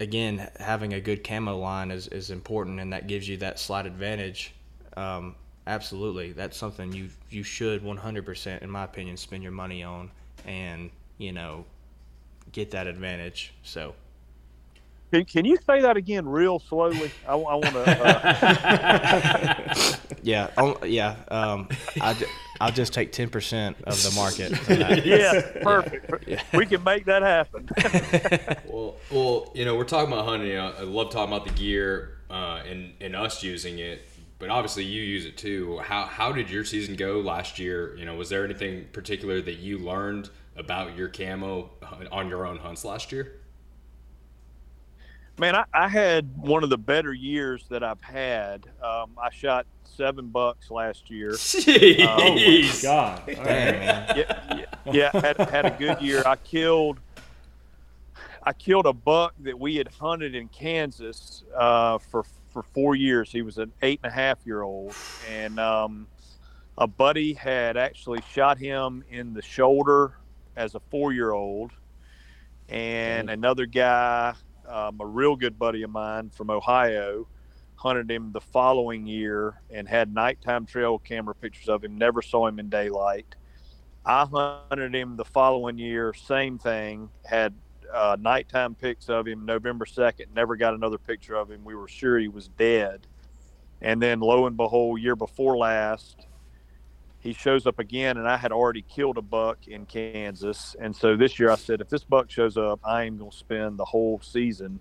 again, 0.01 0.51
having 0.59 0.95
a 0.95 1.01
good 1.01 1.25
camo 1.25 1.57
line 1.57 1.91
is, 1.91 2.09
is 2.09 2.31
important, 2.31 2.81
and 2.81 2.93
that 2.93 3.07
gives 3.07 3.29
you 3.29 3.37
that 3.39 3.59
slight 3.59 3.87
advantage. 3.87 4.53
Um, 4.97 5.35
absolutely, 5.67 6.33
that's 6.33 6.57
something 6.57 6.93
you 6.93 7.09
you 7.31 7.43
should 7.43 7.83
100%, 7.83 8.63
in 8.63 8.71
my 8.71 8.85
opinion, 8.85 9.17
spend 9.17 9.43
your 9.43 9.53
money 9.53 9.83
on, 9.83 10.11
and 10.47 10.91
you 11.19 11.33
know, 11.33 11.65
get 12.53 12.71
that 12.73 12.87
advantage. 12.87 13.55
So. 13.63 13.95
Can, 15.13 15.25
can 15.27 15.45
you 15.45 15.59
say 15.67 15.83
that 15.83 15.99
again 15.99 16.27
real 16.27 16.59
slowly? 16.59 17.11
I, 17.29 17.35
want 17.35 17.65
to. 17.67 17.81
Uh, 19.75 19.75
Yeah, 20.23 20.51
oh, 20.57 20.79
yeah. 20.85 21.17
Um, 21.29 21.69
I, 22.01 22.17
will 22.61 22.71
just 22.71 22.93
take 22.95 23.13
ten 23.13 23.29
percent 23.29 23.77
of 23.85 24.01
the 24.03 24.13
market. 24.15 24.57
For 24.57 24.77
that. 24.77 25.05
yeah, 25.07 25.43
perfect. 25.63 26.55
We 26.55 26.65
can 26.67 26.83
make 26.85 27.05
that 27.07 27.23
happen. 27.23 27.69
Well, 28.73 28.97
well, 29.11 29.53
you 29.55 29.65
know, 29.65 29.77
we're 29.77 29.85
talking 29.85 30.13
about 30.13 30.25
hunting. 30.25 30.57
I 30.57 30.71
I 30.71 30.83
love 30.83 31.11
talking 31.11 31.35
about 31.35 31.47
the 31.47 31.53
gear 31.53 32.19
uh, 32.31 32.63
and 32.67 32.93
and 33.01 33.15
us 33.15 33.43
using 33.43 33.81
it, 33.81 34.03
but 34.39 34.49
obviously 34.49 34.85
you 34.85 35.03
use 35.03 35.27
it 35.27 35.37
too. 35.37 35.79
How 35.79 36.05
how 36.05 36.33
did 36.33 36.49
your 36.49 36.65
season 36.65 36.95
go 36.97 37.21
last 37.21 37.59
year? 37.59 37.95
You 37.97 38.07
know, 38.07 38.15
was 38.15 38.29
there 38.29 38.45
anything 38.45 38.87
particular 38.93 39.43
that 39.43 39.57
you 39.57 39.79
learned 39.79 40.31
about 40.57 40.97
your 40.97 41.09
camo 41.09 41.71
on 42.11 42.29
your 42.29 42.47
own 42.47 42.59
hunts 42.59 42.85
last 42.85 43.13
year? 43.13 43.42
Man, 45.39 45.57
I, 45.57 45.65
I 45.73 45.89
had 45.89 46.37
one 46.37 46.63
of 46.63 46.71
the 46.71 46.79
better 46.79 47.13
years 47.13 47.65
that 47.71 47.83
I've 47.83 48.03
had. 48.03 48.67
Um, 48.83 49.17
I 49.21 49.31
shot 49.31 49.67
seven 49.85 50.29
bucks 50.29 50.71
last 50.71 51.11
year. 51.11 51.31
Jeez. 51.31 52.07
Oh 52.09 52.35
my 52.35 52.79
god! 52.83 53.23
All 53.29 53.45
right. 53.45 54.17
yeah, 54.17 54.57
yeah, 54.57 54.65
yeah, 54.93 55.21
had 55.21 55.37
had 55.49 55.65
a 55.67 55.77
good 55.79 56.01
year. 56.01 56.23
I 56.27 56.37
killed, 56.37 56.99
I 58.43 58.53
killed 58.53 58.87
a 58.87 58.93
buck 58.93 59.35
that 59.41 59.59
we 59.59 59.77
had 59.77 59.89
hunted 59.89 60.35
in 60.35 60.49
Kansas 60.49 61.45
uh, 61.57 61.99
for 61.99 62.25
for 62.51 62.63
four 62.63 62.95
years. 62.95 63.33
He 63.33 63.43
was 63.43 63.59
an 63.59 63.73
eight 63.83 64.01
and 64.03 64.13
a 64.13 64.15
half 64.15 64.39
year 64.45 64.63
old, 64.63 64.95
and 65.31 65.59
um, 65.59 66.07
a 66.77 66.87
buddy 66.87 67.33
had 67.33 67.77
actually 67.77 68.21
shot 68.31 68.59
him 68.59 69.03
in 69.11 69.33
the 69.33 69.43
shoulder 69.43 70.15
as 70.57 70.75
a 70.75 70.81
four 70.91 71.13
year 71.13 71.33
old, 71.33 71.73
and 72.69 73.31
another 73.31 73.67
guy, 73.67 74.35
um, 74.73 75.01
a 75.01 75.07
real 75.07 75.37
good 75.37 75.59
buddy 75.59 75.83
of 75.83 75.91
mine 75.91 76.31
from 76.31 76.51
Ohio. 76.51 77.29
Hunted 77.77 78.11
him 78.11 78.33
the 78.33 78.41
following 78.41 79.07
year 79.07 79.61
and 79.71 79.89
had 79.89 80.15
nighttime 80.15 80.67
trail 80.67 80.99
camera 80.99 81.35
pictures 81.35 81.69
of 81.69 81.83
him. 81.83 81.99
Never 81.99 82.23
saw 82.23 82.47
him 82.47 82.59
in 82.59 82.69
daylight. 82.69 83.35
I 84.05 84.25
hunted 84.25 84.95
him 84.95 85.17
the 85.17 85.25
following 85.25 85.79
year, 85.79 86.15
same 86.15 86.59
thing. 86.59 87.11
Had 87.25 87.55
uh, 87.93 88.17
nighttime 88.19 88.75
pics 88.75 89.09
of 89.09 89.27
him 89.27 89.45
November 89.45 89.85
2nd, 89.85 90.27
never 90.35 90.57
got 90.57 90.75
another 90.75 90.99
picture 90.99 91.35
of 91.35 91.51
him. 91.51 91.65
We 91.65 91.75
were 91.75 91.89
sure 91.89 92.19
he 92.19 92.29
was 92.29 92.49
dead. 92.49 93.07
And 93.81 94.01
then 94.01 94.21
lo 94.21 94.47
and 94.47 94.57
behold, 94.57 95.01
year 95.01 95.17
before 95.17 95.57
last, 95.57 96.27
he 97.23 97.33
shows 97.33 97.67
up 97.67 97.79
again, 97.79 98.17
and 98.19 98.29
I 98.29 98.37
had 98.37 98.51
already 98.53 98.83
killed 98.83 99.17
a 99.17 99.23
buck 99.23 99.69
in 99.69 99.87
Kansas. 99.87 100.75
And 100.81 100.95
so 100.95 101.17
this 101.17 101.39
year 101.39 101.51
I 101.53 101.57
said, 101.57 101.81
if 101.81 101.89
this 101.89 102.03
buck 102.05 102.31
shows 102.31 102.57
up, 102.57 102.81
I 102.85 103.05
am 103.05 103.17
going 103.17 103.31
to 103.31 103.37
spend 103.37 103.79
the 103.79 103.85
whole 103.85 104.21
season 104.21 104.81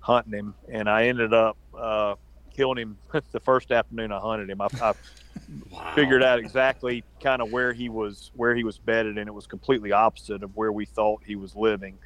hunting 0.00 0.32
him. 0.32 0.54
And 0.70 0.90
I 0.90 1.06
ended 1.06 1.32
up 1.32 1.56
uh, 1.78 2.16
killing 2.54 2.78
him 2.78 2.98
the 3.32 3.40
first 3.40 3.70
afternoon 3.70 4.10
I 4.12 4.18
hunted 4.18 4.50
him. 4.50 4.60
I, 4.60 4.68
I 4.80 4.94
Wow. 5.70 5.94
figured 5.94 6.22
out 6.24 6.38
exactly 6.40 7.04
kind 7.22 7.40
of 7.40 7.48
where 7.50 7.72
he 7.72 7.88
was 7.88 8.30
where 8.34 8.54
he 8.54 8.64
was 8.64 8.78
bedded 8.78 9.16
and 9.18 9.28
it 9.28 9.32
was 9.32 9.46
completely 9.46 9.92
opposite 9.92 10.42
of 10.42 10.56
where 10.56 10.72
we 10.72 10.84
thought 10.84 11.22
he 11.24 11.36
was 11.36 11.54
living 11.54 11.98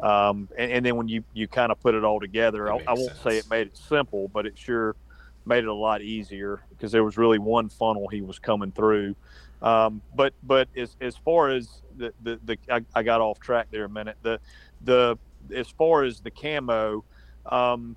um, 0.00 0.48
and, 0.56 0.70
and 0.72 0.86
then 0.86 0.96
when 0.96 1.08
you 1.08 1.24
you 1.32 1.48
kind 1.48 1.72
of 1.72 1.80
put 1.80 1.94
it 1.94 2.04
all 2.04 2.20
together 2.20 2.72
I, 2.72 2.78
I 2.86 2.94
won't 2.94 3.16
say 3.16 3.38
it 3.38 3.48
made 3.48 3.66
it 3.66 3.76
simple 3.76 4.28
but 4.28 4.46
it 4.46 4.56
sure 4.56 4.96
made 5.46 5.64
it 5.64 5.68
a 5.68 5.74
lot 5.74 6.02
easier 6.02 6.62
because 6.70 6.92
there 6.92 7.04
was 7.04 7.16
really 7.16 7.38
one 7.38 7.68
funnel 7.68 8.08
he 8.08 8.22
was 8.22 8.38
coming 8.38 8.72
through. 8.72 9.14
Um, 9.62 10.02
but 10.14 10.34
but 10.42 10.68
as, 10.76 10.96
as 11.00 11.16
far 11.16 11.50
as 11.50 11.82
the, 11.96 12.12
the, 12.22 12.38
the 12.44 12.58
I, 12.70 12.84
I 12.94 13.02
got 13.02 13.20
off 13.20 13.40
track 13.40 13.68
there 13.70 13.84
a 13.84 13.88
minute. 13.88 14.16
The 14.22 14.40
the 14.82 15.16
as 15.54 15.68
far 15.68 16.04
as 16.04 16.20
the 16.20 16.30
camo 16.30 17.04
um, 17.46 17.96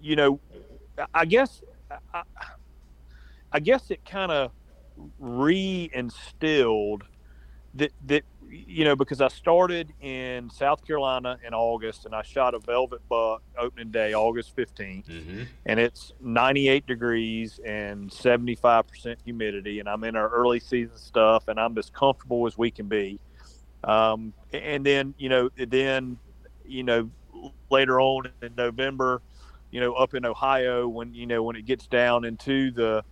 you 0.00 0.16
know 0.16 0.40
I 1.14 1.24
guess 1.24 1.62
I, 2.12 2.22
I 3.52 3.60
guess 3.60 3.90
it 3.90 4.04
kind 4.04 4.32
of 4.32 4.52
reinstilled 5.22 7.02
that 7.74 7.92
that 8.06 8.24
you 8.50 8.84
know 8.84 8.96
because 8.96 9.20
I 9.20 9.28
started 9.28 9.92
in 10.00 10.50
South 10.50 10.86
Carolina 10.86 11.38
in 11.46 11.54
August 11.54 12.06
and 12.06 12.14
I 12.14 12.22
shot 12.22 12.54
a 12.54 12.58
velvet 12.58 13.00
buck 13.08 13.42
opening 13.58 13.90
day 13.90 14.14
August 14.14 14.56
15th 14.56 15.06
Mm-hmm. 15.08 15.42
and 15.66 15.80
it's 15.80 16.12
98 16.20 16.86
degrees 16.86 17.60
and 17.64 18.10
75% 18.10 19.16
humidity 19.24 19.80
and 19.80 19.88
I'm 19.88 20.04
in 20.04 20.16
our 20.16 20.28
early 20.28 20.60
season 20.60 20.96
stuff 20.96 21.48
and 21.48 21.58
I'm 21.58 21.76
as 21.78 21.90
comfortable 21.90 22.46
as 22.46 22.56
we 22.58 22.70
can 22.70 22.88
be 22.88 23.20
um, 23.84 24.32
and 24.52 24.84
then 24.84 25.14
you 25.18 25.28
know 25.28 25.50
then 25.56 26.18
you 26.64 26.82
know 26.82 27.10
later 27.70 28.00
on 28.00 28.30
in 28.42 28.54
November 28.56 29.22
you 29.70 29.80
know 29.80 29.92
up 29.94 30.14
in 30.14 30.24
Ohio 30.24 30.88
when 30.88 31.14
you 31.14 31.26
know 31.26 31.42
when 31.42 31.56
it 31.56 31.64
gets 31.64 31.86
down 31.86 32.24
into 32.24 32.70
the 32.70 33.04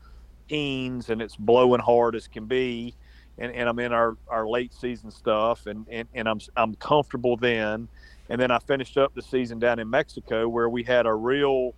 teens 0.49 1.11
and 1.11 1.21
it's 1.21 1.37
blowing 1.37 1.81
hard 1.81 2.15
as 2.15 2.29
can 2.29 2.47
be 2.47 2.95
and, 3.39 3.53
and 3.53 3.69
I'm 3.69 3.79
in 3.79 3.93
our, 3.93 4.17
our 4.29 4.49
late 4.49 4.73
season 4.73 5.11
stuff 5.11 5.67
and, 5.67 5.87
and, 5.91 6.09
and 6.15 6.29
I'm 6.29 6.41
I'm 6.57 6.75
comfortable 6.75 7.37
then. 7.37 7.89
And 8.29 8.41
then 8.41 8.51
I 8.51 8.59
finished 8.59 8.97
up 8.97 9.15
the 9.15 9.23
season 9.23 9.59
down 9.59 9.79
in 9.79 9.89
Mexico 9.89 10.49
where 10.49 10.69
we 10.69 10.83
had 10.83 11.07
a 11.07 11.15
real 11.15 11.75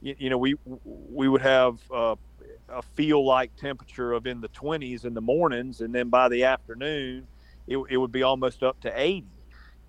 you, 0.00 0.14
you 0.18 0.30
know 0.30 0.38
we 0.38 0.56
we 0.64 1.28
would 1.28 1.42
have 1.42 1.78
a 1.90 2.82
feel 2.94 3.24
like 3.24 3.54
temperature 3.56 4.12
of 4.12 4.26
in 4.26 4.40
the 4.40 4.48
20s 4.48 5.04
in 5.04 5.14
the 5.14 5.20
mornings. 5.20 5.80
And 5.80 5.94
then 5.94 6.08
by 6.08 6.28
the 6.28 6.44
afternoon 6.44 7.26
it, 7.66 7.78
it 7.88 7.96
would 7.96 8.12
be 8.12 8.22
almost 8.22 8.62
up 8.62 8.80
to 8.80 9.00
80 9.00 9.26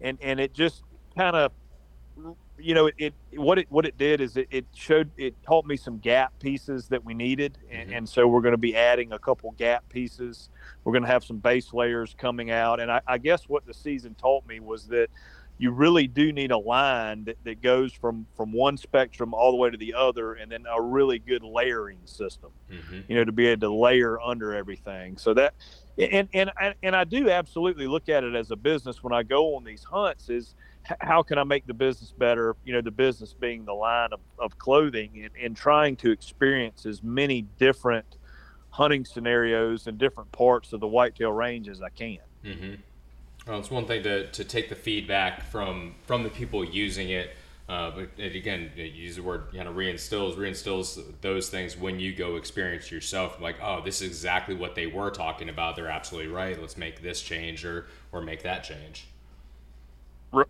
and 0.02 0.18
and 0.22 0.40
it 0.40 0.54
just 0.54 0.84
kind 1.18 1.36
of 1.36 1.52
you 2.60 2.74
know, 2.74 2.88
it, 2.88 2.96
it 2.98 3.14
what 3.36 3.60
it 3.60 3.68
what 3.70 3.86
it 3.86 3.98
did 3.98 4.20
is 4.22 4.36
it, 4.38 4.48
it 4.52 4.66
showed 4.74 5.12
it 5.18 5.36
taught 5.44 5.66
me 5.66 5.78
some 5.78 6.00
gap 6.00 6.34
pieces 6.40 6.88
that 6.90 7.04
we 7.06 7.14
needed, 7.14 7.58
and, 7.70 7.90
Mhm. 7.90 7.98
and 7.98 8.10
so 8.10 8.28
we're 8.28 8.42
going 8.42 8.54
to 8.54 8.58
be 8.58 8.76
adding 8.76 9.12
a 9.14 9.20
couple 9.20 9.52
gap 9.52 9.88
pieces. 9.90 10.50
We're 10.84 10.94
going 10.94 11.04
to 11.04 11.10
have 11.10 11.24
some 11.24 11.38
base 11.38 11.74
layers 11.74 12.16
coming 12.18 12.50
out, 12.52 12.80
and 12.80 12.92
I, 12.92 13.02
I 13.08 13.18
guess 13.18 13.48
what 13.48 13.66
the 13.66 13.74
season 13.74 14.16
taught 14.16 14.46
me 14.48 14.60
was 14.60 14.88
that 14.88 15.10
you 15.60 15.72
really 15.72 16.06
do 16.08 16.32
need 16.32 16.52
a 16.52 16.58
line 16.58 17.24
that, 17.26 17.38
that 17.44 17.62
goes 17.62 17.92
from 17.92 18.28
from 18.36 18.52
one 18.54 18.78
spectrum 18.78 19.34
all 19.34 19.52
the 19.52 19.58
way 19.58 19.70
to 19.70 19.78
the 19.78 19.94
other, 19.94 20.34
and 20.34 20.52
then 20.52 20.66
a 20.72 20.82
really 20.82 21.20
good 21.20 21.44
layering 21.44 22.00
system 22.06 22.52
Mm-hmm. 22.72 23.02
you 23.08 23.16
know, 23.16 23.24
to 23.24 23.32
be 23.32 23.48
able 23.48 23.62
to 23.62 23.74
layer 23.74 24.20
under 24.22 24.54
everything. 24.54 25.18
So 25.18 25.34
that, 25.36 25.54
and 25.98 26.28
and 26.34 26.52
and- 26.62 26.76
and 26.84 26.96
I 26.96 27.04
do 27.06 27.30
absolutely 27.30 27.88
look 27.88 28.08
at 28.10 28.24
it 28.24 28.36
as 28.36 28.52
a 28.52 28.56
business 28.56 29.02
when 29.04 29.14
I 29.14 29.24
go 29.24 29.56
on 29.56 29.64
these 29.64 29.84
hunts. 29.84 30.30
Is 30.30 30.54
how 31.02 31.24
can 31.24 31.38
I 31.38 31.44
make 31.44 31.66
the 31.68 31.74
business 31.74 32.12
better? 32.12 32.56
You 32.66 32.74
know, 32.74 32.82
the 32.82 32.92
business 32.92 33.34
being 33.34 33.66
the 33.66 33.74
line 33.74 34.10
of, 34.12 34.20
of 34.40 34.58
clothing 34.58 35.24
and, 35.24 35.32
and 35.42 35.56
trying 35.56 35.96
to 35.98 36.12
experience 36.12 36.86
as 36.86 37.04
many 37.04 37.44
different 37.58 38.18
hunting 38.70 39.06
scenarios 39.06 39.88
in 39.88 39.98
different 39.98 40.32
parts 40.32 40.74
of 40.74 40.80
the 40.80 40.88
whitetail 40.88 41.32
range 41.32 41.68
as 41.68 41.82
I 41.82 41.90
can. 41.90 42.20
Mm-hmm. 42.46 42.76
Well, 43.48 43.60
it's 43.60 43.72
one 43.72 43.86
thing 43.86 44.04
to, 44.04 44.28
to 44.32 44.44
take 44.44 44.70
the 44.70 44.76
feedback 44.76 45.44
from 45.44 45.96
from 46.06 46.24
the 46.24 46.30
people 46.30 46.66
using 46.66 47.10
it, 47.10 47.32
uh, 47.70 47.92
but 47.92 48.10
it, 48.18 48.36
again, 48.36 48.72
you 48.76 48.84
use 48.84 49.16
the 49.16 49.24
word 49.24 49.54
kind 49.54 49.68
of 49.68 49.76
reinstills 49.76 50.36
reinstills 50.36 51.02
those 51.22 51.50
things 51.50 51.78
when 51.78 52.00
you 52.00 52.14
go 52.14 52.36
experience 52.36 52.92
yourself. 52.92 53.40
Like, 53.40 53.56
oh, 53.62 53.82
this 53.84 54.02
is 54.02 54.10
exactly 54.10 54.54
what 54.54 54.76
they 54.76 54.88
were 54.88 55.12
talking 55.12 55.48
about. 55.50 55.76
They're 55.76 55.88
absolutely 55.88 56.32
right. 56.32 56.60
Let's 56.60 56.78
make 56.78 57.02
this 57.02 57.22
change 57.22 57.64
or 57.64 57.88
or 58.12 58.22
make 58.22 58.44
that 58.44 58.64
change. 58.64 59.08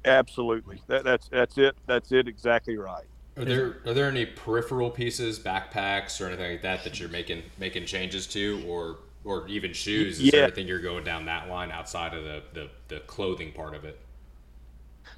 Absolutely, 0.06 0.82
that, 0.88 1.04
that's 1.04 1.28
that's 1.30 1.58
it. 1.58 1.76
That's 1.86 2.12
it. 2.12 2.28
Exactly 2.28 2.78
right. 2.78 3.06
Are 3.38 3.46
there 3.46 3.78
are 3.86 3.94
there 3.94 4.08
any 4.10 4.26
peripheral 4.26 4.90
pieces, 4.90 5.40
backpacks, 5.40 6.20
or 6.20 6.28
anything 6.28 6.52
like 6.54 6.62
that 6.64 6.84
that 6.84 7.00
you're 7.00 7.10
making 7.10 7.44
making 7.60 7.86
changes 7.86 8.26
to, 8.28 8.64
or 8.68 8.98
or 9.24 9.48
even 9.48 9.74
shoes? 9.74 10.20
Is 10.20 10.32
there 10.32 10.40
Yeah. 10.42 10.48
anything 10.48 10.68
you're 10.68 10.80
going 10.82 11.04
down 11.04 11.26
that 11.26 11.50
line 11.50 11.70
outside 11.72 12.14
of 12.14 12.24
the, 12.24 12.42
the, 12.54 12.70
the 12.88 13.00
clothing 13.02 13.52
part 13.52 13.76
of 13.76 13.84
it? 13.86 14.00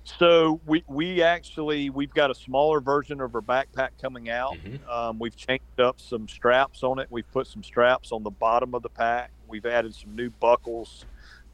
So 0.03 0.60
we 0.66 0.84
we 0.88 1.22
actually 1.22 1.89
we've 1.89 2.14
got 2.14 2.30
a 2.32 2.36
smaller 2.36 2.82
version 2.82 3.22
of 3.22 3.34
our 3.36 3.41
backpack 3.41 3.89
coming 4.01 4.30
out. 4.30 4.55
Mhm. 4.57 4.88
Um, 4.89 5.20
we've 5.20 5.36
changed 5.36 5.80
up 5.80 5.99
some 6.01 6.28
straps 6.28 6.84
on 6.84 6.99
it. 6.99 7.07
We've 7.10 7.30
put 7.32 7.47
some 7.47 7.64
straps 7.64 8.12
on 8.12 8.24
the 8.24 8.30
bottom 8.32 8.74
of 8.76 8.82
the 8.82 8.89
pack. 8.89 9.32
We've 9.47 9.66
added 9.66 9.95
some 9.95 10.16
new 10.16 10.30
buckles. 10.30 11.05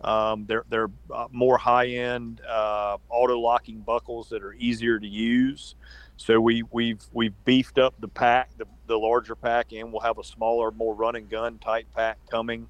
Um, 0.05 0.45
they're 0.45 0.63
they're 0.69 0.89
uh, 1.13 1.27
more 1.31 1.57
high 1.57 1.87
end 1.87 2.39
uh, 2.47 2.97
auto 3.09 3.39
locking 3.39 3.79
buckles 3.79 4.29
that 4.29 4.43
are 4.43 4.53
easier 4.53 4.99
to 4.99 5.07
use. 5.07 5.75
So 6.17 6.39
we 6.39 6.63
we've 6.71 7.01
we've 7.11 7.33
beefed 7.43 7.79
up 7.79 7.95
the 7.99 8.07
pack, 8.07 8.49
the, 8.57 8.65
the 8.85 8.97
larger 8.97 9.35
pack, 9.35 9.73
and 9.73 9.91
we'll 9.91 10.01
have 10.01 10.19
a 10.19 10.23
smaller, 10.23 10.71
more 10.71 10.93
run 10.93 11.15
and 11.15 11.29
gun 11.29 11.57
type 11.57 11.87
pack 11.95 12.17
coming. 12.29 12.67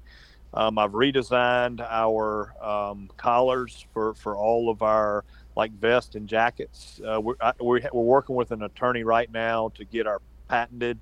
Um, 0.54 0.78
I've 0.78 0.92
redesigned 0.92 1.80
our 1.86 2.54
um, 2.64 3.10
collars 3.18 3.86
for 3.92 4.14
for 4.14 4.34
all 4.34 4.70
of 4.70 4.82
our 4.82 5.24
like 5.56 5.72
vest 5.72 6.14
and 6.14 6.26
jackets. 6.26 7.00
Uh, 7.06 7.20
we're, 7.20 7.34
I, 7.40 7.52
we're 7.60 7.80
we're 7.92 8.02
working 8.02 8.34
with 8.34 8.50
an 8.50 8.62
attorney 8.62 9.04
right 9.04 9.30
now 9.30 9.70
to 9.74 9.84
get 9.84 10.06
our 10.06 10.22
patented 10.48 10.98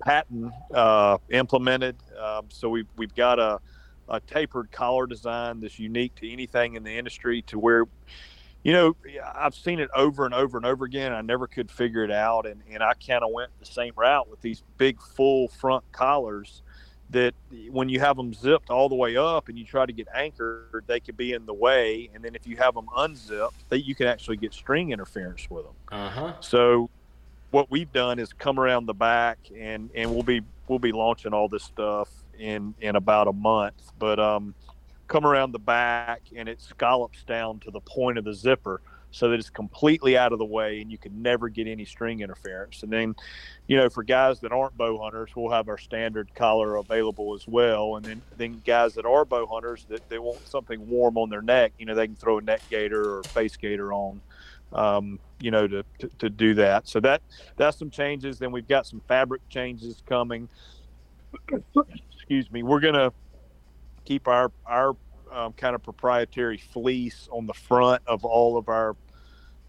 patent 0.00 0.52
uh, 0.72 1.18
implemented. 1.30 1.96
Um, 2.18 2.46
so 2.48 2.70
we've 2.70 2.88
we've 2.96 3.14
got 3.14 3.38
a 3.38 3.60
a 4.08 4.20
tapered 4.20 4.70
collar 4.72 5.06
design 5.06 5.60
that's 5.60 5.78
unique 5.78 6.14
to 6.16 6.30
anything 6.30 6.74
in 6.74 6.82
the 6.82 6.96
industry 6.96 7.42
to 7.42 7.58
where 7.58 7.84
you 8.62 8.72
know 8.72 8.96
i've 9.34 9.54
seen 9.54 9.78
it 9.80 9.88
over 9.94 10.24
and 10.24 10.34
over 10.34 10.56
and 10.56 10.66
over 10.66 10.84
again 10.84 11.12
i 11.12 11.20
never 11.20 11.46
could 11.46 11.70
figure 11.70 12.02
it 12.04 12.10
out 12.10 12.46
and, 12.46 12.62
and 12.70 12.82
i 12.82 12.92
kind 12.94 13.22
of 13.22 13.30
went 13.32 13.50
the 13.60 13.66
same 13.66 13.92
route 13.96 14.28
with 14.28 14.40
these 14.40 14.62
big 14.78 15.00
full 15.00 15.48
front 15.48 15.84
collars 15.92 16.62
that 17.10 17.34
when 17.70 17.88
you 17.88 18.00
have 18.00 18.16
them 18.16 18.34
zipped 18.34 18.68
all 18.70 18.88
the 18.88 18.94
way 18.94 19.16
up 19.16 19.48
and 19.48 19.56
you 19.56 19.64
try 19.64 19.86
to 19.86 19.92
get 19.92 20.08
anchored 20.14 20.82
they 20.88 20.98
could 20.98 21.16
be 21.16 21.32
in 21.32 21.46
the 21.46 21.54
way 21.54 22.10
and 22.14 22.24
then 22.24 22.34
if 22.34 22.46
you 22.46 22.56
have 22.56 22.74
them 22.74 22.86
unzipped 22.96 23.68
that 23.68 23.84
you 23.86 23.94
can 23.94 24.06
actually 24.08 24.36
get 24.36 24.52
string 24.52 24.90
interference 24.90 25.48
with 25.50 25.64
them 25.64 25.74
Uh-huh. 25.92 26.32
so 26.40 26.90
what 27.52 27.70
we've 27.70 27.92
done 27.92 28.18
is 28.18 28.32
come 28.32 28.58
around 28.58 28.86
the 28.86 28.94
back 28.94 29.38
and 29.56 29.90
and 29.94 30.10
we'll 30.12 30.24
be 30.24 30.42
we'll 30.66 30.80
be 30.80 30.90
launching 30.92 31.32
all 31.32 31.48
this 31.48 31.62
stuff 31.62 32.08
in 32.38 32.74
in 32.80 32.96
about 32.96 33.28
a 33.28 33.32
month. 33.32 33.92
But 33.98 34.18
um 34.18 34.54
come 35.08 35.24
around 35.24 35.52
the 35.52 35.58
back 35.58 36.22
and 36.34 36.48
it 36.48 36.60
scallops 36.60 37.22
down 37.24 37.60
to 37.60 37.70
the 37.70 37.80
point 37.80 38.18
of 38.18 38.24
the 38.24 38.34
zipper 38.34 38.80
so 39.12 39.28
that 39.30 39.38
it's 39.38 39.50
completely 39.50 40.18
out 40.18 40.32
of 40.32 40.38
the 40.38 40.44
way 40.44 40.80
and 40.80 40.90
you 40.90 40.98
can 40.98 41.22
never 41.22 41.48
get 41.48 41.66
any 41.66 41.84
string 41.84 42.20
interference. 42.20 42.82
And 42.82 42.92
then, 42.92 43.14
you 43.68 43.76
know, 43.76 43.88
for 43.88 44.02
guys 44.02 44.40
that 44.40 44.52
aren't 44.52 44.76
bow 44.76 44.98
hunters, 44.98 45.30
we'll 45.34 45.52
have 45.52 45.68
our 45.68 45.78
standard 45.78 46.34
collar 46.34 46.76
available 46.76 47.34
as 47.34 47.46
well. 47.46 47.96
And 47.96 48.04
then, 48.04 48.22
then 48.36 48.62
guys 48.66 48.94
that 48.94 49.06
are 49.06 49.24
bow 49.24 49.46
hunters 49.46 49.86
that 49.88 50.06
they 50.08 50.18
want 50.18 50.46
something 50.46 50.86
warm 50.88 51.16
on 51.16 51.30
their 51.30 51.40
neck, 51.40 51.72
you 51.78 51.86
know, 51.86 51.94
they 51.94 52.08
can 52.08 52.16
throw 52.16 52.38
a 52.38 52.42
neck 52.42 52.62
gaiter 52.68 53.18
or 53.18 53.22
face 53.22 53.56
gaiter 53.56 53.92
on 53.92 54.20
um, 54.72 55.18
you 55.40 55.50
know, 55.50 55.66
to, 55.66 55.84
to, 55.98 56.08
to 56.18 56.30
do 56.30 56.54
that. 56.54 56.88
So 56.88 57.00
that 57.00 57.22
that's 57.56 57.78
some 57.78 57.90
changes. 57.90 58.38
Then 58.38 58.52
we've 58.52 58.68
got 58.68 58.86
some 58.86 59.00
fabric 59.08 59.48
changes 59.48 60.02
coming. 60.06 60.48
Excuse 62.26 62.50
me. 62.50 62.64
We're 62.64 62.80
gonna 62.80 63.12
keep 64.04 64.28
our 64.28 64.52
our 64.66 64.96
um, 65.32 65.52
kind 65.54 65.74
of 65.76 65.82
proprietary 65.82 66.58
fleece 66.58 67.28
on 67.32 67.46
the 67.46 67.54
front 67.54 68.02
of 68.06 68.24
all 68.24 68.56
of 68.58 68.68
our 68.68 68.96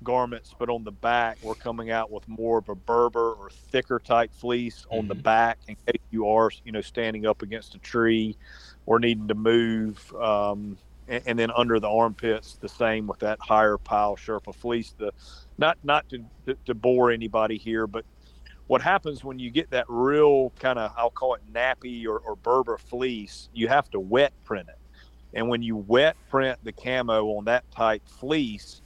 garments, 0.04 0.54
but 0.58 0.70
on 0.70 0.84
the 0.84 0.92
back 0.92 1.38
we're 1.44 1.56
coming 1.56 1.92
out 1.92 2.12
with 2.12 2.28
more 2.28 2.60
of 2.60 2.70
a 2.70 2.76
Berber 2.76 3.34
or 3.34 3.50
thicker 3.50 4.00
type 4.00 4.34
fleece 4.34 4.86
on 4.92 5.08
the 5.08 5.16
Mhm. 5.16 5.24
back 5.24 5.60
in 5.68 5.76
case 5.88 6.02
you 6.12 6.28
are, 6.28 6.52
you 6.66 6.72
know, 6.72 6.82
standing 6.82 7.26
up 7.28 7.42
against 7.42 7.76
a 7.76 7.80
tree 7.80 8.38
or 8.86 9.00
needing 9.00 9.28
to 9.28 9.36
move. 9.36 10.14
Um, 10.16 10.78
and, 11.08 11.24
and 11.28 11.40
then 11.40 11.52
under 11.56 11.80
the 11.80 11.90
armpits, 11.90 12.56
the 12.58 12.70
same 12.70 13.08
with 13.08 13.20
that 13.20 13.40
higher 13.42 13.78
pile 13.78 14.16
Sherpa 14.16 14.56
fleece. 14.56 14.94
The 14.98 15.12
not 15.58 15.78
not 15.84 16.10
to, 16.10 16.26
to, 16.48 16.58
to 16.66 16.76
bore 16.76 17.12
anybody 17.12 17.58
here, 17.58 17.88
but 17.88 18.06
what 18.68 18.82
happens 18.82 19.24
when 19.24 19.40
you 19.40 19.52
get 19.52 19.72
that 19.72 19.86
real 19.90 20.52
kind 20.60 20.80
of 20.80 20.92
I'll 20.98 21.12
call 21.12 21.36
it 21.36 21.42
nappy 21.52 22.06
or, 22.08 22.20
or 22.20 22.36
Berber 22.36 22.78
fleece, 22.78 23.50
you 23.54 23.68
have 23.70 23.90
to 23.92 24.00
wet 24.00 24.34
print 24.46 24.70
it, 24.70 25.38
and 25.38 25.50
when 25.50 25.62
you 25.64 25.78
wet 25.78 26.18
print 26.30 26.60
the 26.64 26.74
camo 26.74 27.26
on 27.38 27.46
that 27.46 27.66
type 27.72 28.04
fleece, 28.08 28.82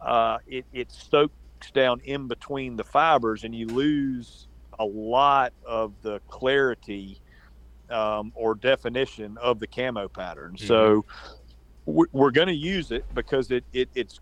uh, 0.00 0.38
it 0.46 0.66
it 0.72 0.92
soaks 0.92 1.34
down 1.74 2.00
in 2.04 2.28
between 2.28 2.76
the 2.76 2.84
fibers, 2.84 3.44
and 3.44 3.54
you 3.54 3.66
lose 3.68 4.48
a 4.78 4.84
lot 4.86 5.52
of 5.66 5.94
the 6.02 6.20
clarity 6.28 7.20
um, 7.90 8.32
or 8.34 8.54
definition 8.54 9.36
of 9.42 9.60
the 9.60 9.66
camo 9.68 10.08
pattern. 10.08 10.56
So 10.58 11.04
we- 11.86 12.06
we're 12.12 12.30
going 12.30 12.48
to 12.48 12.54
use 12.54 12.90
it 12.90 13.04
because 13.14 13.50
it, 13.50 13.64
it 13.72 13.90
it's 13.94 14.20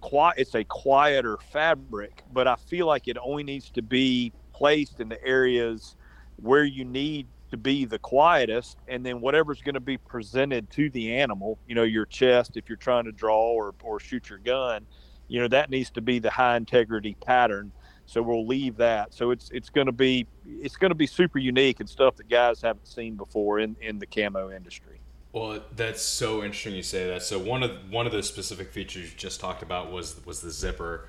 quiet. 0.00 0.34
It's 0.38 0.54
a 0.54 0.64
quieter 0.64 1.38
fabric, 1.52 2.22
but 2.32 2.46
I 2.46 2.56
feel 2.56 2.86
like 2.86 3.08
it 3.08 3.16
only 3.22 3.42
needs 3.42 3.70
to 3.70 3.82
be 3.82 4.32
placed 4.52 5.00
in 5.00 5.08
the 5.08 5.22
areas 5.24 5.96
where 6.36 6.64
you 6.64 6.84
need 6.84 7.26
to 7.50 7.56
be 7.56 7.84
the 7.84 7.98
quietest, 7.98 8.76
and 8.88 9.04
then 9.04 9.20
whatever's 9.20 9.62
going 9.62 9.74
to 9.74 9.80
be 9.80 9.96
presented 9.96 10.70
to 10.70 10.90
the 10.90 11.14
animal. 11.14 11.58
You 11.66 11.74
know, 11.74 11.82
your 11.82 12.06
chest 12.06 12.56
if 12.56 12.68
you're 12.68 12.76
trying 12.76 13.04
to 13.04 13.12
draw 13.12 13.52
or 13.52 13.74
or 13.82 14.00
shoot 14.00 14.28
your 14.28 14.38
gun. 14.38 14.86
You 15.28 15.40
know 15.40 15.48
that 15.48 15.70
needs 15.70 15.90
to 15.90 16.00
be 16.00 16.18
the 16.18 16.30
high 16.30 16.56
integrity 16.56 17.16
pattern. 17.24 17.72
So 18.06 18.22
we'll 18.22 18.46
leave 18.46 18.76
that. 18.78 19.12
So 19.12 19.30
it's 19.30 19.50
it's 19.50 19.68
going 19.68 19.86
to 19.86 19.92
be 19.92 20.26
it's 20.46 20.76
going 20.76 20.90
to 20.90 20.94
be 20.94 21.06
super 21.06 21.38
unique 21.38 21.80
and 21.80 21.88
stuff 21.88 22.16
that 22.16 22.28
guys 22.28 22.62
haven't 22.62 22.88
seen 22.88 23.16
before 23.16 23.58
in 23.60 23.76
in 23.80 23.98
the 23.98 24.06
camo 24.06 24.50
industry. 24.50 24.97
Well, 25.32 25.60
that's 25.76 26.00
so 26.02 26.42
interesting 26.42 26.74
you 26.74 26.82
say 26.82 27.06
that. 27.08 27.22
So 27.22 27.38
one 27.38 27.62
of 27.62 27.70
one 27.90 28.06
of 28.06 28.12
the 28.12 28.22
specific 28.22 28.72
features 28.72 29.10
you 29.10 29.16
just 29.16 29.40
talked 29.40 29.62
about 29.62 29.92
was 29.92 30.24
was 30.24 30.40
the 30.40 30.50
zipper. 30.50 31.06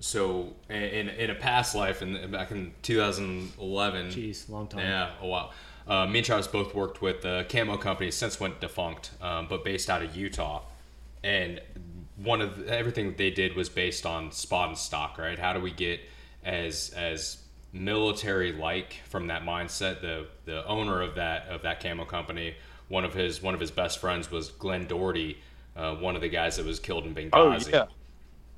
So 0.00 0.52
in 0.68 1.08
in 1.08 1.30
a 1.30 1.34
past 1.34 1.74
life, 1.74 2.02
and 2.02 2.30
back 2.30 2.50
in 2.50 2.74
2011, 2.82 4.08
Jeez, 4.10 4.48
long 4.50 4.66
time. 4.68 4.80
yeah, 4.80 5.10
a 5.20 5.26
while. 5.26 5.52
Uh, 5.88 6.06
me 6.06 6.18
and 6.18 6.26
Travis 6.26 6.46
both 6.46 6.74
worked 6.74 7.00
with 7.02 7.24
a 7.24 7.44
camo 7.48 7.76
company 7.76 8.10
since 8.10 8.38
went 8.38 8.60
defunct, 8.60 9.10
um, 9.20 9.46
but 9.48 9.64
based 9.64 9.88
out 9.90 10.02
of 10.02 10.14
Utah. 10.14 10.62
And 11.24 11.60
one 12.16 12.40
of 12.40 12.58
the, 12.58 12.68
everything 12.68 13.14
they 13.16 13.30
did 13.30 13.56
was 13.56 13.68
based 13.68 14.04
on 14.04 14.30
spot 14.30 14.68
and 14.68 14.78
stock, 14.78 15.16
right? 15.18 15.38
How 15.38 15.52
do 15.54 15.60
we 15.60 15.70
get 15.72 16.00
as 16.44 16.90
as 16.96 17.38
military 17.72 18.52
like 18.52 19.00
from 19.08 19.28
that 19.28 19.42
mindset? 19.42 20.02
The 20.02 20.26
the 20.44 20.66
owner 20.66 21.00
of 21.00 21.14
that 21.14 21.46
of 21.48 21.62
that 21.62 21.80
camo 21.82 22.04
company, 22.04 22.54
one 22.92 23.06
of 23.06 23.14
his 23.14 23.42
one 23.42 23.54
of 23.54 23.60
his 23.60 23.70
best 23.70 23.98
friends 23.98 24.30
was 24.30 24.50
Glenn 24.50 24.86
Doherty, 24.86 25.38
uh, 25.74 25.94
one 25.94 26.14
of 26.14 26.20
the 26.20 26.28
guys 26.28 26.58
that 26.58 26.66
was 26.66 26.78
killed 26.78 27.06
in 27.06 27.14
Benghazi. 27.14 27.30
Oh 27.32 27.50
Benghazi. 27.50 27.72
yeah, 27.72 27.84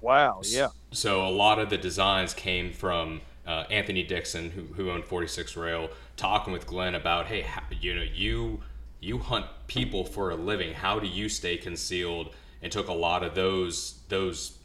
wow, 0.00 0.40
yeah. 0.42 0.68
So 0.90 1.24
a 1.24 1.30
lot 1.30 1.60
of 1.60 1.70
the 1.70 1.78
designs 1.78 2.34
came 2.34 2.72
from 2.72 3.20
uh, 3.46 3.64
Anthony 3.70 4.02
Dixon, 4.02 4.50
who, 4.50 4.62
who 4.74 4.90
owned 4.90 5.04
46 5.04 5.56
Rail, 5.56 5.88
talking 6.16 6.52
with 6.52 6.66
Glenn 6.66 6.96
about, 6.96 7.26
hey, 7.26 7.42
how, 7.42 7.62
you 7.80 7.94
know, 7.94 8.02
you 8.02 8.60
you 8.98 9.18
hunt 9.18 9.46
people 9.68 10.04
for 10.04 10.30
a 10.30 10.34
living. 10.34 10.74
How 10.74 10.98
do 10.98 11.06
you 11.06 11.28
stay 11.28 11.56
concealed? 11.56 12.34
And 12.60 12.72
took 12.72 12.88
a 12.88 12.92
lot 12.92 13.22
of 13.22 13.36
those 13.36 14.00
those 14.08 14.58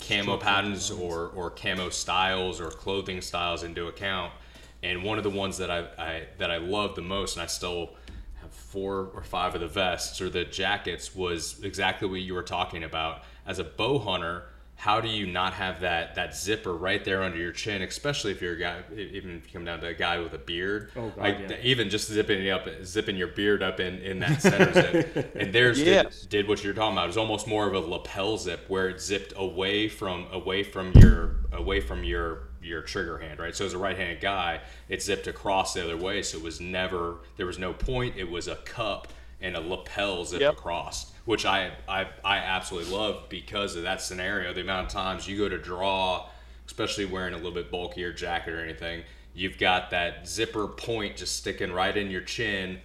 camo 0.00 0.38
patterns 0.38 0.90
or, 0.90 1.30
or 1.34 1.50
camo 1.50 1.90
styles 1.90 2.58
or 2.58 2.70
clothing 2.70 3.20
styles 3.20 3.64
into 3.64 3.86
account. 3.86 4.32
And 4.82 5.02
one 5.02 5.18
of 5.18 5.24
the 5.24 5.30
ones 5.30 5.58
that 5.58 5.70
I, 5.70 5.80
I 5.98 6.22
that 6.38 6.50
I 6.50 6.56
love 6.56 6.94
the 6.94 7.02
most, 7.02 7.36
and 7.36 7.42
I 7.42 7.46
still 7.46 7.80
have 7.80 7.98
four 8.54 9.10
or 9.14 9.22
five 9.22 9.54
of 9.54 9.60
the 9.60 9.68
vests 9.68 10.20
or 10.20 10.30
the 10.30 10.44
jackets, 10.44 11.14
was 11.14 11.60
exactly 11.62 12.08
what 12.08 12.20
you 12.20 12.34
were 12.34 12.42
talking 12.42 12.84
about. 12.84 13.22
As 13.46 13.58
a 13.58 13.64
bow 13.64 13.98
hunter, 13.98 14.44
how 14.76 15.00
do 15.00 15.08
you 15.08 15.26
not 15.26 15.52
have 15.54 15.80
that 15.82 16.16
that 16.16 16.34
zipper 16.36 16.72
right 16.74 17.04
there 17.04 17.22
under 17.22 17.38
your 17.38 17.52
chin, 17.52 17.80
especially 17.82 18.32
if 18.32 18.42
you're 18.42 18.54
a 18.54 18.58
guy, 18.58 18.82
even 18.96 19.36
if 19.36 19.46
you 19.46 19.52
come 19.52 19.64
down 19.64 19.80
to 19.80 19.86
a 19.86 19.94
guy 19.94 20.18
with 20.18 20.32
a 20.34 20.38
beard, 20.38 20.90
Oh, 20.96 21.08
God, 21.10 21.16
like 21.18 21.38
yeah. 21.48 21.56
even 21.62 21.88
just 21.90 22.08
zipping 22.10 22.44
it 22.44 22.50
up, 22.50 22.66
zipping 22.84 23.16
your 23.16 23.28
beard 23.28 23.62
up 23.62 23.78
in, 23.78 23.98
in 24.00 24.18
that 24.18 24.42
center 24.42 24.72
zip. 24.72 25.32
And 25.36 25.52
theirs 25.54 25.80
Yes. 25.80 26.22
did, 26.22 26.28
did 26.30 26.48
what 26.48 26.64
you're 26.64 26.74
talking 26.74 26.94
about. 26.94 27.04
It 27.04 27.08
was 27.08 27.16
almost 27.16 27.46
more 27.46 27.68
of 27.68 27.74
a 27.74 27.78
lapel 27.78 28.36
zip 28.36 28.64
where 28.68 28.88
it 28.88 29.00
zipped 29.00 29.32
away 29.36 29.88
from 29.88 30.26
away 30.32 30.64
from 30.64 30.90
your 30.96 31.36
away 31.52 31.80
from 31.80 32.02
your 32.02 32.48
your 32.64 32.82
trigger 32.82 33.18
hand, 33.18 33.38
right? 33.38 33.54
So 33.54 33.66
as 33.66 33.72
a 33.74 33.78
right-handed 33.78 34.20
guy, 34.20 34.60
it 34.88 35.02
zipped 35.02 35.26
across 35.26 35.74
the 35.74 35.84
other 35.84 35.96
way, 35.96 36.22
so 36.22 36.38
it 36.38 36.44
was 36.44 36.60
never 36.60 37.18
there 37.36 37.46
was 37.46 37.58
no 37.58 37.72
point. 37.72 38.16
It 38.16 38.30
was 38.30 38.48
a 38.48 38.56
cup 38.56 39.12
and 39.40 39.56
a 39.56 39.60
lapel 39.60 40.24
zip 40.24 40.40
Yep. 40.40 40.50
across, 40.50 41.12
which 41.24 41.44
I, 41.44 41.72
I 41.88 42.06
I 42.24 42.38
absolutely 42.38 42.92
love 42.92 43.28
because 43.28 43.76
of 43.76 43.82
that 43.84 44.00
scenario. 44.00 44.52
The 44.54 44.62
amount 44.62 44.86
of 44.88 44.92
times 44.92 45.28
you 45.28 45.36
go 45.38 45.48
to 45.48 45.58
draw, 45.58 46.28
especially 46.66 47.04
wearing 47.04 47.34
a 47.34 47.36
little 47.36 47.52
bit 47.52 47.70
bulkier 47.70 48.12
jacket 48.12 48.54
or 48.54 48.62
anything, 48.62 49.02
you've 49.34 49.58
got 49.58 49.90
that 49.90 50.26
zipper 50.28 50.68
point 50.68 51.16
just 51.16 51.36
sticking 51.36 51.72
right 51.72 51.96
in 51.96 52.10
your 52.10 52.22
chin, 52.22 52.80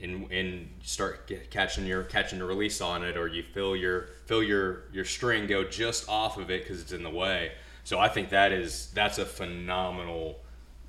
and 0.00 0.30
and 0.30 0.68
start 0.82 1.26
get, 1.26 1.50
catching 1.50 1.86
your 1.86 2.04
catching 2.04 2.38
the 2.38 2.44
release 2.44 2.80
on 2.80 3.02
it, 3.04 3.16
or 3.16 3.26
you 3.28 3.42
feel 3.42 3.74
your 3.74 4.08
feel 4.26 4.42
your 4.42 4.84
your 4.92 5.04
string 5.04 5.46
go 5.46 5.64
just 5.64 6.08
off 6.08 6.36
of 6.36 6.50
it 6.50 6.62
because 6.62 6.80
it's 6.80 6.92
in 6.92 7.02
the 7.02 7.10
way. 7.10 7.52
So 7.86 8.00
I 8.00 8.08
think 8.08 8.30
that 8.30 8.50
is 8.50 8.90
that's 8.94 9.18
a 9.18 9.24
phenomenal 9.24 10.40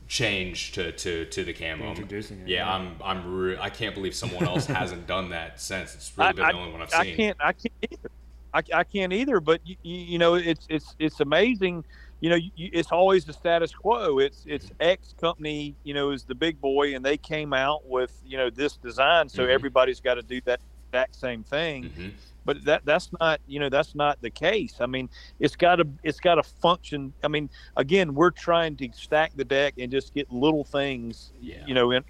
change 0.07 0.71
to, 0.71 0.91
to, 0.93 1.25
to 1.25 1.43
the 1.43 1.53
camo. 1.53 1.89
Introducing 1.89 2.39
it, 2.39 2.47
Yeah, 2.47 2.65
yeah. 2.65 2.73
I'm 2.73 2.95
I'm 3.03 3.35
re- 3.37 3.57
I 3.59 3.69
can't 3.69 3.93
believe 3.93 4.15
someone 4.15 4.45
else 4.47 4.65
hasn't 4.81 5.05
done 5.05 5.29
that 5.29 5.61
since. 5.61 5.93
It's 5.93 6.11
really 6.17 6.33
been 6.33 6.45
I, 6.45 6.51
the 6.53 6.57
only 6.57 6.71
one 6.71 6.81
I've 6.81 6.91
I 6.95 7.03
seen. 7.03 7.15
can't. 7.15 7.37
I 7.39 7.53
can't 7.53 7.73
either. 7.91 8.09
I, 8.51 8.61
I 8.79 8.83
can't 8.83 9.13
either. 9.13 9.39
But 9.39 9.61
you, 9.63 9.75
you 9.83 10.17
know, 10.17 10.33
it's 10.33 10.65
it's 10.69 10.95
it's 10.97 11.19
amazing. 11.19 11.85
You 12.19 12.31
know, 12.31 12.35
you, 12.37 12.51
it's 12.73 12.91
always 12.91 13.25
the 13.25 13.33
status 13.33 13.71
quo. 13.75 14.17
It's 14.17 14.43
it's 14.47 14.71
X 14.79 15.13
company. 15.21 15.75
You 15.83 15.93
know, 15.93 16.09
is 16.09 16.23
the 16.23 16.33
big 16.33 16.59
boy, 16.59 16.95
and 16.95 17.05
they 17.05 17.17
came 17.17 17.53
out 17.53 17.87
with 17.87 18.19
you 18.25 18.37
know 18.37 18.49
this 18.49 18.75
design, 18.75 19.29
so 19.29 19.43
Mhm. 19.43 19.49
everybody's 19.49 19.99
got 19.99 20.15
to 20.15 20.23
do 20.23 20.41
that 20.45 20.61
exact 20.89 21.15
same 21.15 21.43
thing. 21.43 21.91
Mhm. 21.91 22.11
But 22.47 22.63
that 22.63 22.85
that's 22.85 23.09
not 23.19 23.41
you 23.45 23.59
know 23.59 23.69
that's 23.69 23.93
not 23.93 24.19
the 24.21 24.31
case. 24.31 24.77
I 24.79 24.85
mean, 24.87 25.09
it's 25.39 25.55
got 25.57 25.75
to 25.75 25.87
it's 26.01 26.19
got 26.21 26.35
to 26.35 26.43
function. 26.43 27.13
I 27.23 27.27
mean, 27.27 27.49
again, 27.75 28.15
we're 28.15 28.31
trying 28.31 28.77
to 28.77 28.89
stack 28.95 29.33
the 29.35 29.43
deck 29.45 29.73
and 29.77 29.91
just 29.91 30.13
get 30.15 30.31
little 30.31 30.63
things. 30.63 31.33
Yeah. 31.41 31.63
You 31.67 31.73
know, 31.75 31.91
in, 31.91 32.03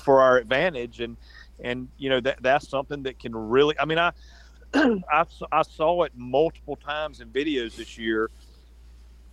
for 0.00 0.20
our 0.20 0.38
advantage 0.38 1.00
and 1.00 1.16
and 1.60 1.88
you 1.98 2.10
know 2.10 2.20
that 2.20 2.42
that's 2.42 2.68
something 2.68 3.04
that 3.04 3.18
can 3.20 3.34
really 3.36 3.78
i 3.78 3.84
mean 3.84 3.98
I—I 3.98 5.62
saw 5.68 6.02
it 6.02 6.12
multiple 6.16 6.74
times 6.74 7.20
in 7.20 7.28
videos 7.28 7.76
this 7.76 7.96
year 7.96 8.28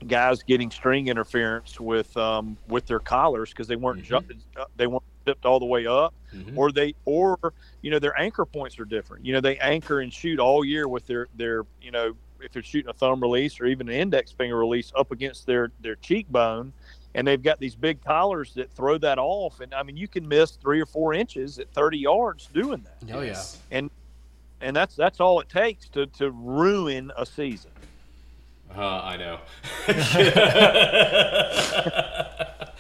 guys 0.08 0.44
getting 0.44 0.70
string 0.70 1.08
interference 1.08 1.80
with 1.80 2.16
um 2.18 2.58
with 2.68 2.86
their 2.86 3.00
collars 3.00 3.50
because 3.50 3.68
they 3.68 3.76
weren't 3.76 4.02
Mhm. 4.02 4.06
jumped 4.06 4.34
they 4.76 4.88
weren't 4.88 5.04
zipped 5.28 5.46
all 5.46 5.60
the 5.60 5.66
way 5.66 5.86
up 5.88 6.14
Mhm. 6.34 6.58
or 6.58 6.72
they 6.72 6.96
or 7.06 7.38
you 7.82 7.92
know 7.92 8.00
their 8.00 8.18
anchor 8.20 8.46
points 8.46 8.80
are 8.80 8.86
different 8.86 9.26
you 9.26 9.34
know 9.34 9.42
they 9.42 9.58
anchor 9.58 10.00
and 10.00 10.14
shoot 10.14 10.40
all 10.40 10.64
year 10.64 10.88
with 10.88 11.06
their 11.08 11.28
their 11.36 11.66
you 11.82 11.92
know 11.92 12.14
if 12.40 12.52
they're 12.54 12.64
shooting 12.64 12.90
a 12.90 12.94
thumb 12.94 13.20
release 13.22 13.60
or 13.60 13.66
even 13.66 13.90
an 13.90 13.96
index 13.96 14.32
finger 14.32 14.58
release 14.58 14.92
up 14.98 15.12
against 15.12 15.46
their 15.46 15.72
their 15.82 15.96
cheekbone 15.98 16.72
and 17.14 17.28
they've 17.28 17.44
got 17.44 17.60
these 17.60 17.76
big 17.76 18.02
collars 18.04 18.54
that 18.54 18.72
throw 18.72 18.98
that 18.98 19.18
off 19.20 19.60
and 19.60 19.74
i 19.74 19.84
mean 19.84 19.98
you 19.98 20.08
can 20.08 20.26
miss 20.28 20.52
three 20.52 20.80
or 20.82 20.86
four 20.86 21.14
inches 21.14 21.60
at 21.60 21.70
30 21.74 21.98
yards 21.98 22.48
doing 22.54 22.82
that 22.84 22.98
Oh 23.14 23.20
yeah. 23.22 23.28
Yes. 23.32 23.60
and 23.72 23.90
that's 24.76 24.96
that's 24.96 25.20
all 25.20 25.40
it 25.42 25.50
takes 25.50 25.90
to 25.90 26.06
to 26.08 26.32
ruin 26.32 27.12
a 27.18 27.26
season 27.26 27.72
Uh, 28.74 29.02
I 29.04 29.18
know. 29.18 29.40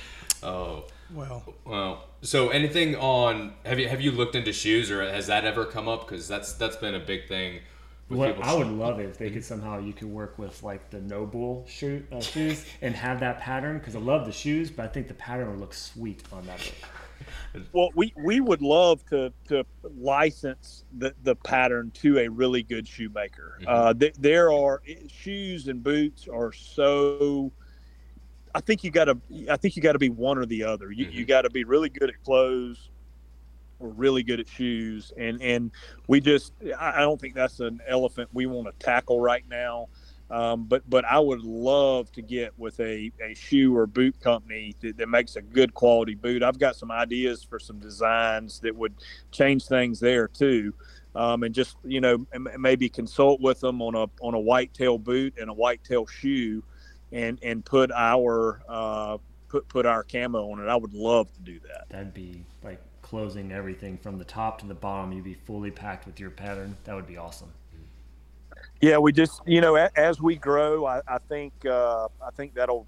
oh 0.43 0.85
Well, 1.13 1.53
well. 1.65 2.07
So 2.21 2.49
anything 2.49 2.95
on? 2.95 3.53
Have 3.65 3.79
you 3.79 3.89
have 3.89 4.01
you 4.01 4.11
looked 4.11 4.35
into 4.35 4.53
shoes, 4.53 4.89
or 4.91 5.01
has 5.03 5.27
that 5.27 5.45
ever 5.45 5.65
come 5.65 5.87
up? 5.87 6.07
Because 6.07 6.27
that's 6.27 6.53
that's 6.53 6.75
been 6.77 6.95
a 6.95 6.99
big 6.99 7.27
thing. 7.27 7.59
With 8.09 8.19
What 8.19 8.35
people 8.35 8.43
I 8.49 8.53
would 8.53 8.67
love 8.67 8.99
it 8.99 9.05
if 9.09 9.17
they 9.17 9.29
could 9.29 9.43
somehow 9.43 9.79
you 9.79 9.93
could 9.93 10.09
work 10.09 10.37
with 10.37 10.61
like 10.63 10.89
the 10.89 10.99
Nobull 10.99 11.65
shoe, 11.67 12.03
uh, 12.11 12.19
shoes 12.33 12.65
and 12.81 12.93
have 12.95 13.19
that 13.21 13.39
pattern 13.39 13.77
because 13.79 13.95
I 13.95 13.99
love 13.99 14.25
the 14.25 14.31
shoes, 14.33 14.69
but 14.69 14.83
I 14.83 14.87
think 14.89 15.07
the 15.07 15.13
pattern 15.13 15.49
would 15.51 15.59
look 15.59 15.73
sweet 15.73 16.23
on 16.31 16.45
that. 16.45 16.59
well 17.71 17.89
we 17.95 18.11
we 18.17 18.39
would 18.41 18.61
love 18.61 19.05
to 19.05 19.31
to 19.47 19.63
license 19.97 20.83
the 20.97 21.13
the 21.23 21.35
pattern 21.35 21.91
to 21.91 22.17
a 22.19 22.27
really 22.27 22.63
good 22.63 22.87
shoemaker 22.87 23.59
Mhm. 23.61 23.65
uh 23.67 23.93
th- 23.93 24.15
there 24.17 24.51
are 24.51 24.81
shoes 25.07 25.67
and 25.67 25.83
boots 25.83 26.27
are 26.27 26.51
so 26.51 27.51
i 28.55 28.61
think 28.61 28.83
you 28.83 28.91
gotta 28.91 29.17
i 29.49 29.57
think 29.57 29.75
you 29.75 29.81
gotta 29.81 29.99
be 29.99 30.09
one 30.09 30.37
or 30.37 30.45
the 30.45 30.63
other. 30.63 30.91
You, 30.91 31.05
you 31.05 31.25
gotta 31.25 31.49
be 31.49 31.63
really 31.63 31.89
good 31.89 32.09
at 32.09 32.23
clothes 32.23 32.89
or 33.79 33.89
really 33.89 34.23
good 34.23 34.39
at 34.39 34.47
shoes. 34.47 35.11
And 35.17 35.41
and 35.41 35.71
we 36.07 36.21
just 36.21 36.53
i 36.79 36.99
don't 36.99 37.19
think 37.19 37.35
that's 37.35 37.59
an 37.59 37.81
elephant 37.87 38.29
we 38.33 38.45
want 38.45 38.67
to 38.67 38.85
tackle 38.85 39.19
right 39.19 39.43
now. 39.49 39.87
Um, 40.29 40.63
but 40.63 40.89
but 40.89 41.03
I 41.03 41.19
would 41.19 41.41
love 41.41 42.09
to 42.13 42.21
get 42.21 42.57
with 42.57 42.79
a, 42.79 43.11
a 43.21 43.33
shoe 43.33 43.75
or 43.75 43.85
boot 43.85 44.17
company 44.21 44.73
that, 44.79 44.95
that 44.97 45.09
makes 45.09 45.35
a 45.35 45.41
good 45.41 45.73
quality 45.73 46.15
boot. 46.15 46.41
I've 46.41 46.57
got 46.57 46.77
some 46.77 46.89
ideas 46.89 47.43
for 47.43 47.59
some 47.59 47.79
designs 47.79 48.61
that 48.61 48.73
would 48.73 48.93
change 49.31 49.65
things 49.65 49.99
there 49.99 50.29
too, 50.29 50.73
um, 51.15 51.43
and 51.43 51.53
just 51.53 51.75
you 51.83 51.99
know 51.99 52.25
m- 52.31 52.47
maybe 52.57 52.87
consult 52.87 53.41
with 53.41 53.59
them 53.59 53.81
on 53.81 53.93
a 53.93 54.05
on 54.21 54.33
a 54.33 54.39
whitetail 54.39 54.97
boot 54.97 55.33
and 55.37 55.49
a 55.49 55.53
whitetail 55.53 56.07
shoe, 56.07 56.63
and 57.11 57.39
and 57.41 57.63
put 57.63 57.91
our 57.91 58.61
uh, 58.67 59.17
put 59.47 59.67
put 59.67 59.85
our 59.85 60.03
camo 60.03 60.51
on 60.51 60.59
it. 60.59 60.67
I 60.67 60.75
would 60.75 60.93
love 60.93 61.31
to 61.33 61.41
do 61.41 61.59
that. 61.67 61.89
That'd 61.89 62.13
be 62.13 62.43
like 62.63 62.79
closing 63.01 63.51
everything 63.51 63.97
from 63.97 64.17
the 64.17 64.25
top 64.25 64.59
to 64.59 64.65
the 64.65 64.73
bottom. 64.73 65.11
You'd 65.11 65.23
be 65.23 65.33
fully 65.33 65.71
packed 65.71 66.05
with 66.05 66.19
your 66.19 66.29
pattern. 66.29 66.77
That 66.85 66.95
would 66.95 67.07
be 67.07 67.17
awesome. 67.17 67.51
Yeah, 68.79 68.97
we 68.97 69.11
just 69.11 69.41
you 69.45 69.61
know 69.61 69.75
a, 69.75 69.89
as 69.95 70.21
we 70.21 70.35
grow, 70.35 70.85
I, 70.85 71.01
I 71.07 71.17
think 71.17 71.53
uh, 71.65 72.07
I 72.25 72.31
think 72.35 72.53
that'll 72.55 72.87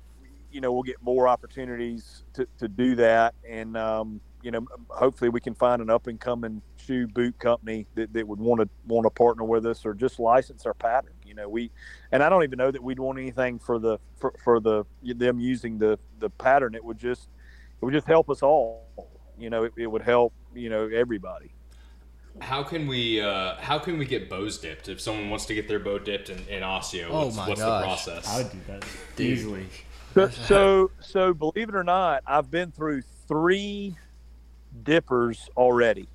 you 0.52 0.62
know 0.62 0.72
we'll 0.72 0.84
get 0.84 1.02
more 1.02 1.28
opportunities 1.28 2.24
to, 2.34 2.48
to 2.60 2.68
do 2.68 2.96
that, 2.96 3.36
and 3.48 3.76
um, 3.78 4.22
you 4.42 4.52
know 4.52 4.66
hopefully 4.90 5.30
we 5.30 5.40
can 5.40 5.54
find 5.54 5.82
an 5.82 5.90
up 5.90 6.08
and 6.08 6.20
coming 6.20 6.62
shoe 6.78 7.08
boot 7.08 7.38
company 7.40 7.86
that, 7.96 8.12
that 8.14 8.28
would 8.28 8.40
want 8.40 8.62
to 8.62 8.70
want 8.88 9.06
to 9.06 9.10
partner 9.10 9.44
with 9.44 9.66
us 9.66 9.86
or 9.86 9.94
just 9.94 10.20
license 10.20 10.66
our 10.66 10.74
pattern. 10.74 11.12
You 11.34 11.42
know 11.42 11.50
we, 11.50 11.72
and 12.12 12.22
I 12.22 12.30
don't 12.30 12.44
even 12.44 12.58
know 12.58 12.70
that 12.70 12.84
we'd 12.84 13.00
want 13.00 13.18
anything 13.18 13.58
for 13.58 13.80
the 13.80 13.98
for, 14.18 14.36
for 14.44 14.60
the 14.60 14.84
them 15.02 15.40
using 15.40 15.80
the 15.80 15.98
the 16.20 16.30
pattern. 16.30 16.76
It 16.76 16.86
would 16.86 17.00
just 17.00 17.28
it 17.82 17.86
would 17.86 17.94
just 17.94 18.06
help 18.06 18.30
us 18.30 18.44
all. 18.44 18.86
You 19.40 19.50
know 19.50 19.64
it, 19.64 19.74
it 19.76 19.88
would 19.88 20.04
help 20.04 20.32
you 20.54 20.70
know 20.70 20.88
everybody. 20.90 21.52
How 22.40 22.62
can 22.62 22.86
we 22.86 23.20
uh, 23.20 23.56
how 23.56 23.80
can 23.80 23.98
we 23.98 24.06
get 24.06 24.30
bows 24.30 24.60
dipped 24.60 24.90
if 24.90 25.02
someone 25.02 25.32
wants 25.32 25.48
to 25.48 25.56
get 25.56 25.68
their 25.68 25.80
bow 25.80 25.98
dipped 25.98 26.30
in, 26.30 26.38
in 26.48 26.62
ASIO? 26.62 27.08
Oh 27.10 27.26
What's, 27.26 27.36
my 27.36 27.50
what's 27.50 27.62
gosh. 27.62 27.82
the 27.82 27.88
process? 27.88 28.30
I 28.30 28.38
would 28.44 28.52
do 28.52 28.60
that 28.68 28.86
Dude. 29.16 29.28
easily. 29.28 29.66
So, 30.14 30.30
so, 30.30 30.92
so 31.00 31.34
believe 31.34 31.70
it 31.70 31.76
or 31.76 31.84
not, 31.84 32.22
I've 32.28 32.52
been 32.52 32.70
through 32.72 33.02
three 33.28 33.96
dippers 34.84 35.50
already, 35.58 36.08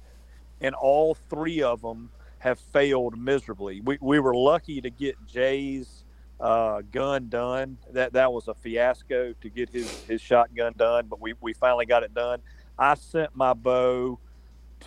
and 0.61 0.77
all 0.77 1.15
three 1.15 1.63
of 1.63 1.83
them 1.83 2.11
have 2.39 2.59
failed 2.59 3.19
miserably. 3.19 3.81
We, 3.81 3.99
we 4.01 4.21
were 4.21 4.35
lucky 4.35 4.81
to 4.81 4.91
get 4.91 5.17
Jay's 5.27 6.05
uh, 6.41 6.83
gun 6.93 7.29
done. 7.29 7.79
That 7.93 8.13
that 8.13 8.33
was 8.33 8.49
a 8.49 8.55
fiasco 8.55 9.35
to 9.41 9.49
get 9.49 9.71
his 9.71 9.91
his 10.05 10.21
shotgun 10.21 10.75
done, 10.77 11.07
but 11.09 11.21
we 11.21 11.35
we 11.41 11.53
finally 11.53 11.87
got 11.87 12.03
it 12.03 12.15
done. 12.15 12.41
I 12.79 12.95
sent 12.95 13.35
my 13.35 13.55
bow 13.55 14.19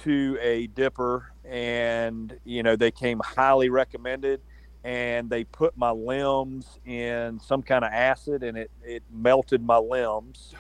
to 0.04 0.38
a 0.42 0.68
dipper, 0.68 1.34
and 1.44 2.38
you 2.46 2.64
know 2.64 2.76
they 2.76 2.92
came 2.92 3.20
highly 3.20 3.70
recommended 3.70 4.42
and 4.84 5.30
they 5.30 5.44
put 5.44 5.78
my 5.78 5.92
limbs 5.92 6.80
in 6.86 7.40
some 7.40 7.62
kind 7.62 7.86
of 7.86 7.92
acid 7.94 8.42
and 8.42 8.58
it, 8.58 8.72
it 8.84 9.04
melted 9.12 9.62
my 9.62 9.78
limbs 9.78 10.56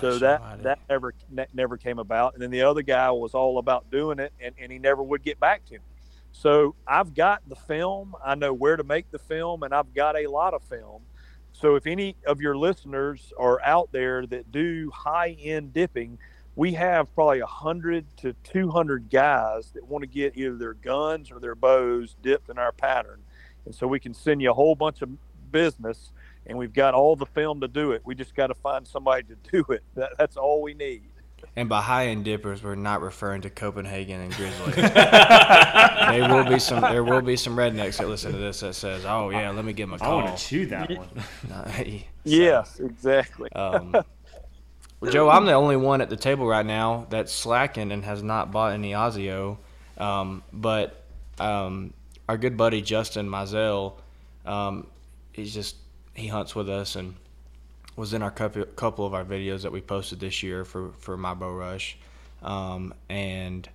so 0.00 0.18
that 0.18 0.40
almighty. 0.40 0.62
that 0.64 0.78
never 0.88 1.14
ne- 1.30 1.46
never 1.54 1.76
came 1.76 1.98
about 2.00 2.34
and 2.34 2.42
then 2.42 2.50
the 2.50 2.62
other 2.62 2.82
guy 2.82 3.10
was 3.12 3.32
all 3.32 3.58
about 3.58 3.88
doing 3.90 4.18
it 4.18 4.32
and, 4.40 4.54
and 4.58 4.72
he 4.72 4.78
never 4.78 5.02
would 5.02 5.22
get 5.22 5.38
back 5.38 5.64
to 5.64 5.74
me 5.74 5.84
so 6.32 6.74
i've 6.86 7.14
got 7.14 7.42
the 7.48 7.56
film 7.56 8.14
i 8.24 8.34
know 8.34 8.52
where 8.52 8.76
to 8.76 8.84
make 8.84 9.10
the 9.10 9.18
film 9.18 9.62
and 9.62 9.74
i've 9.74 9.92
got 9.94 10.16
a 10.16 10.26
lot 10.28 10.54
of 10.54 10.62
film. 10.64 11.02
So 11.52 11.74
if 11.74 11.86
any 11.86 12.16
of 12.26 12.40
your 12.40 12.56
listeners 12.56 13.32
are 13.36 13.60
out 13.62 13.90
there 13.92 14.24
that 14.26 14.52
do 14.52 14.90
high 14.94 15.36
end 15.42 15.72
dipping 15.72 16.18
we 16.56 16.72
have 16.72 17.12
probably 17.14 17.40
100 17.40 18.04
to 18.18 18.34
200 18.44 19.10
guys 19.10 19.70
that 19.72 19.86
want 19.86 20.02
to 20.02 20.06
get 20.08 20.36
either 20.36 20.56
their 20.56 20.74
guns 20.74 21.30
or 21.30 21.38
their 21.38 21.54
bows 21.54 22.16
dipped 22.22 22.50
in 22.50 22.58
our 22.58 22.72
pattern. 22.72 23.22
And 23.64 23.74
so 23.74 23.86
we 23.86 24.00
can 24.00 24.14
send 24.14 24.42
you 24.42 24.50
a 24.50 24.54
whole 24.54 24.74
bunch 24.74 25.00
of 25.02 25.10
business 25.50 26.12
and 26.46 26.58
we've 26.58 26.72
got 26.72 26.94
all 26.94 27.16
the 27.16 27.26
film 27.26 27.60
to 27.60 27.68
do 27.68 27.92
it. 27.92 28.02
We 28.04 28.14
just 28.14 28.34
got 28.34 28.48
to 28.48 28.54
find 28.54 28.86
somebody 28.86 29.22
to 29.24 29.36
do 29.50 29.72
it. 29.72 29.82
That, 29.94 30.12
that's 30.18 30.36
all 30.36 30.62
we 30.62 30.74
need 30.74 31.09
And 31.56 31.68
by 31.68 31.82
high 31.82 32.06
end 32.08 32.24
dippers, 32.24 32.62
we're 32.62 32.74
not 32.74 33.02
referring 33.02 33.42
to 33.42 33.50
Copenhagen 33.50 34.20
and 34.20 34.32
Grizzly. 34.34 34.72
there 34.82 36.28
will 36.28 36.44
be 36.44 36.58
some. 36.58 36.80
There 36.80 37.04
will 37.04 37.22
be 37.22 37.36
some 37.36 37.56
rednecks 37.56 37.98
that 37.98 38.08
listen 38.08 38.32
to 38.32 38.38
this 38.38 38.60
that 38.60 38.74
says, 38.74 39.04
"Oh 39.04 39.30
yeah, 39.30 39.50
let 39.50 39.64
me 39.64 39.72
give 39.72 39.88
him 39.88 39.94
a 39.94 39.96
I 39.96 39.98
call." 39.98 40.22
want 40.22 40.38
to 40.38 40.44
chew 40.44 40.66
that 40.66 40.90
one. 40.96 41.08
Nah, 41.48 41.66
yes 42.24 42.78
exactly 42.80 43.50
um, 43.52 43.96
well, 45.00 45.10
Joe, 45.10 45.30
I'm 45.30 45.46
the 45.46 45.54
only 45.54 45.76
one 45.76 46.02
at 46.02 46.10
the 46.10 46.16
table 46.16 46.46
right 46.46 46.64
now 46.64 47.06
that's 47.08 47.32
slacking 47.32 47.90
and 47.90 48.04
has 48.04 48.22
not 48.22 48.52
bought 48.52 48.72
any 48.72 48.92
ASIO. 48.92 49.56
Um, 49.96 50.42
but 50.52 51.02
um, 51.38 51.94
our 52.28 52.36
good 52.36 52.58
buddy 52.58 52.82
Justin 52.82 53.28
Mizell, 53.28 53.94
um, 54.44 54.86
he's 55.32 55.54
just 55.54 55.76
he 56.14 56.26
hunts 56.26 56.54
with 56.54 56.68
us 56.68 56.96
and 56.96 57.14
was 58.00 58.14
in 58.14 58.22
our 58.22 58.30
couple, 58.30 58.64
couple 58.64 59.06
of 59.06 59.12
our 59.14 59.24
videos 59.24 59.62
that 59.62 59.70
we 59.70 59.80
posted 59.80 60.18
this 60.18 60.42
year 60.42 60.64
for 60.64 60.90
for 60.98 61.16
my 61.16 61.34
bow 61.34 61.52
rush, 61.52 61.98
um, 62.42 62.94
and 63.08 63.68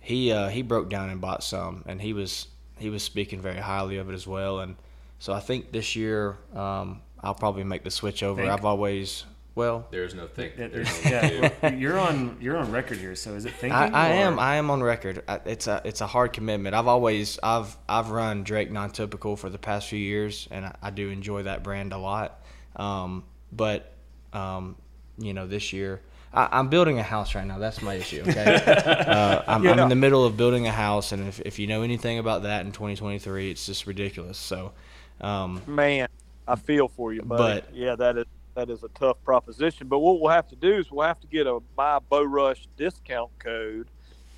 he 0.00 0.32
uh, 0.32 0.48
he 0.48 0.62
broke 0.62 0.88
down 0.88 1.10
and 1.10 1.20
bought 1.20 1.44
some, 1.44 1.84
and 1.86 2.00
he 2.00 2.12
was 2.12 2.48
he 2.78 2.88
was 2.88 3.02
speaking 3.02 3.40
very 3.40 3.58
highly 3.58 3.98
of 3.98 4.08
it 4.08 4.14
as 4.14 4.26
well, 4.26 4.60
and 4.60 4.76
so 5.18 5.34
I 5.34 5.40
think 5.40 5.70
this 5.70 5.94
year 5.94 6.38
um, 6.54 7.02
I'll 7.22 7.34
probably 7.34 7.62
make 7.62 7.84
the 7.84 7.90
switch 7.90 8.22
over. 8.22 8.40
Think? 8.40 8.50
I've 8.50 8.64
always 8.64 9.24
well. 9.54 9.86
There's 9.90 10.14
no 10.14 10.26
thing. 10.26 10.52
Yeah, 10.56 10.68
There's 10.68 11.02
there's- 11.02 11.52
no 11.62 11.68
yeah, 11.68 11.74
you're 11.76 11.98
on 11.98 12.38
you're 12.40 12.56
on 12.56 12.72
record 12.72 12.96
here. 12.96 13.14
So 13.14 13.34
is 13.34 13.44
it 13.44 13.52
thinking? 13.52 13.76
I, 13.76 13.88
I 13.88 14.08
am 14.08 14.38
I 14.38 14.56
am 14.56 14.70
on 14.70 14.82
record. 14.82 15.22
It's 15.44 15.66
a 15.66 15.82
it's 15.84 16.00
a 16.00 16.06
hard 16.06 16.32
commitment. 16.32 16.74
I've 16.74 16.88
always 16.88 17.38
I've 17.42 17.76
I've 17.86 18.08
run 18.08 18.42
Drake 18.42 18.70
non-typical 18.72 19.36
for 19.36 19.50
the 19.50 19.58
past 19.58 19.88
few 19.88 19.98
years, 19.98 20.48
and 20.50 20.64
I, 20.64 20.74
I 20.84 20.90
do 20.90 21.10
enjoy 21.10 21.42
that 21.42 21.62
brand 21.62 21.92
a 21.92 21.98
lot. 21.98 22.42
Um, 22.76 23.24
but 23.52 23.92
um, 24.32 24.76
you 25.18 25.34
know, 25.34 25.46
this 25.46 25.72
year 25.72 26.00
I, 26.32 26.60
am 26.60 26.68
building 26.68 26.98
a 26.98 27.02
house 27.02 27.34
right 27.34 27.46
now. 27.46 27.58
That's 27.58 27.82
my 27.82 27.94
issue. 27.94 28.22
Okay, 28.26 28.54
uh, 28.66 29.42
I'm, 29.46 29.64
yeah. 29.64 29.72
I'm, 29.72 29.78
in 29.80 29.88
the 29.88 29.96
middle 29.96 30.24
of 30.24 30.36
building 30.36 30.66
a 30.66 30.72
house, 30.72 31.12
and 31.12 31.26
if, 31.26 31.40
if 31.40 31.58
you 31.58 31.66
know 31.66 31.82
anything 31.82 32.18
about 32.18 32.44
that 32.44 32.64
in 32.64 32.72
2023, 32.72 33.50
it's 33.50 33.66
just 33.66 33.86
ridiculous. 33.86 34.38
So, 34.38 34.72
um, 35.20 35.62
man, 35.66 36.08
I 36.46 36.54
feel 36.54 36.88
for 36.88 37.12
you, 37.12 37.22
buddy. 37.22 37.60
but 37.60 37.74
yeah, 37.74 37.96
that 37.96 38.16
is 38.16 38.26
that 38.54 38.70
is 38.70 38.84
a 38.84 38.88
tough 38.88 39.16
proposition. 39.24 39.88
But 39.88 39.98
what 39.98 40.20
we'll 40.20 40.30
have 40.30 40.48
to 40.48 40.56
do 40.56 40.74
is 40.74 40.90
we'll 40.90 41.06
have 41.06 41.20
to 41.20 41.26
get 41.26 41.46
a 41.46 41.58
buy 41.74 41.98
Bow 41.98 42.22
Rush 42.22 42.68
discount 42.76 43.30
code 43.38 43.88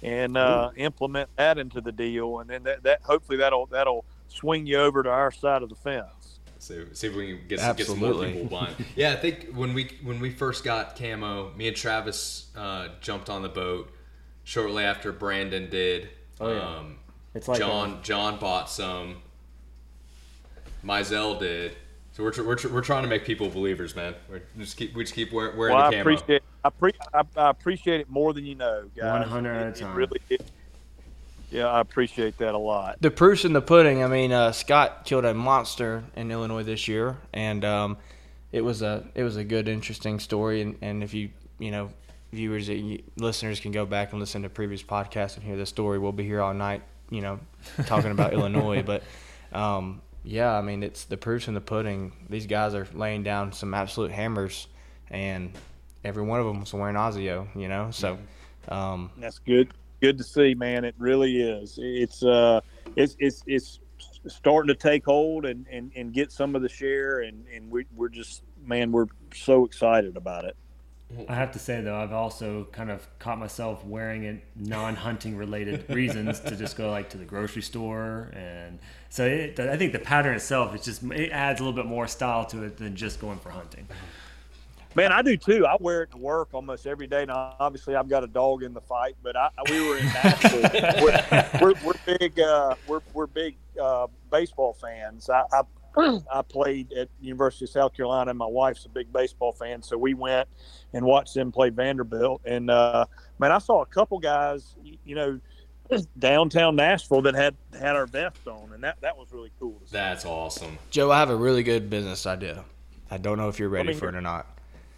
and 0.02 0.36
uh, 0.36 0.70
implement 0.76 1.28
that 1.36 1.58
into 1.58 1.80
the 1.80 1.92
deal, 1.92 2.40
and 2.40 2.48
then 2.48 2.62
that, 2.62 2.82
that 2.84 3.02
hopefully 3.02 3.38
that'll 3.38 3.66
that'll 3.66 4.06
swing 4.28 4.66
you 4.66 4.78
over 4.78 5.02
to 5.02 5.10
our 5.10 5.30
side 5.30 5.62
of 5.62 5.68
the 5.68 5.74
fence. 5.74 6.06
See, 6.62 6.80
see 6.92 7.08
if 7.08 7.16
we 7.16 7.26
can 7.26 7.48
get 7.48 7.58
some, 7.58 7.74
get 7.74 7.86
some 7.88 7.98
more 7.98 8.24
people 8.24 8.44
buying. 8.60 8.76
yeah, 8.94 9.12
I 9.12 9.16
think 9.16 9.52
when 9.52 9.74
we 9.74 9.96
when 10.04 10.20
we 10.20 10.30
first 10.30 10.62
got 10.62 10.94
camo, 10.96 11.52
me 11.56 11.66
and 11.66 11.76
Travis 11.76 12.52
uh, 12.56 12.90
jumped 13.00 13.28
on 13.28 13.42
the 13.42 13.48
boat 13.48 13.92
shortly 14.44 14.84
after 14.84 15.10
Brandon 15.10 15.68
did. 15.68 16.10
Oh 16.40 16.52
yeah. 16.52 16.60
Um, 16.60 16.98
it's 17.34 17.48
like 17.48 17.58
John 17.58 17.98
a, 17.98 18.02
John 18.04 18.38
bought 18.38 18.70
some. 18.70 19.22
Mizell 20.84 21.40
did. 21.40 21.74
So 22.12 22.22
we're, 22.22 22.32
we're, 22.44 22.72
we're 22.72 22.80
trying 22.80 23.02
to 23.02 23.08
make 23.08 23.24
people 23.24 23.48
believers, 23.48 23.96
man. 23.96 24.14
We're 24.30 24.42
just 24.56 24.76
keep 24.76 24.94
we 24.94 25.02
just 25.02 25.16
keep 25.16 25.32
wearing, 25.32 25.56
wearing 25.56 25.74
well, 25.74 25.90
the 25.90 25.96
camo. 25.96 26.10
I 26.10 26.14
appreciate 26.14 26.42
I, 26.64 26.70
pre- 26.70 26.92
I, 27.12 27.22
I, 27.36 27.50
appreciate 27.50 28.00
it 28.00 28.08
more 28.08 28.32
than 28.32 28.46
you 28.46 28.54
know, 28.54 28.88
guys. 28.96 29.20
One 29.20 29.28
hundred 29.28 29.54
at 29.54 29.76
a 29.76 29.80
time. 29.80 29.96
Really, 29.96 30.20
it, 30.30 30.42
yeah, 31.52 31.66
I 31.66 31.80
appreciate 31.80 32.38
that 32.38 32.54
a 32.54 32.58
lot. 32.58 32.96
The 33.00 33.10
proof's 33.10 33.44
in 33.44 33.52
the 33.52 33.60
pudding. 33.60 34.02
I 34.02 34.08
mean, 34.08 34.32
uh, 34.32 34.52
Scott 34.52 35.04
killed 35.04 35.24
a 35.24 35.34
monster 35.34 36.02
in 36.16 36.30
Illinois 36.30 36.62
this 36.62 36.88
year, 36.88 37.18
and 37.32 37.64
um, 37.64 37.98
it 38.52 38.62
was 38.62 38.82
a 38.82 39.06
it 39.14 39.22
was 39.22 39.36
a 39.36 39.44
good, 39.44 39.68
interesting 39.68 40.18
story. 40.18 40.62
And, 40.62 40.78
and 40.80 41.02
if 41.02 41.12
you 41.12 41.30
you 41.58 41.70
know 41.70 41.90
viewers, 42.32 42.70
listeners 43.16 43.60
can 43.60 43.70
go 43.70 43.84
back 43.84 44.12
and 44.12 44.20
listen 44.20 44.42
to 44.42 44.48
previous 44.48 44.82
podcasts 44.82 45.36
and 45.36 45.44
hear 45.44 45.56
the 45.56 45.66
story. 45.66 45.98
We'll 45.98 46.12
be 46.12 46.24
here 46.24 46.40
all 46.40 46.54
night, 46.54 46.82
you 47.10 47.20
know, 47.20 47.38
talking 47.86 48.10
about 48.10 48.32
Illinois, 48.34 48.82
but. 48.82 49.02
Um, 49.52 50.00
yeah, 50.24 50.56
I 50.56 50.62
mean 50.62 50.82
it's 50.82 51.04
the 51.04 51.16
proof's 51.16 51.48
in 51.48 51.54
the 51.54 51.60
pudding. 51.60 52.12
These 52.30 52.46
guys 52.46 52.74
are 52.74 52.86
laying 52.94 53.24
down 53.24 53.52
some 53.52 53.74
absolute 53.74 54.12
hammers, 54.12 54.68
and 55.10 55.52
every 56.04 56.22
one 56.22 56.40
of 56.40 56.46
them 56.46 56.60
was 56.60 56.72
wearing 56.72 56.94
ASIO. 56.94 57.48
You 57.56 57.68
know, 57.68 57.90
so 57.90 58.18
um, 58.68 59.10
that's 59.18 59.40
good. 59.40 59.72
Good 60.02 60.18
to 60.18 60.24
see, 60.24 60.54
man. 60.54 60.84
It 60.84 60.96
really 60.98 61.40
is. 61.40 61.78
It's 61.80 62.24
uh, 62.24 62.60
it's 62.96 63.14
it's 63.20 63.44
it's 63.46 63.78
starting 64.26 64.66
to 64.66 64.74
take 64.74 65.04
hold 65.04 65.46
and, 65.46 65.64
and, 65.70 65.92
and 65.94 66.12
get 66.12 66.32
some 66.32 66.56
of 66.56 66.62
the 66.62 66.68
share, 66.68 67.20
and 67.20 67.44
and 67.54 67.70
we 67.70 67.86
we're 67.94 68.08
just 68.08 68.42
man, 68.66 68.90
we're 68.90 69.06
so 69.32 69.64
excited 69.64 70.16
about 70.16 70.44
it. 70.44 70.56
I 71.28 71.36
have 71.36 71.52
to 71.52 71.60
say 71.60 71.80
though, 71.82 71.94
I've 71.94 72.12
also 72.12 72.66
kind 72.72 72.90
of 72.90 73.06
caught 73.20 73.38
myself 73.38 73.84
wearing 73.84 74.24
it 74.24 74.42
non-hunting 74.56 75.36
related 75.36 75.88
reasons 75.94 76.40
to 76.40 76.56
just 76.56 76.76
go 76.76 76.90
like 76.90 77.10
to 77.10 77.18
the 77.18 77.24
grocery 77.24 77.62
store, 77.62 78.32
and 78.32 78.80
so 79.08 79.24
it, 79.24 79.60
I 79.60 79.76
think 79.76 79.92
the 79.92 80.00
pattern 80.00 80.34
itself 80.34 80.74
is 80.74 80.84
just 80.84 81.04
it 81.04 81.30
adds 81.30 81.60
a 81.60 81.64
little 81.64 81.80
bit 81.80 81.86
more 81.86 82.08
style 82.08 82.44
to 82.46 82.64
it 82.64 82.76
than 82.76 82.96
just 82.96 83.20
going 83.20 83.38
for 83.38 83.50
hunting. 83.50 83.86
Man, 84.94 85.12
I 85.12 85.22
do 85.22 85.36
too. 85.36 85.66
I 85.66 85.76
wear 85.80 86.02
it 86.02 86.10
to 86.12 86.18
work 86.18 86.50
almost 86.52 86.86
every 86.86 87.06
day. 87.06 87.24
Now, 87.24 87.56
obviously, 87.58 87.94
I've 87.94 88.08
got 88.08 88.24
a 88.24 88.26
dog 88.26 88.62
in 88.62 88.74
the 88.74 88.80
fight, 88.80 89.16
but 89.22 89.36
I, 89.36 89.48
we 89.70 89.88
were 89.88 89.98
in 89.98 90.06
Nashville. 90.06 90.70
we're, 91.02 91.48
we're, 91.60 91.74
we're, 91.84 92.18
big. 92.18 92.40
Uh, 92.40 92.74
we're 92.86 93.00
we're 93.14 93.26
big 93.26 93.56
uh, 93.80 94.06
baseball 94.30 94.74
fans. 94.74 95.30
I, 95.30 95.44
I 95.52 95.62
I 95.96 96.42
played 96.42 96.92
at 96.92 97.08
University 97.20 97.64
of 97.64 97.70
South 97.70 97.94
Carolina. 97.94 98.30
And 98.30 98.38
my 98.38 98.46
wife's 98.46 98.84
a 98.86 98.88
big 98.88 99.12
baseball 99.12 99.52
fan, 99.52 99.82
so 99.82 99.96
we 99.98 100.14
went 100.14 100.48
and 100.92 101.04
watched 101.04 101.34
them 101.34 101.52
play 101.52 101.70
Vanderbilt. 101.70 102.42
And 102.44 102.70
uh, 102.70 103.06
man, 103.38 103.52
I 103.52 103.58
saw 103.58 103.82
a 103.82 103.86
couple 103.86 104.18
guys, 104.18 104.74
you 105.04 105.14
know, 105.14 105.40
downtown 106.18 106.76
Nashville 106.76 107.22
that 107.22 107.34
had 107.34 107.56
had 107.78 107.96
our 107.96 108.06
vest 108.06 108.46
on, 108.46 108.72
and 108.72 108.82
that 108.84 109.00
that 109.02 109.16
was 109.16 109.28
really 109.32 109.52
cool. 109.58 109.80
That's 109.90 110.24
awesome, 110.24 110.78
Joe. 110.90 111.10
I 111.10 111.18
have 111.18 111.30
a 111.30 111.36
really 111.36 111.62
good 111.62 111.90
business 111.90 112.26
idea. 112.26 112.64
I 113.10 113.18
don't 113.18 113.36
know 113.36 113.48
if 113.48 113.58
you're 113.58 113.68
ready 113.68 113.90
I 113.90 113.92
mean, 113.92 114.00
for 114.00 114.08
it 114.08 114.14
or 114.14 114.22
not. 114.22 114.46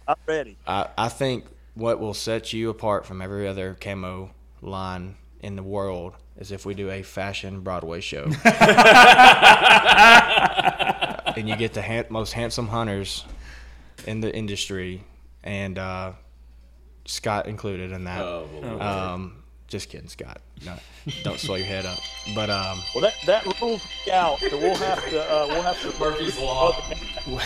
I'm 0.07 0.15
ready. 0.25 0.57
I, 0.67 0.87
I 0.97 1.09
think 1.09 1.45
what 1.73 1.99
will 1.99 2.13
set 2.13 2.53
you 2.53 2.69
apart 2.69 3.05
from 3.05 3.21
every 3.21 3.47
other 3.47 3.75
camo 3.79 4.31
line 4.61 5.15
in 5.39 5.55
the 5.55 5.63
world 5.63 6.15
is 6.37 6.51
if 6.51 6.65
we 6.65 6.73
do 6.73 6.89
a 6.89 7.01
fashion 7.01 7.61
Broadway 7.61 8.01
show. 8.01 8.23
and 11.35 11.47
you 11.47 11.55
get 11.55 11.73
the 11.73 11.81
ha- 11.81 12.05
most 12.09 12.33
handsome 12.33 12.67
hunters 12.67 13.25
in 14.05 14.19
the 14.21 14.35
industry, 14.35 15.03
and 15.43 15.77
uh, 15.77 16.11
Scott 17.05 17.47
included 17.47 17.91
in 17.91 18.03
that. 18.05 18.21
Oh, 18.21 18.47
um, 18.79 19.43
just 19.67 19.89
kidding, 19.89 20.07
Scott. 20.07 20.41
No, 20.65 20.75
don't 21.23 21.39
swell 21.39 21.57
your 21.57 21.67
head 21.67 21.85
up. 21.85 21.97
But 22.35 22.49
um, 22.49 22.79
well, 22.93 23.01
that 23.01 23.13
that 23.25 23.61
rules 23.61 23.81
out. 24.11 24.39
So 24.39 24.57
we'll 24.57 24.75
have 24.75 25.03
to 25.09 25.21
uh, 25.23 25.47
we'll 25.47 25.61
have 25.63 25.81
to 25.81 25.99
Murphy's 25.99 26.39
law. 26.39 26.79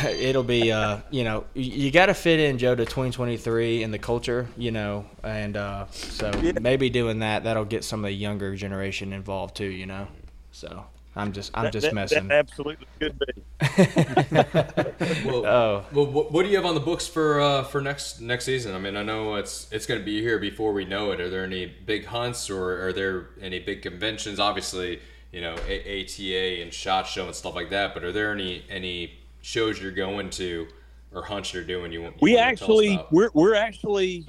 It'll 0.03 0.43
be 0.43 0.71
uh, 0.71 0.99
you 1.09 1.23
know 1.23 1.45
you, 1.53 1.83
you 1.85 1.91
got 1.91 2.07
to 2.07 2.13
fit 2.13 2.39
in 2.39 2.57
Joe 2.57 2.75
to 2.75 2.83
2023 2.83 3.83
in 3.83 3.91
the 3.91 3.99
culture, 3.99 4.47
you 4.57 4.71
know, 4.71 5.05
and 5.23 5.55
uh, 5.55 5.85
so 5.91 6.31
yeah. 6.41 6.53
maybe 6.59 6.89
doing 6.89 7.19
that 7.19 7.45
that'll 7.45 7.65
get 7.65 7.83
some 7.83 8.03
of 8.03 8.09
the 8.09 8.15
younger 8.15 8.55
generation 8.55 9.13
involved 9.13 9.55
too, 9.55 9.65
you 9.65 9.85
know. 9.85 10.07
So 10.51 10.85
I'm 11.19 11.33
just 11.33 11.51
I'm 11.53 11.65
that, 11.65 11.73
just 11.73 11.87
that, 11.87 11.93
messing. 11.93 12.27
That 12.29 12.35
absolutely 12.35 12.87
could 12.99 13.19
be. 13.19 13.25
well, 15.29 15.45
oh. 15.45 15.85
well, 15.91 16.05
what, 16.05 16.43
do 16.43 16.49
you 16.49 16.55
have 16.55 16.65
on 16.65 16.75
the 16.75 16.81
books 16.81 17.07
for 17.07 17.41
uh, 17.41 17.63
for 17.63 17.81
next 17.81 18.21
next 18.21 18.45
season? 18.45 18.73
I 18.73 18.79
mean, 18.79 18.95
I 18.95 19.03
know 19.03 19.35
it's 19.35 19.67
it's 19.71 19.85
going 19.85 19.99
to 19.99 20.05
be 20.05 20.21
here 20.21 20.39
before 20.39 20.71
we 20.71 20.85
know 20.85 21.11
it. 21.11 21.19
Are 21.19 21.29
there 21.29 21.43
any 21.43 21.65
big 21.65 22.05
hunts 22.05 22.49
or 22.49 22.87
are 22.87 22.93
there 22.93 23.27
any 23.41 23.59
big 23.59 23.81
conventions? 23.81 24.39
Obviously, 24.39 25.01
you 25.31 25.41
know, 25.41 25.55
A- 25.67 26.03
ATA 26.03 26.61
and 26.61 26.73
Shot 26.73 27.05
Show 27.05 27.25
and 27.25 27.35
stuff 27.35 27.53
like 27.53 27.69
that. 27.71 27.93
But 27.93 28.05
are 28.05 28.13
there 28.13 28.31
any 28.31 28.63
any 28.69 29.19
shows 29.41 29.81
you're 29.81 29.91
going 29.91 30.29
to 30.31 30.67
or 31.13 31.23
hunts 31.23 31.53
you're 31.53 31.63
doing? 31.65 31.91
You, 31.91 32.03
you 32.03 32.13
we 32.21 32.37
actually 32.37 32.97
we're 33.11 33.29
we're 33.33 33.55
actually 33.55 34.25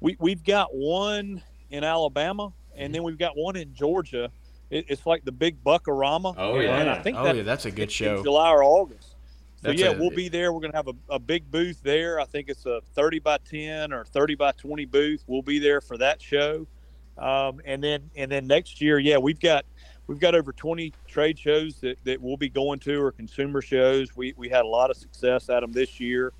we 0.00 0.16
we've 0.20 0.44
got 0.44 0.74
one 0.74 1.42
in 1.70 1.82
Alabama 1.82 2.52
and 2.76 2.94
then 2.94 3.02
we've 3.02 3.18
got 3.18 3.36
one 3.36 3.56
in 3.56 3.74
Georgia 3.74 4.30
it, 4.70 4.86
it's 4.88 5.06
like 5.06 5.24
the 5.24 5.32
big 5.32 5.62
Buckarama. 5.62 6.34
Oh 6.36 6.58
yeah, 6.58 6.78
and 6.78 6.90
I 6.90 7.00
think 7.00 7.16
oh, 7.16 7.24
that, 7.24 7.36
yeah, 7.36 7.42
that's 7.42 7.66
a 7.66 7.70
good 7.70 7.90
show. 7.90 8.22
July 8.22 8.50
or 8.50 8.64
August. 8.64 9.10
So 9.62 9.68
that's 9.68 9.80
yeah, 9.80 9.88
a, 9.88 9.98
we'll 9.98 10.10
be 10.10 10.28
there. 10.28 10.52
We're 10.52 10.60
gonna 10.60 10.76
have 10.76 10.88
a, 10.88 10.94
a 11.08 11.18
big 11.18 11.50
booth 11.50 11.80
there. 11.82 12.20
I 12.20 12.24
think 12.24 12.48
it's 12.48 12.66
a 12.66 12.80
30 12.94 13.20
by 13.20 13.38
10 13.38 13.92
or 13.92 14.04
30 14.04 14.34
by 14.34 14.52
20 14.52 14.84
booth. 14.84 15.24
We'll 15.26 15.42
be 15.42 15.58
there 15.58 15.80
for 15.80 15.96
that 15.98 16.20
show. 16.20 16.66
Um, 17.18 17.60
and 17.64 17.82
then 17.82 18.10
and 18.16 18.30
then 18.30 18.46
next 18.46 18.80
year, 18.80 18.98
yeah, 18.98 19.18
we've 19.18 19.40
got 19.40 19.64
we've 20.06 20.20
got 20.20 20.34
over 20.34 20.52
20 20.52 20.92
trade 21.06 21.38
shows 21.38 21.76
that, 21.80 21.98
that 22.04 22.20
we'll 22.20 22.36
be 22.36 22.48
going 22.48 22.78
to 22.80 23.00
or 23.00 23.12
consumer 23.12 23.62
shows. 23.62 24.14
We 24.16 24.34
we 24.36 24.48
had 24.48 24.64
a 24.64 24.68
lot 24.68 24.90
of 24.90 24.96
success 24.96 25.48
at 25.48 25.60
them 25.60 25.72
this 25.72 25.98
year. 26.00 26.32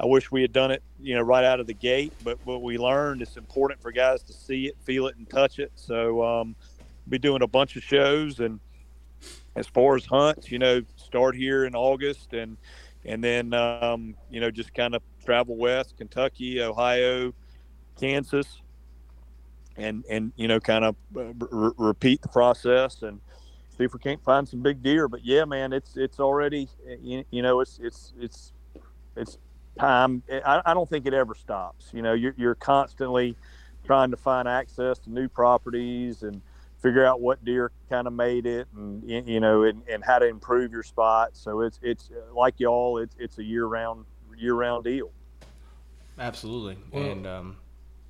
I 0.00 0.06
wish 0.06 0.32
we 0.32 0.42
had 0.42 0.52
done 0.52 0.72
it, 0.72 0.82
you 1.00 1.14
know, 1.14 1.22
right 1.22 1.44
out 1.44 1.60
of 1.60 1.68
the 1.68 1.74
gate. 1.74 2.12
But 2.24 2.38
what 2.44 2.62
we 2.62 2.78
learned, 2.78 3.22
it's 3.22 3.36
important 3.36 3.80
for 3.80 3.92
guys 3.92 4.22
to 4.24 4.32
see 4.32 4.66
it, 4.66 4.76
feel 4.82 5.06
it, 5.06 5.16
and 5.16 5.28
touch 5.30 5.60
it. 5.60 5.70
So 5.76 6.24
um, 6.24 6.56
be 7.08 7.18
doing 7.18 7.42
a 7.42 7.46
bunch 7.46 7.76
of 7.76 7.82
shows 7.82 8.40
and 8.40 8.60
as 9.56 9.66
far 9.66 9.96
as 9.96 10.04
hunts 10.04 10.50
you 10.50 10.58
know 10.58 10.82
start 10.96 11.34
here 11.36 11.64
in 11.64 11.74
august 11.74 12.32
and 12.32 12.56
and 13.06 13.22
then 13.22 13.52
um, 13.52 14.14
you 14.30 14.40
know 14.40 14.50
just 14.50 14.72
kind 14.74 14.94
of 14.94 15.02
travel 15.24 15.56
west 15.56 15.96
kentucky 15.96 16.60
ohio 16.60 17.32
kansas 17.98 18.60
and 19.76 20.04
and 20.08 20.32
you 20.36 20.48
know 20.48 20.60
kind 20.60 20.84
of 20.84 20.96
uh, 21.16 21.32
repeat 21.76 22.22
the 22.22 22.28
process 22.28 23.02
and 23.02 23.20
see 23.76 23.84
if 23.84 23.92
we 23.92 23.98
can't 23.98 24.22
find 24.22 24.48
some 24.48 24.62
big 24.62 24.82
deer. 24.82 25.08
But 25.08 25.24
yeah 25.24 25.44
man 25.44 25.72
it's 25.72 25.96
it's 25.96 26.20
already 26.20 26.68
you, 27.02 27.24
you 27.30 27.42
know 27.42 27.60
it's 27.60 27.78
it's 27.82 28.12
it's 28.20 28.52
it's 29.16 29.38
time. 29.78 30.22
I, 30.30 30.62
I 30.66 30.74
don't 30.74 30.88
think 30.88 31.06
it 31.06 31.14
ever 31.14 31.34
stops. 31.34 31.90
You 31.92 32.02
know 32.02 32.12
you're, 32.12 32.34
you're 32.36 32.54
constantly 32.54 33.36
trying 33.84 34.10
to 34.10 34.16
find 34.16 34.48
access 34.48 34.98
to 35.00 35.10
new 35.10 35.28
properties 35.28 36.22
and 36.22 36.40
figure 36.84 37.04
out 37.04 37.20
what 37.20 37.44
deer 37.44 37.72
kind 37.88 38.06
of 38.06 38.12
made 38.12 38.44
it 38.44 38.68
and 38.76 39.02
you 39.08 39.40
know 39.40 39.62
and, 39.64 39.82
and 39.88 40.04
how 40.04 40.18
to 40.18 40.26
improve 40.26 40.70
your 40.70 40.82
spot. 40.82 41.30
So 41.32 41.62
it's 41.62 41.80
it's 41.82 42.10
uh, 42.10 42.34
like 42.34 42.60
y'all 42.60 42.98
it's 42.98 43.16
it's 43.18 43.38
a 43.38 43.44
year 43.44 43.66
round 43.66 44.04
year 44.36 44.54
round 44.54 44.84
deal. 44.84 45.10
Absolutely. 46.18 46.76
Well, 46.92 47.10
and 47.10 47.26
um, 47.26 47.56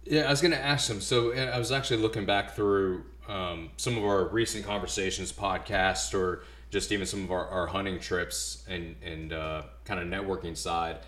yeah 0.07 0.23
i 0.23 0.31
was 0.31 0.41
going 0.41 0.53
to 0.53 0.63
ask 0.63 0.89
them 0.89 1.01
so 1.01 1.33
i 1.33 1.59
was 1.59 1.73
actually 1.73 2.01
looking 2.01 2.27
back 2.27 2.55
through 2.55 3.05
um, 3.27 3.71
some 3.79 3.97
of 3.97 4.05
our 4.05 4.29
recent 4.29 4.67
conversations 4.67 5.33
podcasts 5.33 6.13
or 6.13 6.45
just 6.71 6.93
even 6.93 7.07
some 7.07 7.25
of 7.25 7.31
our, 7.31 7.47
our 7.49 7.67
hunting 7.67 7.99
trips 7.99 8.65
and 8.69 8.97
and 9.03 9.33
uh, 9.33 9.63
kind 9.85 10.01
of 10.01 10.07
networking 10.07 10.57
side 10.57 10.99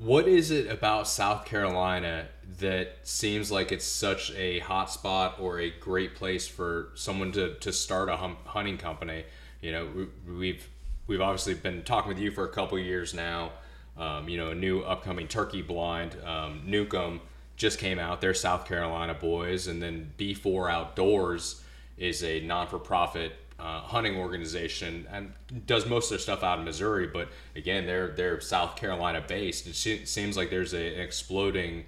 what 0.00 0.26
is 0.26 0.50
it 0.50 0.70
about 0.70 1.06
South 1.06 1.44
Carolina 1.44 2.26
that 2.58 2.96
seems 3.02 3.52
like 3.52 3.70
it's 3.70 3.84
such 3.84 4.32
a 4.32 4.58
hot 4.60 4.90
spot 4.90 5.36
or 5.38 5.60
a 5.60 5.70
great 5.70 6.14
place 6.14 6.48
for 6.48 6.88
someone 6.94 7.32
to, 7.32 7.54
to 7.56 7.70
start 7.70 8.08
a 8.08 8.16
hum, 8.16 8.38
hunting 8.46 8.78
company? 8.78 9.24
You 9.60 9.72
know, 9.72 9.88
we, 10.26 10.48
have 10.48 10.68
we've 11.06 11.20
obviously 11.20 11.52
been 11.52 11.82
talking 11.82 12.08
with 12.08 12.18
you 12.18 12.30
for 12.30 12.44
a 12.44 12.48
couple 12.48 12.78
years 12.78 13.12
now. 13.12 13.52
Um, 13.98 14.26
you 14.26 14.38
know, 14.38 14.50
a 14.50 14.54
new 14.54 14.80
upcoming 14.80 15.28
turkey 15.28 15.60
blind, 15.60 16.16
um, 16.24 16.62
Newcomb, 16.64 17.20
just 17.56 17.78
came 17.78 17.98
out. 17.98 18.22
They're 18.22 18.32
South 18.32 18.64
Carolina 18.64 19.12
boys, 19.12 19.66
and 19.66 19.82
then 19.82 20.14
B4 20.16 20.72
Outdoors 20.72 21.62
is 21.98 22.24
a 22.24 22.40
non-for-profit 22.40 23.32
uh, 23.60 23.80
hunting 23.80 24.16
organization 24.16 25.06
and 25.12 25.32
does 25.66 25.86
most 25.86 26.06
of 26.06 26.10
their 26.10 26.18
stuff 26.18 26.42
out 26.42 26.58
in 26.58 26.64
Missouri. 26.64 27.06
But 27.06 27.28
again, 27.54 27.86
they're 27.86 28.08
they're 28.08 28.40
South 28.40 28.76
Carolina 28.76 29.22
based. 29.26 29.66
It 29.66 30.08
seems 30.08 30.36
like 30.36 30.50
there's 30.50 30.72
a, 30.72 30.94
an 30.94 31.00
exploding 31.00 31.84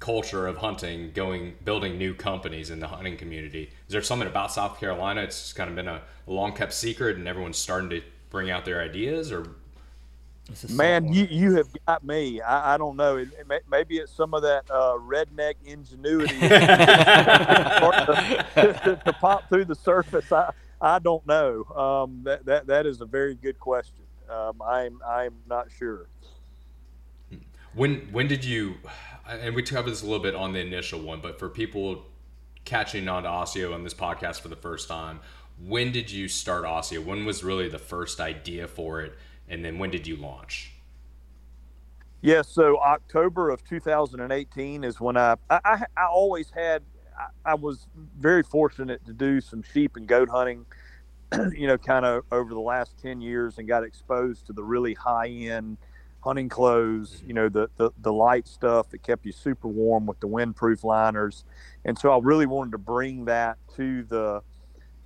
culture 0.00 0.46
of 0.46 0.56
hunting 0.56 1.12
going 1.14 1.54
building 1.64 1.98
new 1.98 2.14
companies 2.14 2.70
in 2.70 2.80
the 2.80 2.88
hunting 2.88 3.16
community. 3.16 3.70
Is 3.86 3.92
there 3.92 4.02
something 4.02 4.26
about 4.26 4.50
south 4.50 4.80
carolina? 4.80 5.22
It's 5.22 5.52
kind 5.52 5.68
of 5.68 5.76
been 5.76 5.88
a, 5.88 6.00
a 6.26 6.32
long 6.32 6.54
kept 6.54 6.72
secret 6.72 7.18
and 7.18 7.28
everyone's 7.28 7.58
starting 7.58 7.90
to 7.90 8.02
bring 8.30 8.50
out 8.50 8.64
their 8.64 8.80
ideas 8.80 9.30
or? 9.30 9.46
Man 10.68 11.12
you, 11.12 11.28
you 11.30 11.54
have 11.56 11.68
got 11.86 12.02
me. 12.02 12.40
I, 12.40 12.74
I 12.74 12.78
don't 12.78 12.96
know. 12.96 13.18
It, 13.18 13.28
it 13.38 13.46
may, 13.46 13.60
maybe 13.70 13.98
it's 13.98 14.10
some 14.10 14.34
of 14.34 14.42
that 14.42 14.64
uh, 14.68 14.98
redneck 14.98 15.54
ingenuity 15.64 16.34
to, 16.40 16.46
to, 18.56 19.02
to, 19.04 19.12
pop 19.20 19.48
through 19.48 19.66
the 19.66 19.76
surface. 19.76 20.32
I, 20.32 20.50
I 20.80 20.98
don't 20.98 21.26
know 21.26 21.64
um, 21.76 22.22
that, 22.24 22.46
that, 22.46 22.66
that 22.68 22.86
is 22.86 23.00
a 23.00 23.06
very 23.06 23.34
good 23.34 23.58
question 23.58 24.04
um, 24.30 24.62
i'm 24.62 25.00
i'm 25.06 25.34
not 25.48 25.70
sure 25.70 26.08
when 27.74 28.08
when 28.12 28.28
did 28.28 28.44
you 28.44 28.76
and 29.30 29.54
we 29.54 29.62
covered 29.62 29.90
this 29.90 30.02
a 30.02 30.04
little 30.04 30.22
bit 30.22 30.34
on 30.34 30.52
the 30.52 30.60
initial 30.60 31.00
one, 31.00 31.20
but 31.20 31.38
for 31.38 31.48
people 31.48 32.04
catching 32.64 33.08
on 33.08 33.22
to 33.22 33.28
ASIO 33.28 33.74
on 33.74 33.84
this 33.84 33.94
podcast 33.94 34.40
for 34.40 34.48
the 34.48 34.56
first 34.56 34.88
time, 34.88 35.20
when 35.62 35.92
did 35.92 36.10
you 36.10 36.28
start 36.28 36.64
ASIO? 36.64 37.04
When 37.04 37.24
was 37.24 37.44
really 37.44 37.68
the 37.68 37.78
first 37.78 38.20
idea 38.20 38.66
for 38.66 39.00
it, 39.02 39.16
and 39.48 39.64
then 39.64 39.78
when 39.78 39.90
did 39.90 40.06
you 40.06 40.16
launch? 40.16 40.72
Yeah, 42.22 42.42
so 42.42 42.78
October 42.80 43.50
of 43.50 43.64
2018 43.64 44.84
is 44.84 45.00
when 45.00 45.16
I 45.16 45.36
I, 45.48 45.84
I 45.96 46.06
always 46.10 46.50
had 46.50 46.82
I, 47.44 47.54
was 47.54 47.86
very 48.18 48.42
fortunate 48.42 49.04
to 49.06 49.12
do 49.12 49.40
some 49.40 49.62
sheep 49.62 49.96
and 49.96 50.06
goat 50.06 50.28
hunting, 50.28 50.66
you 51.52 51.66
know, 51.66 51.78
kind 51.78 52.04
of 52.04 52.24
over 52.32 52.52
the 52.52 52.60
last 52.60 53.00
10 53.02 53.20
years, 53.20 53.58
and 53.58 53.68
got 53.68 53.84
exposed 53.84 54.46
to 54.46 54.52
the 54.52 54.62
really 54.62 54.94
high 54.94 55.28
end 55.28 55.78
hunting 56.22 56.48
clothes, 56.48 57.22
you 57.26 57.32
know, 57.32 57.48
the, 57.48 57.68
the, 57.76 57.90
the 58.02 58.12
light 58.12 58.46
stuff 58.46 58.90
that 58.90 59.02
kept 59.02 59.24
you 59.24 59.32
super 59.32 59.68
warm 59.68 60.06
with 60.06 60.20
the 60.20 60.28
windproof 60.28 60.84
liners. 60.84 61.44
And 61.84 61.98
so 61.98 62.10
I 62.10 62.18
really 62.22 62.46
wanted 62.46 62.72
to 62.72 62.78
bring 62.78 63.24
that 63.26 63.56
to 63.76 64.02
the 64.04 64.42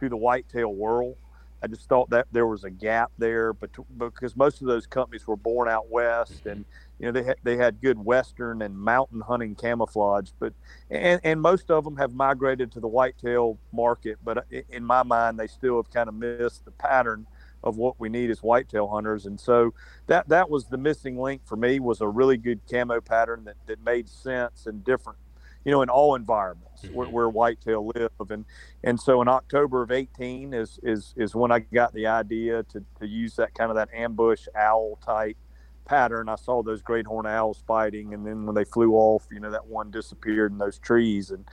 to 0.00 0.08
the 0.08 0.16
whitetail 0.16 0.74
world. 0.74 1.16
I 1.64 1.66
just 1.66 1.88
thought 1.88 2.10
that 2.10 2.26
there 2.30 2.46
was 2.46 2.64
a 2.64 2.70
gap 2.70 3.10
there, 3.16 3.54
but 3.54 3.70
because 3.98 4.36
most 4.36 4.60
of 4.60 4.66
those 4.66 4.86
companies 4.86 5.26
were 5.26 5.36
born 5.36 5.66
out 5.66 5.90
west, 5.90 6.44
and 6.44 6.66
you 6.98 7.06
know 7.06 7.12
they 7.12 7.22
had 7.22 7.36
they 7.42 7.56
had 7.56 7.80
good 7.80 8.04
western 8.04 8.60
and 8.60 8.78
mountain 8.78 9.22
hunting 9.22 9.54
camouflage, 9.54 10.28
but 10.38 10.52
and 10.90 11.22
and 11.24 11.40
most 11.40 11.70
of 11.70 11.84
them 11.84 11.96
have 11.96 12.12
migrated 12.12 12.70
to 12.72 12.80
the 12.80 12.86
whitetail 12.86 13.56
market. 13.72 14.18
But 14.22 14.38
uh, 14.38 14.60
in 14.68 14.84
my 14.84 15.02
mind, 15.02 15.40
they 15.40 15.46
still 15.46 15.76
have 15.76 15.90
kind 15.90 16.10
of 16.10 16.14
missed 16.14 16.66
the 16.66 16.70
pattern 16.70 17.26
of 17.62 17.78
what 17.78 17.98
we 17.98 18.10
need 18.10 18.28
as 18.28 18.42
whitetail 18.42 18.86
hunters. 18.86 19.24
And 19.24 19.40
so 19.40 19.72
that 20.06 20.28
that 20.28 20.50
was 20.50 20.66
the 20.66 20.76
missing 20.76 21.18
link 21.18 21.40
for 21.46 21.56
me 21.56 21.80
was 21.80 22.02
a 22.02 22.06
really 22.06 22.36
good 22.36 22.60
camo 22.70 23.00
pattern 23.00 23.44
that, 23.44 23.56
that 23.66 23.82
made 23.82 24.06
sense 24.06 24.66
and 24.66 24.84
different, 24.84 25.18
you 25.64 25.72
know, 25.72 25.82
in 25.82 25.88
all 25.88 26.14
environments 26.14 26.82
mm-hmm. 26.82 26.94
where, 26.94 27.08
where 27.08 27.28
whitetail 27.28 27.90
live. 27.94 28.10
And 28.30 28.44
and 28.82 29.00
so 29.00 29.22
in 29.22 29.28
October 29.28 29.82
of 29.82 29.90
18 29.90 30.54
is 30.54 30.78
is 30.82 31.14
is 31.16 31.34
when 31.34 31.50
I 31.50 31.60
got 31.60 31.92
the 31.94 32.06
idea 32.06 32.62
to, 32.64 32.84
to 33.00 33.06
use 33.06 33.36
that 33.36 33.54
kind 33.54 33.70
of 33.70 33.76
that 33.76 33.88
ambush 33.94 34.46
owl 34.54 34.98
type 35.04 35.36
pattern. 35.84 36.28
I 36.28 36.36
saw 36.36 36.62
those 36.62 36.82
great 36.82 37.06
horn 37.06 37.26
owls 37.26 37.62
fighting, 37.66 38.14
and 38.14 38.26
then 38.26 38.46
when 38.46 38.54
they 38.54 38.64
flew 38.64 38.94
off, 38.94 39.26
you 39.30 39.40
know, 39.40 39.50
that 39.50 39.66
one 39.66 39.90
disappeared 39.90 40.52
in 40.52 40.58
those 40.58 40.78
trees, 40.78 41.30
and 41.30 41.44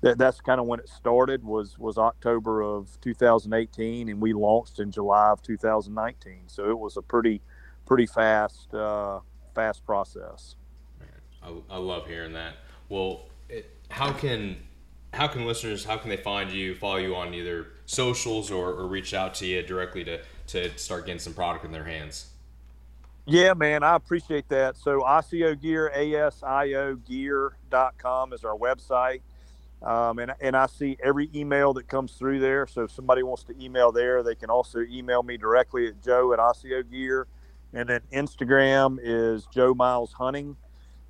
that, 0.00 0.18
that's 0.18 0.40
kind 0.40 0.60
of 0.60 0.66
when 0.66 0.80
it 0.80 0.88
started 0.88 1.44
was 1.44 1.78
was 1.78 1.98
October 1.98 2.62
of 2.62 3.00
2018, 3.00 4.08
and 4.08 4.20
we 4.20 4.32
launched 4.32 4.78
in 4.78 4.90
July 4.90 5.30
of 5.30 5.42
2019. 5.42 6.42
So 6.46 6.70
it 6.70 6.78
was 6.78 6.96
a 6.96 7.02
pretty 7.02 7.40
pretty 7.86 8.06
fast 8.06 8.72
uh, 8.74 9.20
fast 9.54 9.84
process. 9.84 10.56
I, 11.42 11.52
I 11.70 11.76
love 11.78 12.06
hearing 12.06 12.32
that. 12.34 12.54
Well, 12.88 13.26
how 13.92 14.12
can 14.12 14.56
how 15.12 15.28
can 15.28 15.46
listeners 15.46 15.84
how 15.84 15.98
can 15.98 16.08
they 16.08 16.16
find 16.16 16.50
you 16.50 16.74
follow 16.74 16.96
you 16.96 17.14
on 17.14 17.34
either 17.34 17.66
socials 17.84 18.50
or, 18.50 18.70
or 18.70 18.86
reach 18.86 19.12
out 19.12 19.34
to 19.34 19.46
you 19.46 19.62
directly 19.62 20.02
to 20.02 20.20
to 20.46 20.76
start 20.78 21.06
getting 21.06 21.20
some 21.20 21.34
product 21.34 21.64
in 21.64 21.72
their 21.72 21.84
hands? 21.84 22.30
Yeah, 23.26 23.54
man, 23.54 23.84
I 23.84 23.94
appreciate 23.94 24.48
that. 24.48 24.76
So 24.76 25.02
ASIO 25.02 25.60
Gear, 25.60 25.92
A-S-I-O 25.94 26.96
gear.com 26.96 28.32
is 28.32 28.44
our 28.44 28.56
website. 28.56 29.20
Um, 29.80 30.18
and, 30.18 30.32
and 30.40 30.56
I 30.56 30.66
see 30.66 30.96
every 31.02 31.30
email 31.34 31.72
that 31.74 31.86
comes 31.86 32.12
through 32.12 32.40
there. 32.40 32.66
So 32.66 32.82
if 32.82 32.90
somebody 32.90 33.22
wants 33.22 33.44
to 33.44 33.64
email 33.64 33.92
there, 33.92 34.24
they 34.24 34.34
can 34.34 34.50
also 34.50 34.80
email 34.80 35.22
me 35.22 35.36
directly 35.36 35.86
at 35.86 36.02
joe 36.02 36.32
at 36.32 36.40
ASIO 36.40 36.88
Gear. 36.90 37.28
And 37.72 37.88
then 37.88 38.00
Instagram 38.12 38.98
is 39.00 39.46
Joe 39.52 39.72
Miles 39.72 40.12
Hunting. 40.12 40.56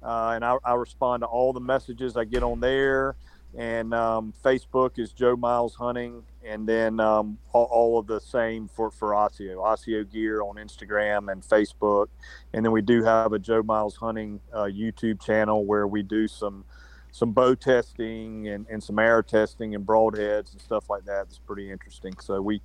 Uh, 0.03 0.33
and 0.35 0.45
I, 0.45 0.57
I, 0.65 0.75
respond 0.75 1.23
to 1.23 1.27
all 1.27 1.53
the 1.53 1.61
messages 1.61 2.17
I 2.17 2.25
get 2.25 2.43
on 2.43 2.61
there. 2.61 3.17
And 3.57 3.93
um, 3.95 4.33
Facebook 4.45 4.99
is 4.99 5.13
Joe 5.13 5.37
Miles 5.37 5.75
Hunting. 5.75 6.23
And 6.45 6.69
then 6.69 6.99
um, 6.99 7.39
all, 7.53 7.69
all, 7.71 7.99
of 7.99 8.07
the 8.07 8.21
same 8.21 8.69
for, 8.69 8.91
for 8.91 9.11
ASIO, 9.11 9.59
ASIO 9.59 10.11
Gear 10.11 10.43
on 10.43 10.57
Instagram 10.57 11.31
and 11.31 11.43
Facebook. 11.43 12.09
And 12.53 12.65
then 12.65 12.73
we 12.73 12.83
do 12.83 13.05
have 13.05 13.33
a 13.33 13.39
Joe 13.39 13.63
Miles 13.63 13.97
Hunting 13.97 14.41
uh, 14.53 14.65
YouTube 14.65 15.23
channel 15.23 15.65
where 15.65 15.87
we 15.87 16.03
do 16.03 16.27
some– 16.27 16.65
some 17.13 17.33
bow 17.33 17.55
testing 17.55 18.49
and, 18.49 18.67
and 18.69 18.83
some 18.83 18.99
arrow 18.99 19.23
testing 19.23 19.75
and 19.75 19.87
broadheads 19.87 20.53
and 20.53 20.61
stuff 20.61 20.89
like 20.91 21.05
that. 21.05 21.27
It's 21.29 21.39
pretty 21.39 21.71
interesting. 21.71 22.15
So 22.21 22.41
we, 22.41 22.63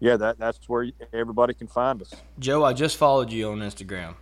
yeah, 0.00 0.16
that 0.16 0.38
that's 0.38 0.68
where 0.68 0.88
everybody 1.12 1.54
can 1.54 1.68
find 1.68 2.00
us. 2.00 2.12
Joe, 2.38 2.64
I 2.64 2.72
just 2.72 2.96
followed 2.96 3.30
you 3.30 3.50
on 3.50 3.58
Instagram. 3.58 4.14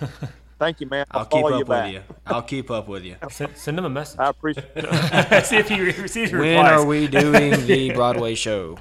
Thank 0.58 0.80
you, 0.80 0.88
man. 0.88 1.06
I'll, 1.10 1.20
I'll 1.20 1.26
keep 1.26 1.44
up 1.44 1.50
you 1.52 1.58
with 1.58 1.68
back. 1.68 1.92
you. 1.92 2.02
I'll 2.26 2.42
keep 2.42 2.70
up 2.70 2.88
with 2.88 3.04
you. 3.04 3.16
Send, 3.30 3.56
send 3.56 3.78
him 3.78 3.84
a 3.84 3.90
message. 3.90 4.18
I 4.18 4.28
appreciate 4.30 4.66
it. 4.74 5.44
See 5.46 5.56
if 5.56 5.68
he 5.68 5.80
receives 5.80 6.32
your 6.32 6.40
When 6.40 6.56
replies. 6.56 6.72
are 6.80 6.84
we 6.84 7.06
doing 7.06 7.66
the 7.66 7.90
Broadway 7.94 8.34
show? 8.34 8.76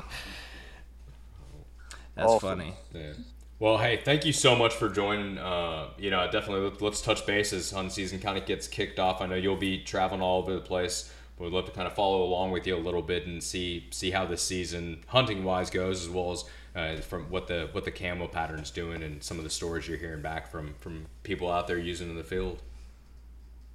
That's 2.15 2.27
awesome. 2.29 2.49
funny. 2.59 2.73
Yeah. 2.93 3.13
Well, 3.59 3.77
hey, 3.77 4.01
thank 4.03 4.25
you 4.25 4.33
so 4.33 4.55
much 4.55 4.73
for 4.73 4.89
joining. 4.89 5.37
Uh, 5.37 5.89
you 5.97 6.09
know, 6.09 6.27
definitely 6.31 6.71
let's 6.79 7.01
touch 7.01 7.25
bases 7.25 7.73
on 7.73 7.89
season 7.89 8.19
kind 8.19 8.37
of 8.37 8.45
gets 8.45 8.67
kicked 8.67 8.99
off. 8.99 9.21
I 9.21 9.25
know 9.27 9.35
you'll 9.35 9.55
be 9.55 9.83
traveling 9.83 10.21
all 10.21 10.39
over 10.41 10.53
the 10.53 10.61
place. 10.61 11.11
But 11.37 11.45
we'd 11.45 11.53
love 11.53 11.65
to 11.65 11.71
kind 11.71 11.85
of 11.85 11.93
follow 11.93 12.23
along 12.23 12.49
with 12.49 12.65
you 12.65 12.75
a 12.75 12.79
little 12.79 13.03
bit 13.03 13.27
and 13.27 13.43
see 13.43 13.87
see 13.91 14.09
how 14.09 14.25
this 14.25 14.41
season 14.41 15.03
hunting 15.07 15.43
wise 15.43 15.69
goes, 15.69 16.01
as 16.01 16.09
well 16.09 16.31
as 16.31 16.43
uh, 16.77 16.97
from 16.97 17.23
what 17.31 17.47
the 17.47 17.69
what 17.71 17.83
the 17.83 17.91
camo 17.91 18.27
pattern's 18.27 18.69
doing 18.69 19.01
and 19.01 19.23
some 19.23 19.37
of 19.37 19.43
the 19.43 19.49
stories 19.49 19.87
you're 19.87 19.97
hearing 19.97 20.21
back 20.21 20.49
from 20.49 20.75
from 20.79 21.07
people 21.23 21.51
out 21.51 21.67
there 21.67 21.79
using 21.79 22.09
in 22.09 22.15
the 22.15 22.23
field. 22.23 22.61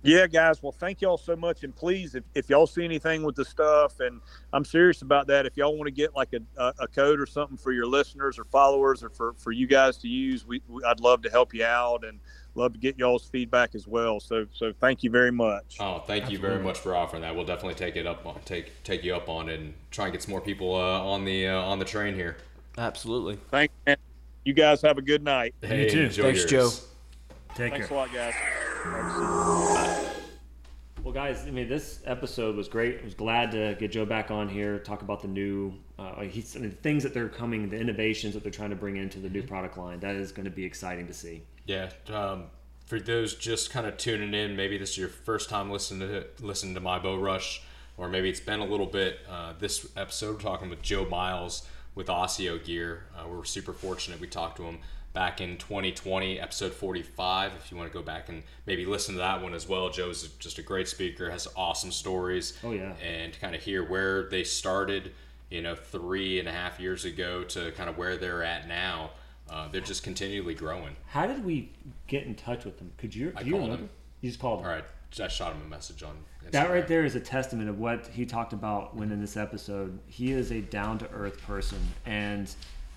Yeah, 0.05 0.27
guys. 0.27 0.61
Well, 0.61 0.73
thank 0.73 1.01
y'all 1.01 1.17
so 1.17 1.37
much. 1.37 1.63
And 1.63 1.75
please, 1.75 2.17
if, 2.17 2.25
if 2.35 2.51
y'all 2.51 2.67
see 2.67 2.85
anything 2.85 3.23
with 3.23 3.37
the 3.37 3.45
stuff, 3.45 4.01
and 4.01 4.21
I'm 4.53 4.65
serious 4.65 5.03
about 5.03 5.29
that, 5.29 5.47
if 5.47 5.57
y'all 5.57 5.77
want 5.77 5.87
to 5.87 5.93
get 5.93 6.17
like 6.17 6.33
a, 6.33 6.73
a, 6.81 6.89
code 6.89 7.21
or 7.21 7.27
something 7.27 7.57
for 7.57 7.71
your 7.71 7.87
listeners 7.87 8.37
or 8.37 8.45
followers 8.47 9.05
or 9.05 9.11
for, 9.11 9.35
for 9.35 9.53
you 9.53 9.69
guys 9.69 9.99
to 9.99 10.09
use, 10.09 10.45
we, 10.45 10.61
we, 10.67 10.83
I'd 10.83 10.99
love 10.99 11.23
to 11.23 11.31
help 11.31 11.55
you 11.55 11.65
out 11.65 12.05
and 12.05 12.19
love 12.57 12.73
to 12.73 12.81
get 12.81 12.99
y'all's 12.99 13.29
feedback 13.29 13.77
as 13.77 13.87
well. 13.87 14.19
So, 14.19 14.47
so 14.53 14.73
thank 14.81 15.05
you 15.05 15.11
very 15.11 15.31
much. 15.31 15.77
Oh, 15.79 16.03
thank 16.05 16.25
Absolutely. 16.25 16.33
you 16.33 16.39
very 16.41 16.65
much 16.65 16.81
for 16.81 16.97
offering 16.97 17.23
that. 17.23 17.37
We'll 17.37 17.47
definitely 17.47 17.77
take 17.77 17.95
it 17.95 18.05
up 18.05 18.27
on, 18.27 18.41
take, 18.45 18.83
take 18.83 19.05
you 19.05 19.15
up 19.15 19.29
on 19.29 19.49
it 19.49 19.61
and 19.61 19.73
try 19.93 20.07
and 20.07 20.13
get 20.13 20.21
some 20.21 20.33
more 20.33 20.41
people 20.41 20.75
uh, 20.75 21.01
on 21.01 21.25
the, 21.25 21.47
uh, 21.47 21.63
on 21.63 21.79
the 21.79 21.85
train 21.85 22.17
here. 22.17 22.39
Absolutely. 22.79 23.39
Thank 23.51 23.71
you. 23.87 23.97
You 24.45 24.55
guys 24.55 24.83
have 24.83 24.99
a 24.99 25.03
good 25.03 25.23
night. 25.23 25.55
Hey, 25.61 25.85
you 25.85 25.91
too. 25.91 26.09
Thanks, 26.09 26.17
yours. 26.17 26.47
Joe. 26.47 26.71
Take 27.55 27.73
Thanks 27.73 27.89
care. 27.89 27.89
Thanks 27.89 27.91
a 27.91 27.95
lot, 27.95 28.13
guys. 28.13 28.35
Well, 31.05 31.13
guys, 31.13 31.47
I 31.47 31.51
mean, 31.51 31.69
this 31.69 32.01
episode 32.07 32.57
was 32.57 32.69
great. 32.69 33.01
I 33.01 33.05
was 33.05 33.15
glad 33.15 33.51
to 33.53 33.77
get 33.79 33.91
Joe 33.91 34.07
back 34.07 34.31
on 34.31 34.49
here, 34.49 34.79
talk 34.79 35.03
about 35.03 35.21
the 35.21 35.29
new 35.29 35.75
uh, 35.99 36.23
he's, 36.23 36.57
I 36.57 36.61
mean, 36.61 36.71
things 36.71 37.03
that 37.03 37.15
they're 37.15 37.29
coming, 37.29 37.69
the 37.69 37.79
innovations 37.79 38.35
that 38.35 38.43
they're 38.43 38.53
trying 38.53 38.71
to 38.71 38.77
bring 38.77 38.97
into 38.97 39.19
the 39.19 39.29
new 39.29 39.41
mm-hmm. 39.41 39.49
product 39.49 39.79
line. 39.79 40.01
That 40.01 40.17
is 40.17 40.33
going 40.33 40.45
to 40.45 40.51
be 40.51 40.65
exciting 40.65 41.07
to 41.07 41.13
see. 41.13 41.43
Yeah. 41.67 41.91
Um, 42.09 42.45
for 42.87 42.99
those 43.01 43.35
just 43.35 43.71
kind 43.71 43.87
of 43.87 43.97
tuning 43.97 44.35
in, 44.35 44.57
maybe 44.57 44.79
this 44.79 44.91
is 44.91 44.99
your 44.99 45.09
first 45.09 45.49
time 45.49 45.71
listening 45.71 46.09
to 46.09 46.27
listening 46.41 46.75
to 46.75 46.81
my 46.81 46.99
bow 46.99 47.17
rush, 47.17 47.63
or 47.97 48.09
maybe 48.09 48.29
it's 48.29 48.41
been 48.41 48.61
a 48.61 48.67
little 48.67 48.87
bit. 48.87 49.21
Uh, 49.29 49.55
this 49.59 49.87
episode, 49.97 50.37
we're 50.37 50.41
talking 50.41 50.71
with 50.71 50.83
Joe 50.83 51.05
Miles 51.05 51.67
with 51.95 52.07
ASIO 52.07 52.63
Gear. 52.63 53.05
Uh, 53.17 53.29
we're 53.29 53.45
super 53.45 53.73
fortunate. 53.73 54.21
We 54.21 54.27
talked 54.27 54.57
to 54.59 54.65
him 54.65 54.79
back 55.13 55.41
in 55.41 55.59
2020, 55.59 56.41
episode 56.41 56.73
45. 56.73 57.53
If 57.59 57.71
you 57.71 57.77
want 57.77 57.91
to 57.91 57.97
go 57.97 58.03
back 58.03 58.29
and 58.29 58.43
maybe 58.67 58.87
listen 58.87 59.15
to 59.15 59.19
that 59.19 59.43
one 59.43 59.55
as 59.55 59.69
well, 59.69 59.91
Joe's 59.91 60.29
just 60.39 60.59
a 60.59 60.63
great 60.63 60.89
speaker, 60.89 61.31
has 61.31 61.47
awesome 61.57 61.93
stories. 61.93 62.59
Oh 62.65 62.73
yeah, 62.73 62.95
and 63.03 63.39
kind 63.41 63.55
of 63.55 63.63
hear 63.63 63.85
where 63.85 64.25
they 64.25 64.45
started, 64.45 65.13
you 65.51 65.63
know, 65.63 65.75
three 65.75 66.39
and 66.39 66.49
a 66.49 66.53
half 66.53 66.81
years 66.81 67.05
ago 67.05 67.45
to 67.45 67.73
kind 67.73 67.91
of 67.91 67.99
where 67.99 68.17
they're 68.17 68.43
at 68.43 68.67
now. 68.69 69.11
Uh, 69.51 69.69
they're 69.69 69.83
just 69.83 70.03
continually 70.03 70.55
growing. 70.55 70.97
How 71.09 71.27
did 71.27 71.45
we 71.45 71.71
get 72.07 72.25
in 72.25 72.35
touch 72.35 72.65
with 72.65 72.79
them? 72.79 72.93
Could 72.97 73.15
you? 73.15 73.33
I 73.37 73.43
you 73.43 73.57
remember? 73.57 73.89
You 74.23 74.31
just 74.31 74.41
called 74.41 74.61
them. 74.61 74.67
All 74.67 74.73
right. 74.73 74.85
I 75.21 75.29
shot 75.29 75.53
him 75.53 75.61
a 75.67 75.69
message 75.69 76.03
on. 76.03 76.17
That 76.51 76.71
right 76.71 76.87
there 76.87 77.05
is 77.05 77.15
a 77.15 77.21
testament 77.21 77.69
of 77.69 77.79
what 77.79 78.09
he 78.09 78.27
talked 78.27 78.53
about 78.53 78.95
when 78.97 79.11
in 79.11 79.21
this 79.21 79.37
episode. 79.37 79.99
He 80.07 80.33
is 80.33 80.51
a 80.51 80.61
down 80.61 80.99
to 80.99 81.11
earth 81.11 81.41
person, 81.43 81.79
and 82.05 82.53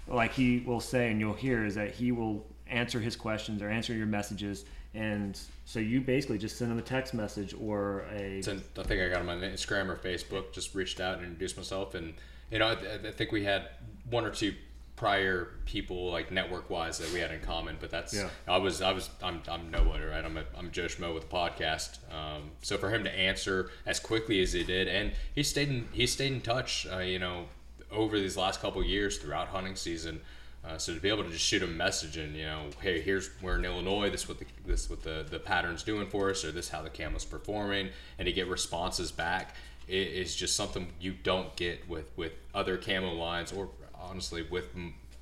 like 0.07 0.33
he 0.33 0.59
will 0.59 0.79
say, 0.79 1.11
and 1.11 1.19
you'll 1.19 1.33
hear, 1.33 1.65
is 1.65 1.75
that 1.75 1.91
he 1.91 2.11
will 2.11 2.45
answer 2.67 2.99
his 2.99 3.15
questions 3.15 3.61
or 3.61 3.69
answer 3.69 3.93
your 3.93 4.07
messages, 4.07 4.65
and 4.93 5.39
so 5.65 5.79
you 5.79 6.01
basically 6.01 6.37
just 6.37 6.57
send 6.57 6.71
him 6.71 6.77
a 6.77 6.81
text 6.81 7.13
message 7.13 7.55
or 7.59 8.05
a. 8.11 8.39
I 8.39 8.41
think 8.41 9.01
I 9.01 9.09
got 9.09 9.21
him 9.21 9.29
on 9.29 9.41
Instagram 9.41 9.89
or 9.89 9.95
Facebook. 9.95 10.51
Just 10.51 10.75
reached 10.75 10.99
out 10.99 11.17
and 11.17 11.25
introduced 11.25 11.57
myself, 11.57 11.95
and 11.95 12.13
you 12.51 12.59
know, 12.59 12.67
I, 12.67 13.07
I 13.07 13.11
think 13.11 13.31
we 13.31 13.43
had 13.43 13.69
one 14.09 14.25
or 14.25 14.31
two 14.31 14.53
prior 14.95 15.49
people 15.65 16.09
like 16.09 16.31
network 16.31 16.69
wise 16.69 16.97
that 16.99 17.11
we 17.11 17.19
had 17.19 17.31
in 17.31 17.41
common. 17.41 17.77
But 17.79 17.91
that's 17.91 18.13
Yeah. 18.13 18.29
I 18.47 18.57
was 18.57 18.81
I 18.81 18.91
was 18.91 19.09
I'm 19.21 19.41
I'm 19.49 19.69
nobody 19.71 20.05
right. 20.05 20.23
I'm 20.23 20.37
a, 20.37 20.43
I'm 20.57 20.71
Joe 20.71 20.85
Schmo 20.85 21.13
with 21.13 21.25
a 21.25 21.27
podcast. 21.27 21.97
Um, 22.13 22.51
so 22.61 22.77
for 22.77 22.89
him 22.89 23.03
to 23.03 23.11
answer 23.11 23.71
as 23.85 23.99
quickly 23.99 24.41
as 24.41 24.53
he 24.53 24.63
did, 24.63 24.87
and 24.87 25.13
he 25.33 25.43
stayed 25.43 25.69
in 25.69 25.87
he 25.91 26.07
stayed 26.07 26.31
in 26.31 26.41
touch. 26.41 26.87
Uh, 26.91 26.99
you 26.99 27.19
know, 27.19 27.45
over 27.91 28.19
these 28.19 28.37
last 28.37 28.61
couple 28.61 28.81
of 28.81 28.87
years 28.87 29.17
throughout 29.17 29.47
hunting 29.47 29.75
season. 29.75 30.21
Uh, 30.67 30.79
so 30.79 30.95
to 30.95 30.99
be 30.99 31.09
able 31.09 31.23
to 31.23 31.29
just 31.29 31.45
shoot 31.45 31.61
a 31.61 31.67
message 31.67 32.17
and 32.17 32.35
you 32.35 32.43
know, 32.43 32.69
hey, 32.81 32.99
here's 32.99 33.29
we're 33.41 33.55
in 33.55 33.65
Illinois. 33.65 34.09
This 34.09 34.23
is 34.23 34.29
what 34.29 34.39
the 34.39 34.45
this 34.65 34.85
is 34.85 34.89
what 34.89 35.03
the 35.03 35.25
the 35.29 35.37
pattern's 35.37 35.83
doing 35.83 36.07
for 36.07 36.31
us, 36.31 36.43
or 36.43 36.51
this 36.51 36.65
is 36.65 36.71
how 36.71 36.81
the 36.81 36.89
camel's 36.89 37.25
performing, 37.25 37.89
and 38.17 38.25
to 38.25 38.31
get 38.31 38.47
responses 38.47 39.11
back 39.11 39.55
is 39.87 40.35
just 40.35 40.55
something 40.55 40.87
you 40.99 41.13
don't 41.21 41.55
get 41.55 41.87
with 41.87 42.09
with 42.17 42.31
other 42.55 42.77
camo 42.77 43.13
lines, 43.13 43.51
or 43.51 43.69
honestly 44.01 44.43
with 44.49 44.69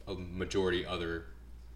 a 0.07 0.13
majority 0.13 0.85
other 0.85 1.25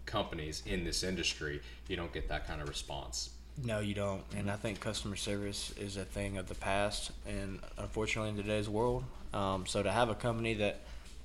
companies 0.06 0.62
in 0.66 0.84
this 0.84 1.02
industry. 1.02 1.60
You 1.88 1.96
don't 1.96 2.12
get 2.12 2.28
that 2.28 2.46
kind 2.46 2.60
of 2.62 2.68
response. 2.68 3.30
No, 3.64 3.80
you 3.80 3.94
don't. 3.94 4.22
And 4.36 4.50
I 4.50 4.56
think 4.56 4.80
customer 4.80 5.16
service 5.16 5.72
is 5.78 5.96
a 5.96 6.04
thing 6.04 6.38
of 6.38 6.46
the 6.48 6.54
past, 6.54 7.10
and 7.26 7.58
unfortunately 7.76 8.30
in 8.30 8.36
today's 8.36 8.68
world. 8.68 9.04
Um, 9.34 9.66
so 9.66 9.82
to 9.82 9.90
have 9.90 10.08
a 10.10 10.14
company 10.14 10.54
that 10.54 10.80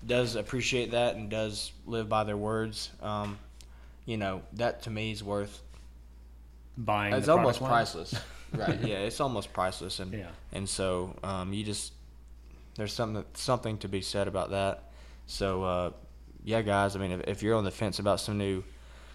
does 0.06 0.36
appreciate 0.36 0.92
that 0.92 1.16
and 1.16 1.30
does 1.30 1.72
live 1.86 2.10
by 2.10 2.24
their 2.24 2.36
words, 2.38 2.90
um, 3.02 3.38
you 4.06 4.18
know, 4.18 4.42
that 4.54 4.82
to 4.84 4.90
me 4.90 5.12
is 5.12 5.24
worth. 5.24 5.62
buying. 6.78 7.14
It's 7.14 7.28
the 7.28 7.34
almost 7.38 7.62
line. 7.62 7.70
priceless, 7.70 8.16
right? 8.54 8.80
Yeah, 8.82 8.98
it's 8.98 9.20
almost 9.22 9.54
priceless, 9.54 10.00
and 10.00 10.12
Yeah. 10.14 10.28
and 10.52 10.68
so 10.68 11.16
um, 11.24 11.54
you 11.54 11.64
just 11.64 11.94
there's 12.76 12.92
something 12.94 13.24
something 13.36 13.78
to 13.80 13.88
be 13.88 14.02
said 14.02 14.28
about 14.28 14.50
that. 14.52 14.84
So 15.26 15.64
uh, 15.64 15.92
yeah, 16.44 16.62
guys. 16.62 16.96
I 16.96 17.00
mean, 17.00 17.12
if, 17.12 17.22
if 17.28 17.44
you're 17.44 17.56
on 17.56 17.64
the 17.64 17.72
fence 17.72 18.00
about 18.00 18.20
some 18.20 18.38
new 18.38 18.64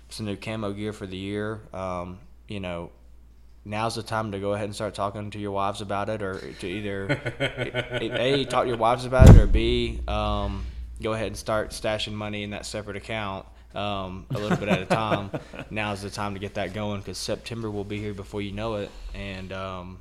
some 0.08 0.26
new 0.26 0.36
camo 0.36 0.72
gear 0.72 0.92
for 0.92 1.06
the 1.06 1.16
year, 1.16 1.60
um, 1.72 2.18
you 2.48 2.60
know, 2.60 2.90
now's 3.64 3.94
the 3.94 4.02
time 4.02 4.32
to 4.32 4.38
go 4.38 4.54
ahead 4.54 4.64
and 4.64 4.74
start 4.74 4.94
talking 4.94 5.30
to 5.30 5.38
your 5.38 5.50
wives 5.52 5.80
about 5.80 6.08
it, 6.08 6.22
or 6.22 6.38
to 6.38 6.66
either 6.66 7.06
a 8.00 8.44
talk 8.44 8.64
to 8.64 8.68
your 8.68 8.78
wives 8.78 9.04
about 9.04 9.28
it, 9.28 9.36
or 9.36 9.46
b 9.46 10.00
um, 10.08 10.64
go 11.02 11.12
ahead 11.12 11.26
and 11.28 11.36
start 11.36 11.70
stashing 11.70 12.12
money 12.12 12.42
in 12.42 12.50
that 12.50 12.66
separate 12.66 12.96
account. 12.96 13.46
Um, 13.74 14.24
a 14.30 14.38
little 14.38 14.56
bit 14.56 14.70
at 14.70 14.80
a 14.80 14.86
time. 14.86 15.30
Now's 15.70 16.00
the 16.00 16.08
time 16.08 16.32
to 16.32 16.40
get 16.40 16.54
that 16.54 16.72
going 16.72 17.00
because 17.00 17.18
September 17.18 17.70
will 17.70 17.84
be 17.84 17.98
here 18.00 18.14
before 18.14 18.40
you 18.40 18.52
know 18.52 18.76
it, 18.76 18.90
and 19.14 19.52
um, 19.52 20.00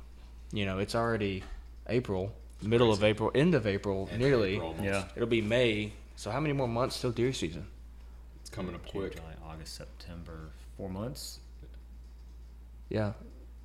you 0.52 0.64
know 0.64 0.78
it's 0.78 0.94
already 0.94 1.44
April, 1.86 2.32
middle 2.62 2.90
of 2.92 3.02
April, 3.04 3.30
end 3.34 3.54
of 3.54 3.66
April, 3.66 4.08
And 4.10 4.20
nearly. 4.20 4.54
April. 4.56 4.76
Yeah. 4.82 5.04
It'll 5.16 5.28
be 5.28 5.40
May. 5.42 5.92
So 6.16 6.30
how 6.30 6.40
many 6.40 6.52
more 6.54 6.68
months 6.68 7.00
till 7.00 7.12
deer 7.12 7.32
season? 7.32 7.66
It's 8.40 8.50
coming 8.50 8.74
up 8.74 8.86
quick. 8.88 9.14
July, 9.16 9.34
August, 9.46 9.74
September, 9.76 10.50
four 10.76 10.88
months. 10.88 11.38
Yeah, 12.88 13.12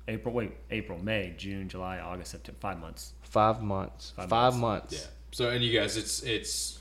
April, 0.06 0.34
wait, 0.34 0.52
April, 0.70 0.98
May, 1.02 1.32
June, 1.38 1.68
July, 1.68 1.98
August, 1.98 2.32
September, 2.32 2.58
five 2.60 2.78
months. 2.78 3.12
five 3.22 3.62
months. 3.62 4.12
Five 4.14 4.28
Five, 4.28 4.54
months. 4.56 4.92
months. 4.92 4.94
Yeah. 4.94 5.10
So 5.32 5.48
and 5.50 5.64
you 5.64 5.78
guys, 5.78 5.96
it's 5.96 6.22
it's 6.22 6.78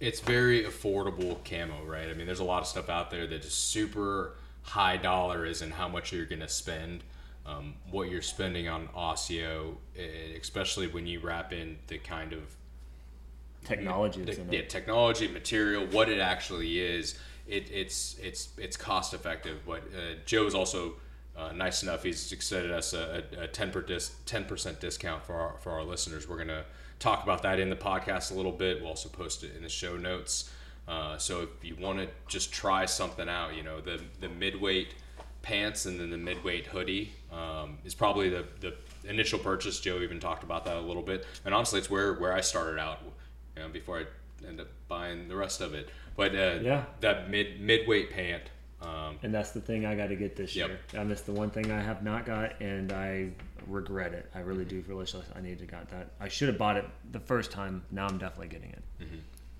it's 0.00 0.20
very 0.20 0.64
affordable 0.64 1.38
camo, 1.44 1.84
right? 1.84 2.08
I 2.08 2.14
mean, 2.14 2.26
there's 2.26 2.40
a 2.40 2.44
lot 2.44 2.60
of 2.62 2.66
stuff 2.66 2.88
out 2.90 3.10
there 3.12 3.26
that 3.28 3.44
is 3.44 3.54
super 3.54 4.32
high 4.62 4.96
dollar 4.96 5.46
is 5.46 5.62
in 5.62 5.70
how 5.70 5.88
much 5.88 6.12
you're 6.12 6.26
gonna 6.26 6.48
spend. 6.48 7.04
Um, 7.46 7.74
what 7.90 8.08
you're 8.10 8.22
spending 8.22 8.68
on 8.68 8.88
ASIO, 8.96 9.76
eh, 9.98 10.36
especially 10.40 10.86
when 10.86 11.06
you 11.06 11.20
wrap 11.20 11.52
in 11.52 11.76
the 11.88 11.98
kind 11.98 12.32
of 12.32 12.56
Technology 13.64 14.22
the- 14.22 14.38
yeah, 14.50 14.62
technology, 14.66 15.26
material, 15.26 15.86
what 15.86 16.08
it 16.10 16.20
actually 16.20 16.80
is. 16.80 17.18
It, 17.46 17.70
it's 17.70 18.16
it's 18.22 18.48
it's 18.58 18.76
cost 18.76 19.14
effective. 19.14 19.60
But 19.66 19.82
uh, 19.96 20.16
Joe's 20.26 20.54
also 20.54 20.94
uh, 21.36 21.52
nice 21.52 21.82
enough. 21.82 22.02
He's 22.02 22.30
extended 22.32 22.70
us 22.70 22.92
a, 22.92 23.24
a, 23.38 23.44
a 23.44 23.46
10 23.46 23.70
per 23.70 23.80
dis, 23.80 24.14
10% 24.26 24.80
discount 24.80 25.24
for 25.24 25.34
our 25.34 25.56
for 25.60 25.72
our 25.72 25.82
listeners. 25.82 26.28
We're 26.28 26.36
gonna 26.38 26.64
talk 26.98 27.22
about 27.22 27.42
that 27.42 27.58
in 27.58 27.70
the 27.70 27.76
podcast 27.76 28.32
a 28.32 28.34
little 28.34 28.52
bit. 28.52 28.80
We'll 28.80 28.88
also 28.90 29.08
post 29.08 29.44
it 29.44 29.56
in 29.56 29.62
the 29.62 29.68
show 29.70 29.96
notes. 29.96 30.50
Uh, 30.86 31.16
so 31.16 31.40
if 31.42 31.48
you 31.64 31.74
want 31.76 31.98
to 32.00 32.08
just 32.28 32.52
try 32.52 32.84
something 32.84 33.28
out, 33.30 33.54
you 33.56 33.62
know 33.62 33.80
the 33.80 33.98
the 34.20 34.28
midweight 34.28 34.88
pants 35.44 35.86
and 35.86 36.00
then 36.00 36.10
the 36.10 36.16
midweight 36.16 36.66
hoodie 36.66 37.12
um, 37.30 37.78
is 37.84 37.94
probably 37.94 38.28
the, 38.30 38.44
the 38.60 38.74
initial 39.08 39.38
purchase. 39.38 39.78
Joe 39.78 40.00
even 40.00 40.18
talked 40.18 40.42
about 40.42 40.64
that 40.64 40.76
a 40.76 40.80
little 40.80 41.02
bit, 41.02 41.26
and 41.44 41.54
honestly, 41.54 41.78
it's 41.78 41.90
where 41.90 42.14
where 42.14 42.32
I 42.32 42.40
started 42.40 42.80
out. 42.80 42.98
You 43.56 43.62
know, 43.62 43.68
before 43.68 43.98
I 44.00 44.46
end 44.48 44.60
up 44.60 44.66
buying 44.88 45.28
the 45.28 45.36
rest 45.36 45.60
of 45.60 45.74
it, 45.74 45.88
but 46.16 46.34
uh, 46.34 46.58
Yeah. 46.62 46.84
that 47.00 47.30
mid 47.30 47.60
midweight 47.60 48.10
pant. 48.10 48.42
Um, 48.82 49.18
And 49.22 49.32
that's 49.32 49.52
the 49.52 49.60
thing 49.60 49.86
I 49.86 49.94
got 49.94 50.08
to 50.08 50.16
get 50.16 50.34
this 50.36 50.54
Yep. 50.56 50.68
year. 50.68 50.78
And 50.94 51.10
that's 51.10 51.22
the 51.22 51.32
one 51.32 51.50
thing 51.50 51.70
I 51.70 51.80
have 51.80 52.02
not 52.02 52.26
got, 52.26 52.60
and 52.60 52.90
I 52.92 53.30
regret 53.66 54.12
it. 54.12 54.28
I 54.34 54.40
really 54.40 54.64
do 54.64 54.82
feel 54.82 54.96
like 54.98 55.08
I 55.36 55.40
need 55.40 55.58
to 55.60 55.64
got 55.66 55.88
that. 55.90 56.10
I 56.20 56.28
should 56.28 56.48
have 56.48 56.58
bought 56.58 56.76
it 56.76 56.84
the 57.12 57.20
first 57.20 57.50
time. 57.50 57.82
Now 57.90 58.06
I'm 58.06 58.18
definitely 58.18 58.48
getting 58.48 58.70
it. 58.70 58.82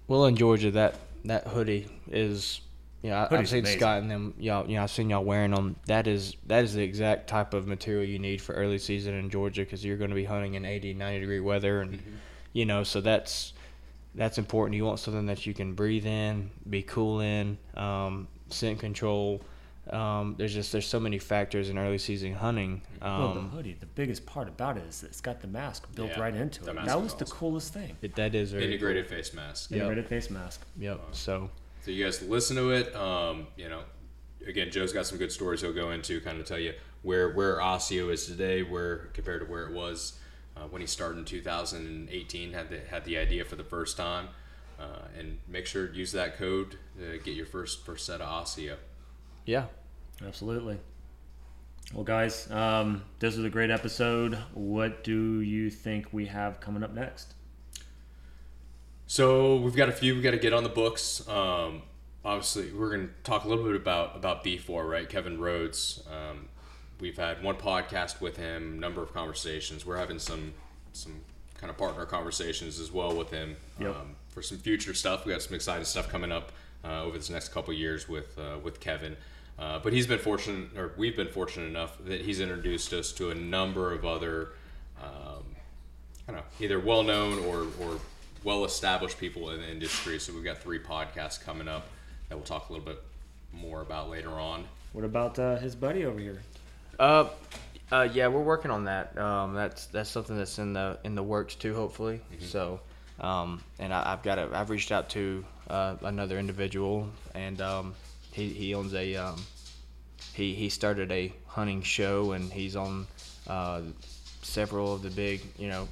Well, 0.08 0.26
in 0.26 0.36
Georgia, 0.36 0.70
that 0.72 0.96
that 1.24 1.46
hoodie 1.46 1.86
is, 2.10 2.60
you 3.04 3.10
know, 3.10 3.16
I, 3.16 3.36
I've 3.36 3.46
seen 3.48 3.60
amazing. 3.60 3.78
Scott 3.78 4.00
and 4.00 4.10
them, 4.10 4.32
y'all, 4.38 4.66
you 4.66 4.76
know, 4.76 4.82
I've 4.82 4.90
seen 4.90 5.10
y'all 5.10 5.22
wearing 5.24 5.50
them. 5.50 5.76
That 5.86 6.06
is 6.06 6.36
that 6.46 6.64
is 6.64 6.72
the 6.72 6.82
exact 6.82 7.28
type 7.28 7.52
of 7.52 7.66
material 7.66 8.02
you 8.08 8.18
need 8.18 8.40
for 8.40 8.54
early 8.54 8.78
season 8.78 9.12
in 9.14 9.28
Georgia 9.28 9.60
because 9.60 9.84
you're 9.84 9.98
going 9.98 10.08
to 10.10 10.16
be 10.16 10.24
hunting 10.24 10.54
in 10.54 10.64
80, 10.64 10.94
90 10.94 11.20
degree 11.20 11.40
weather, 11.40 11.82
and 11.82 12.02
you 12.54 12.64
know, 12.64 12.82
so 12.82 13.00
that's 13.02 13.52
that's 14.14 14.38
important. 14.38 14.74
You 14.76 14.86
want 14.86 15.00
something 15.00 15.26
that 15.26 15.44
you 15.44 15.52
can 15.52 15.74
breathe 15.74 16.06
in, 16.06 16.50
be 16.70 16.80
cool 16.82 17.20
in, 17.20 17.58
um, 17.76 18.26
scent 18.48 18.78
control. 18.78 19.42
Um, 19.90 20.34
there's 20.38 20.54
just 20.54 20.72
there's 20.72 20.86
so 20.86 20.98
many 20.98 21.18
factors 21.18 21.68
in 21.68 21.76
early 21.76 21.98
season 21.98 22.32
hunting. 22.32 22.80
well, 23.02 23.34
the 23.34 23.40
Um, 23.40 23.50
hoodie, 23.50 23.76
the 23.78 23.84
biggest 23.84 24.24
part 24.24 24.48
about 24.48 24.78
it 24.78 24.84
is 24.88 25.02
that 25.02 25.08
it's 25.08 25.20
got 25.20 25.42
the 25.42 25.46
mask 25.46 25.94
built 25.94 26.08
Yeah, 26.12 26.20
right 26.20 26.34
into 26.34 26.66
it. 26.66 26.72
mask 26.74 26.86
That 26.86 26.96
is 26.96 27.02
was 27.02 27.14
the 27.16 27.26
coolest 27.26 27.74
thing. 27.74 27.98
it, 28.00 28.14
that 28.14 28.34
is 28.34 28.52
very 28.52 28.64
integrated 28.64 29.06
face 29.06 29.34
mask. 29.34 29.70
Yep. 29.72 29.76
Integrated 29.82 30.08
face 30.08 30.30
mask. 30.30 30.62
Cool. 30.78 30.84
Yep. 30.84 31.00
So 31.12 31.50
So 31.84 31.90
you 31.90 32.02
guys 32.02 32.22
listen 32.22 32.56
to 32.56 32.70
it. 32.70 32.96
Um, 32.96 33.46
you 33.56 33.68
know, 33.68 33.82
again, 34.46 34.70
Joe's 34.70 34.94
got 34.94 35.06
some 35.06 35.18
good 35.18 35.30
stories 35.30 35.60
he'll 35.60 35.74
go 35.74 35.90
into, 35.90 36.18
kind 36.22 36.40
of 36.40 36.46
tell 36.46 36.58
you 36.58 36.72
where 37.02 37.34
where 37.34 37.58
ASIO 37.58 38.10
is 38.10 38.26
today, 38.26 38.62
where 38.62 39.10
compared 39.12 39.42
to 39.42 39.52
where 39.52 39.66
it 39.66 39.74
was 39.74 40.18
uh, 40.56 40.62
when 40.62 40.80
he 40.80 40.86
started 40.86 41.18
in 41.18 41.26
2018, 41.26 42.52
had 42.54 42.70
the 42.70 42.80
had 42.88 43.04
the 43.04 43.18
idea 43.18 43.44
for 43.44 43.56
the 43.56 43.64
first 43.64 43.98
time, 43.98 44.28
uh, 44.80 45.08
and 45.18 45.38
make 45.46 45.66
sure 45.66 45.88
to 45.88 45.94
use 45.94 46.12
that 46.12 46.38
code 46.38 46.78
to 46.98 47.18
get 47.18 47.34
your 47.34 47.44
first 47.44 47.84
first 47.84 48.06
set 48.06 48.22
of 48.22 48.44
ASIO. 48.44 48.76
yeah, 49.44 49.66
Absolutely. 50.26 50.78
Well, 51.92 52.04
guys, 52.04 52.50
um, 52.50 53.02
this 53.18 53.36
was 53.36 53.44
a 53.44 53.50
great 53.50 53.70
episode. 53.70 54.38
What 54.54 55.04
do 55.04 55.40
you 55.40 55.68
think 55.68 56.06
we 56.12 56.24
have 56.26 56.60
coming 56.60 56.82
up 56.82 56.94
next? 56.94 57.34
So 59.06 59.56
we've 59.56 59.76
got 59.76 59.88
a 59.88 59.92
few 59.92 60.14
we 60.14 60.22
got 60.22 60.30
to 60.32 60.38
get 60.38 60.52
on 60.52 60.62
the 60.62 60.68
books. 60.70 61.26
Um, 61.28 61.82
obviously, 62.24 62.72
we're 62.72 62.90
going 62.90 63.08
to 63.08 63.14
talk 63.22 63.44
a 63.44 63.48
little 63.48 63.64
bit 63.64 63.76
about 63.76 64.16
about 64.16 64.44
B4, 64.44 64.88
right? 64.88 65.08
Kevin 65.08 65.38
Rhodes. 65.40 66.02
Um, 66.10 66.48
we've 67.00 67.16
had 67.16 67.42
one 67.42 67.56
podcast 67.56 68.20
with 68.20 68.36
him, 68.36 68.78
number 68.80 69.02
of 69.02 69.12
conversations. 69.12 69.84
We're 69.84 69.98
having 69.98 70.18
some 70.18 70.54
some 70.92 71.20
kind 71.58 71.70
of 71.70 71.76
partner 71.76 72.04
conversations 72.06 72.78
as 72.80 72.90
well 72.92 73.14
with 73.16 73.30
him 73.30 73.56
Yep. 73.80 73.90
um, 73.96 74.16
for 74.28 74.42
some 74.42 74.58
future 74.58 74.94
stuff. 74.94 75.24
We 75.24 75.32
got 75.32 75.42
some 75.42 75.54
exciting 75.54 75.84
stuff 75.84 76.08
coming 76.08 76.32
up 76.32 76.52
uh, 76.84 77.02
over 77.04 77.16
this 77.18 77.30
next 77.30 77.48
couple 77.50 77.72
years 77.74 78.08
with 78.08 78.38
uh, 78.38 78.58
with 78.62 78.80
Kevin. 78.80 79.16
Uh, 79.56 79.78
but 79.78 79.92
he's 79.92 80.06
been 80.06 80.18
fortunate, 80.18 80.76
or 80.76 80.94
we've 80.96 81.14
been 81.14 81.28
fortunate 81.28 81.66
enough 81.66 81.96
that 82.04 82.22
he's 82.22 82.40
introduced 82.40 82.92
us 82.92 83.12
to 83.12 83.30
a 83.30 83.34
number 83.36 83.92
of 83.92 84.04
other 84.04 84.48
um, 85.00 85.44
I 86.26 86.32
don't 86.32 86.36
know, 86.36 86.42
either 86.58 86.80
well 86.80 87.02
known 87.04 87.38
or, 87.40 87.66
or 87.80 88.00
well 88.44 88.64
established 88.64 89.18
people 89.18 89.50
in 89.50 89.60
the 89.60 89.68
industry. 89.68 90.18
So 90.20 90.32
we've 90.32 90.44
got 90.44 90.58
three 90.58 90.78
podcasts 90.78 91.42
coming 91.42 91.66
up 91.66 91.88
that 92.28 92.36
we'll 92.36 92.44
talk 92.44 92.68
a 92.68 92.72
little 92.72 92.86
bit 92.86 93.02
more 93.52 93.80
about 93.80 94.10
later 94.10 94.30
on. 94.30 94.64
What 94.92 95.04
about 95.04 95.38
uh, 95.38 95.56
his 95.56 95.74
buddy 95.74 96.04
over 96.04 96.20
here? 96.20 96.40
Uh, 96.98 97.28
uh, 97.90 98.08
yeah, 98.12 98.28
we're 98.28 98.42
working 98.42 98.70
on 98.70 98.84
that. 98.84 99.16
Um, 99.18 99.54
that's 99.54 99.86
that's 99.86 100.10
something 100.10 100.36
that's 100.36 100.58
in 100.58 100.72
the 100.72 100.98
in 101.04 101.14
the 101.14 101.22
works 101.22 101.54
too. 101.54 101.74
Hopefully, 101.74 102.20
so. 102.38 102.80
Um, 103.20 103.62
and 103.78 103.94
I, 103.94 104.12
I've 104.12 104.22
got 104.24 104.38
a, 104.38 104.48
I've 104.52 104.70
reached 104.70 104.90
out 104.90 105.08
to 105.10 105.44
uh, 105.70 105.96
another 106.02 106.38
individual, 106.38 107.08
and 107.34 107.60
um, 107.60 107.94
he 108.32 108.48
he 108.48 108.74
owns 108.74 108.92
a 108.94 109.14
um, 109.14 109.40
he 110.34 110.54
he 110.54 110.68
started 110.68 111.12
a 111.12 111.32
hunting 111.46 111.82
show, 111.82 112.32
and 112.32 112.52
he's 112.52 112.74
on 112.74 113.06
uh, 113.46 113.82
several 114.42 114.94
of 114.94 115.02
the 115.02 115.10
big, 115.10 115.42
you 115.58 115.68
know, 115.68 115.88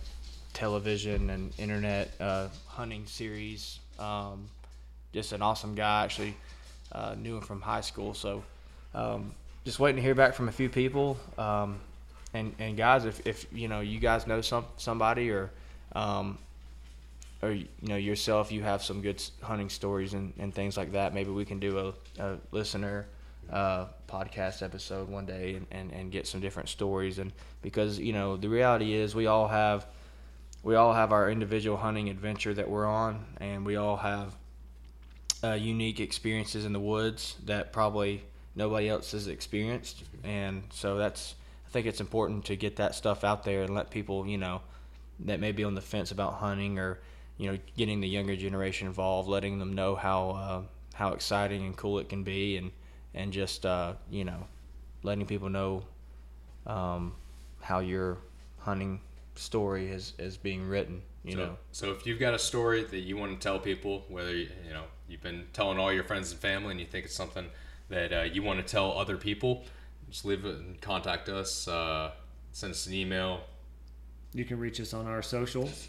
television 0.52 1.30
and 1.30 1.52
internet 1.58 2.12
uh, 2.20 2.48
hunting 2.66 3.06
series. 3.06 3.78
Um, 3.98 4.48
just 5.12 5.32
an 5.32 5.42
awesome 5.42 5.74
guy. 5.74 6.04
Actually, 6.04 6.34
uh, 6.92 7.14
knew 7.18 7.36
him 7.36 7.42
from 7.42 7.60
high 7.60 7.80
school. 7.80 8.14
So, 8.14 8.42
um, 8.94 9.32
just 9.64 9.78
waiting 9.78 9.96
to 9.96 10.02
hear 10.02 10.14
back 10.14 10.34
from 10.34 10.48
a 10.48 10.52
few 10.52 10.68
people. 10.68 11.16
Um, 11.38 11.80
and 12.34 12.54
and 12.58 12.76
guys, 12.76 13.04
if, 13.04 13.26
if 13.26 13.46
you 13.52 13.68
know 13.68 13.80
you 13.80 13.98
guys 13.98 14.26
know 14.26 14.40
some 14.40 14.64
somebody 14.76 15.30
or 15.30 15.50
um, 15.94 16.38
or 17.42 17.52
you 17.52 17.66
know 17.82 17.96
yourself, 17.96 18.52
you 18.52 18.62
have 18.62 18.82
some 18.82 19.02
good 19.02 19.22
hunting 19.42 19.68
stories 19.68 20.14
and, 20.14 20.32
and 20.38 20.54
things 20.54 20.76
like 20.76 20.92
that. 20.92 21.12
Maybe 21.14 21.30
we 21.30 21.44
can 21.44 21.58
do 21.58 21.94
a, 22.18 22.22
a 22.22 22.38
listener 22.52 23.06
uh, 23.50 23.86
podcast 24.08 24.62
episode 24.62 25.08
one 25.08 25.26
day 25.26 25.54
and, 25.54 25.66
and, 25.70 25.92
and 25.92 26.12
get 26.12 26.26
some 26.26 26.40
different 26.40 26.68
stories. 26.68 27.18
And 27.18 27.32
because 27.60 27.98
you 27.98 28.12
know 28.12 28.36
the 28.36 28.48
reality 28.48 28.94
is 28.94 29.14
we 29.14 29.26
all 29.26 29.48
have 29.48 29.86
we 30.62 30.74
all 30.74 30.92
have 30.92 31.12
our 31.12 31.30
individual 31.30 31.76
hunting 31.76 32.08
adventure 32.08 32.54
that 32.54 32.68
we're 32.68 32.86
on, 32.86 33.24
and 33.38 33.66
we 33.66 33.76
all 33.76 33.96
have 33.96 34.36
uh, 35.42 35.52
unique 35.52 36.00
experiences 36.00 36.64
in 36.64 36.72
the 36.72 36.80
woods 36.80 37.36
that 37.44 37.72
probably 37.72 38.22
nobody 38.54 38.88
else 38.88 39.12
has 39.12 39.26
experienced. 39.26 40.04
And 40.22 40.62
so 40.70 40.96
that's 40.96 41.34
I 41.66 41.70
think 41.70 41.86
it's 41.86 42.00
important 42.00 42.44
to 42.46 42.56
get 42.56 42.76
that 42.76 42.94
stuff 42.94 43.24
out 43.24 43.44
there 43.44 43.62
and 43.62 43.74
let 43.74 43.90
people 43.90 44.26
you 44.26 44.38
know 44.38 44.60
that 45.20 45.40
may 45.40 45.52
be 45.52 45.64
on 45.64 45.74
the 45.74 45.80
fence 45.80 46.10
about 46.10 46.34
hunting 46.34 46.78
or 46.78 47.00
you 47.38 47.50
know 47.50 47.58
getting 47.76 48.00
the 48.00 48.08
younger 48.08 48.36
generation 48.36 48.86
involved, 48.86 49.28
letting 49.28 49.58
them 49.58 49.72
know 49.72 49.96
how 49.96 50.30
uh, 50.30 50.62
how 50.94 51.12
exciting 51.12 51.64
and 51.64 51.76
cool 51.76 51.98
it 51.98 52.08
can 52.08 52.22
be, 52.22 52.56
and 52.56 52.70
and 53.14 53.32
just 53.32 53.66
uh, 53.66 53.94
you 54.10 54.24
know 54.24 54.46
letting 55.02 55.26
people 55.26 55.48
know 55.48 55.82
um, 56.66 57.14
how 57.60 57.80
your 57.80 58.18
hunting 58.60 59.00
story 59.34 59.90
is 59.90 60.14
is 60.18 60.36
being 60.36 60.66
written. 60.68 61.02
You 61.24 61.32
so, 61.32 61.38
know. 61.38 61.56
So 61.72 61.90
if 61.92 62.06
you've 62.06 62.18
got 62.18 62.34
a 62.34 62.38
story 62.38 62.84
that 62.84 63.00
you 63.00 63.16
want 63.16 63.40
to 63.40 63.42
tell 63.42 63.58
people, 63.58 64.04
whether 64.08 64.34
you, 64.34 64.48
you 64.66 64.72
know 64.72 64.84
you've 65.08 65.22
been 65.22 65.46
telling 65.52 65.78
all 65.78 65.92
your 65.92 66.04
friends 66.04 66.32
and 66.32 66.40
family, 66.40 66.72
and 66.72 66.80
you 66.80 66.86
think 66.86 67.04
it's 67.04 67.14
something 67.14 67.46
that 67.88 68.12
uh, 68.12 68.22
you 68.22 68.42
want 68.42 68.64
to 68.64 68.70
tell 68.70 68.96
other 68.98 69.16
people, 69.16 69.64
just 70.10 70.24
leave 70.24 70.44
it 70.44 70.56
and 70.56 70.80
contact 70.80 71.28
us. 71.28 71.68
Uh, 71.68 72.12
send 72.52 72.72
us 72.72 72.86
an 72.86 72.94
email. 72.94 73.40
You 74.34 74.44
can 74.44 74.58
reach 74.58 74.80
us 74.80 74.94
on 74.94 75.06
our 75.06 75.22
socials. 75.22 75.88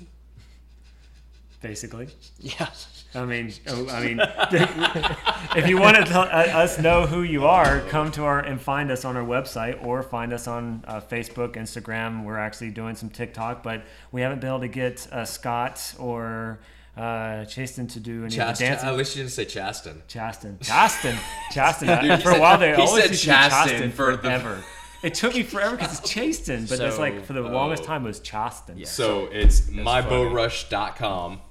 Basically, 1.64 2.10
Yeah. 2.40 2.68
I 3.16 3.24
mean, 3.24 3.54
oh, 3.68 3.88
I 3.90 4.06
mean, 4.06 4.20
if 5.56 5.66
you 5.66 5.78
want 5.78 5.96
to 5.96 6.04
tell 6.04 6.24
uh, 6.24 6.26
us 6.26 6.78
know 6.78 7.06
who 7.06 7.22
you 7.22 7.46
are, 7.46 7.80
come 7.88 8.12
to 8.12 8.24
our 8.26 8.40
and 8.40 8.60
find 8.60 8.92
us 8.92 9.06
on 9.06 9.16
our 9.16 9.24
website 9.24 9.82
or 9.82 10.04
find 10.04 10.34
us 10.34 10.46
on 10.46 10.84
uh, 10.86 11.00
Facebook, 11.00 11.54
Instagram. 11.56 12.26
We're 12.26 12.38
actually 12.38 12.72
doing 12.72 12.96
some 12.96 13.10
TikTok, 13.10 13.64
but 13.64 13.84
we 14.12 14.20
haven't 14.20 14.42
been 14.42 14.50
able 14.50 14.60
to 14.60 14.68
get 14.68 15.08
uh, 15.10 15.24
Scott 15.24 15.94
or 15.98 16.60
uh, 16.98 17.46
Chasten 17.46 17.88
to 17.88 18.00
do 18.02 18.26
any 18.26 18.26
of 18.26 18.32
the 18.32 18.38
Chaston. 18.38 18.68
dancing. 18.68 18.90
At 18.90 18.98
least 18.98 19.16
you 19.16 19.22
didn't 19.24 19.32
say 19.34 19.46
Chaston. 19.46 20.04
Chasten, 20.10 20.60
Chasten, 20.62 21.18
Chasten. 21.52 21.88
Dude, 21.88 22.12
he 22.18 22.18
for 22.18 22.32
a 22.32 22.40
while 22.42 22.58
there, 22.58 22.76
he 22.76 22.82
always 22.82 23.04
said 23.04 23.12
used 23.12 23.24
to 23.24 23.28
do 23.30 23.34
Chasten 23.34 23.70
Chasten 23.70 23.92
for 23.92 24.12
the- 24.18 24.22
forever. 24.22 24.64
It 25.04 25.16
took 25.16 25.36
me 25.36 25.44
forever 25.44 25.76
because 25.76 26.00
it's 26.00 26.10
Chasten, 26.10 26.66
but 26.66 26.80
it's 26.80 26.98
like 26.98 27.26
for 27.26 27.34
the 27.34 27.42
longest 27.42 27.84
oh. 27.84 27.88
time 27.88 28.06
it 28.06 28.08
was 28.08 28.22
Chasten. 28.22 28.78
Yeah. 28.78 28.86
So 28.86 29.28
it's 29.34 29.60
mybowrush.com. 29.70 31.42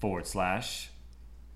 Forward 0.00 0.26
slash, 0.26 0.90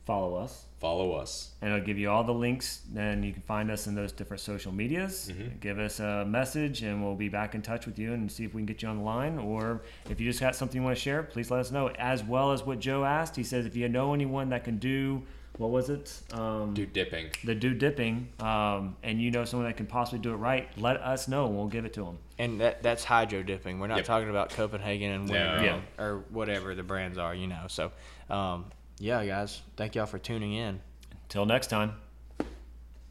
follow 0.04 0.34
us. 0.36 0.66
Follow 0.80 1.12
us. 1.12 1.52
and 1.62 1.72
it'll 1.72 1.84
give 1.86 1.96
you 1.98 2.10
all 2.10 2.24
the 2.24 2.34
links. 2.34 2.82
And 2.94 3.24
you 3.24 3.32
can 3.32 3.40
find 3.40 3.70
us 3.70 3.86
in 3.86 3.94
those 3.94 4.12
different 4.12 4.42
social 4.42 4.70
medias. 4.70 5.32
Give 5.60 5.78
us 5.78 5.98
a 5.98 6.26
message, 6.26 6.82
and 6.82 7.02
we'll 7.02 7.14
be 7.14 7.30
back 7.30 7.54
in 7.54 7.62
touch 7.62 7.86
with 7.86 7.98
you 7.98 8.12
and 8.12 8.30
see 8.30 8.44
if 8.44 8.52
we 8.52 8.60
can 8.60 8.66
get 8.66 8.82
you 8.82 8.88
on 8.88 8.98
the 8.98 9.02
line. 9.02 9.38
Or 9.38 9.80
if 10.10 10.20
you 10.20 10.28
just 10.28 10.40
got 10.40 10.54
something 10.54 10.78
you 10.78 10.84
want 10.84 10.94
to 10.96 11.02
share, 11.02 11.22
please 11.22 11.50
let 11.50 11.60
us 11.60 11.70
know. 11.70 11.88
As 11.98 12.22
well 12.22 12.52
as 12.52 12.62
what 12.64 12.80
Joe 12.80 13.02
asked, 13.02 13.34
he 13.34 13.42
says 13.44 13.64
if 13.64 13.74
you 13.76 13.88
know 13.88 14.12
anyone 14.12 14.50
that 14.50 14.64
can 14.64 14.76
do 14.78 15.22
what 15.56 15.70
was 15.70 15.88
it? 15.88 16.12
Um, 16.32 16.74
Do 16.74 16.84
dipping. 16.84 17.28
the 17.44 17.54
do 17.54 17.74
dipping, 17.74 18.28
um, 18.40 18.96
and 19.04 19.22
you 19.22 19.30
know 19.30 19.44
someone 19.44 19.68
that 19.68 19.76
can 19.76 19.86
possibly 19.86 20.18
do 20.18 20.32
it 20.32 20.36
right, 20.38 20.68
let 20.76 20.96
us 20.96 21.28
know 21.28 21.46
and 21.46 21.56
we'll 21.56 21.68
give 21.68 21.84
it 21.84 21.92
to 21.92 22.04
them. 22.04 22.18
And 22.40 22.60
that 22.60 22.82
that's 22.82 23.04
hydro 23.04 23.44
dipping. 23.44 23.78
We're 23.78 23.86
not 23.86 23.98
Yep. 23.98 24.04
talking 24.04 24.30
about 24.30 24.50
Copenhagen 24.50 25.12
and 25.12 25.28
No. 25.28 25.32
Wintergreen 25.32 25.82
Yeah. 25.96 26.04
or 26.04 26.24
whatever 26.30 26.74
the 26.74 26.82
brands 26.82 27.18
are, 27.18 27.36
you 27.36 27.46
know. 27.46 27.66
So, 27.68 27.92
um, 28.30 28.66
yeah, 28.98 29.24
guys, 29.24 29.62
thank 29.76 29.94
y'all 29.94 30.06
for 30.06 30.18
tuning 30.18 30.54
in. 30.54 30.80
Till 31.28 31.46
next 31.46 31.68
time. 31.68 31.94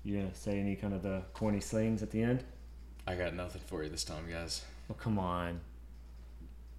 You 0.04 0.18
gonna 0.18 0.36
say 0.36 0.60
any 0.60 0.76
kind 0.76 0.94
of 0.94 1.02
the 1.02 1.24
corny 1.34 1.60
slings 1.60 2.04
at 2.04 2.12
the 2.12 2.22
end? 2.22 2.44
I 3.08 3.16
got 3.16 3.34
nothing 3.34 3.62
for 3.66 3.84
you 3.84 3.90
this 3.90 4.04
time, 4.04 4.26
guys. 4.30 4.64
Oh 4.90 4.94
come 4.94 5.18
on. 5.18 5.62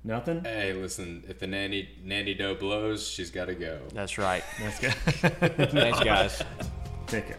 Nothing. 0.07 0.45
Hey, 0.45 0.74
listen, 0.74 1.24
if 1.26 1.39
the 1.39 1.47
nanny 1.47 1.89
nanny 2.05 2.35
doe 2.35 2.55
blows, 2.55 3.09
she's 3.09 3.30
got 3.30 3.47
to 3.47 3.55
go. 3.55 3.80
That's 3.95 4.18
right. 4.18 4.45
That's 4.61 4.78
good. 4.78 4.93
Thanks, 5.70 6.01
guys. 6.01 6.43
Take 7.07 7.28
care. 7.28 7.39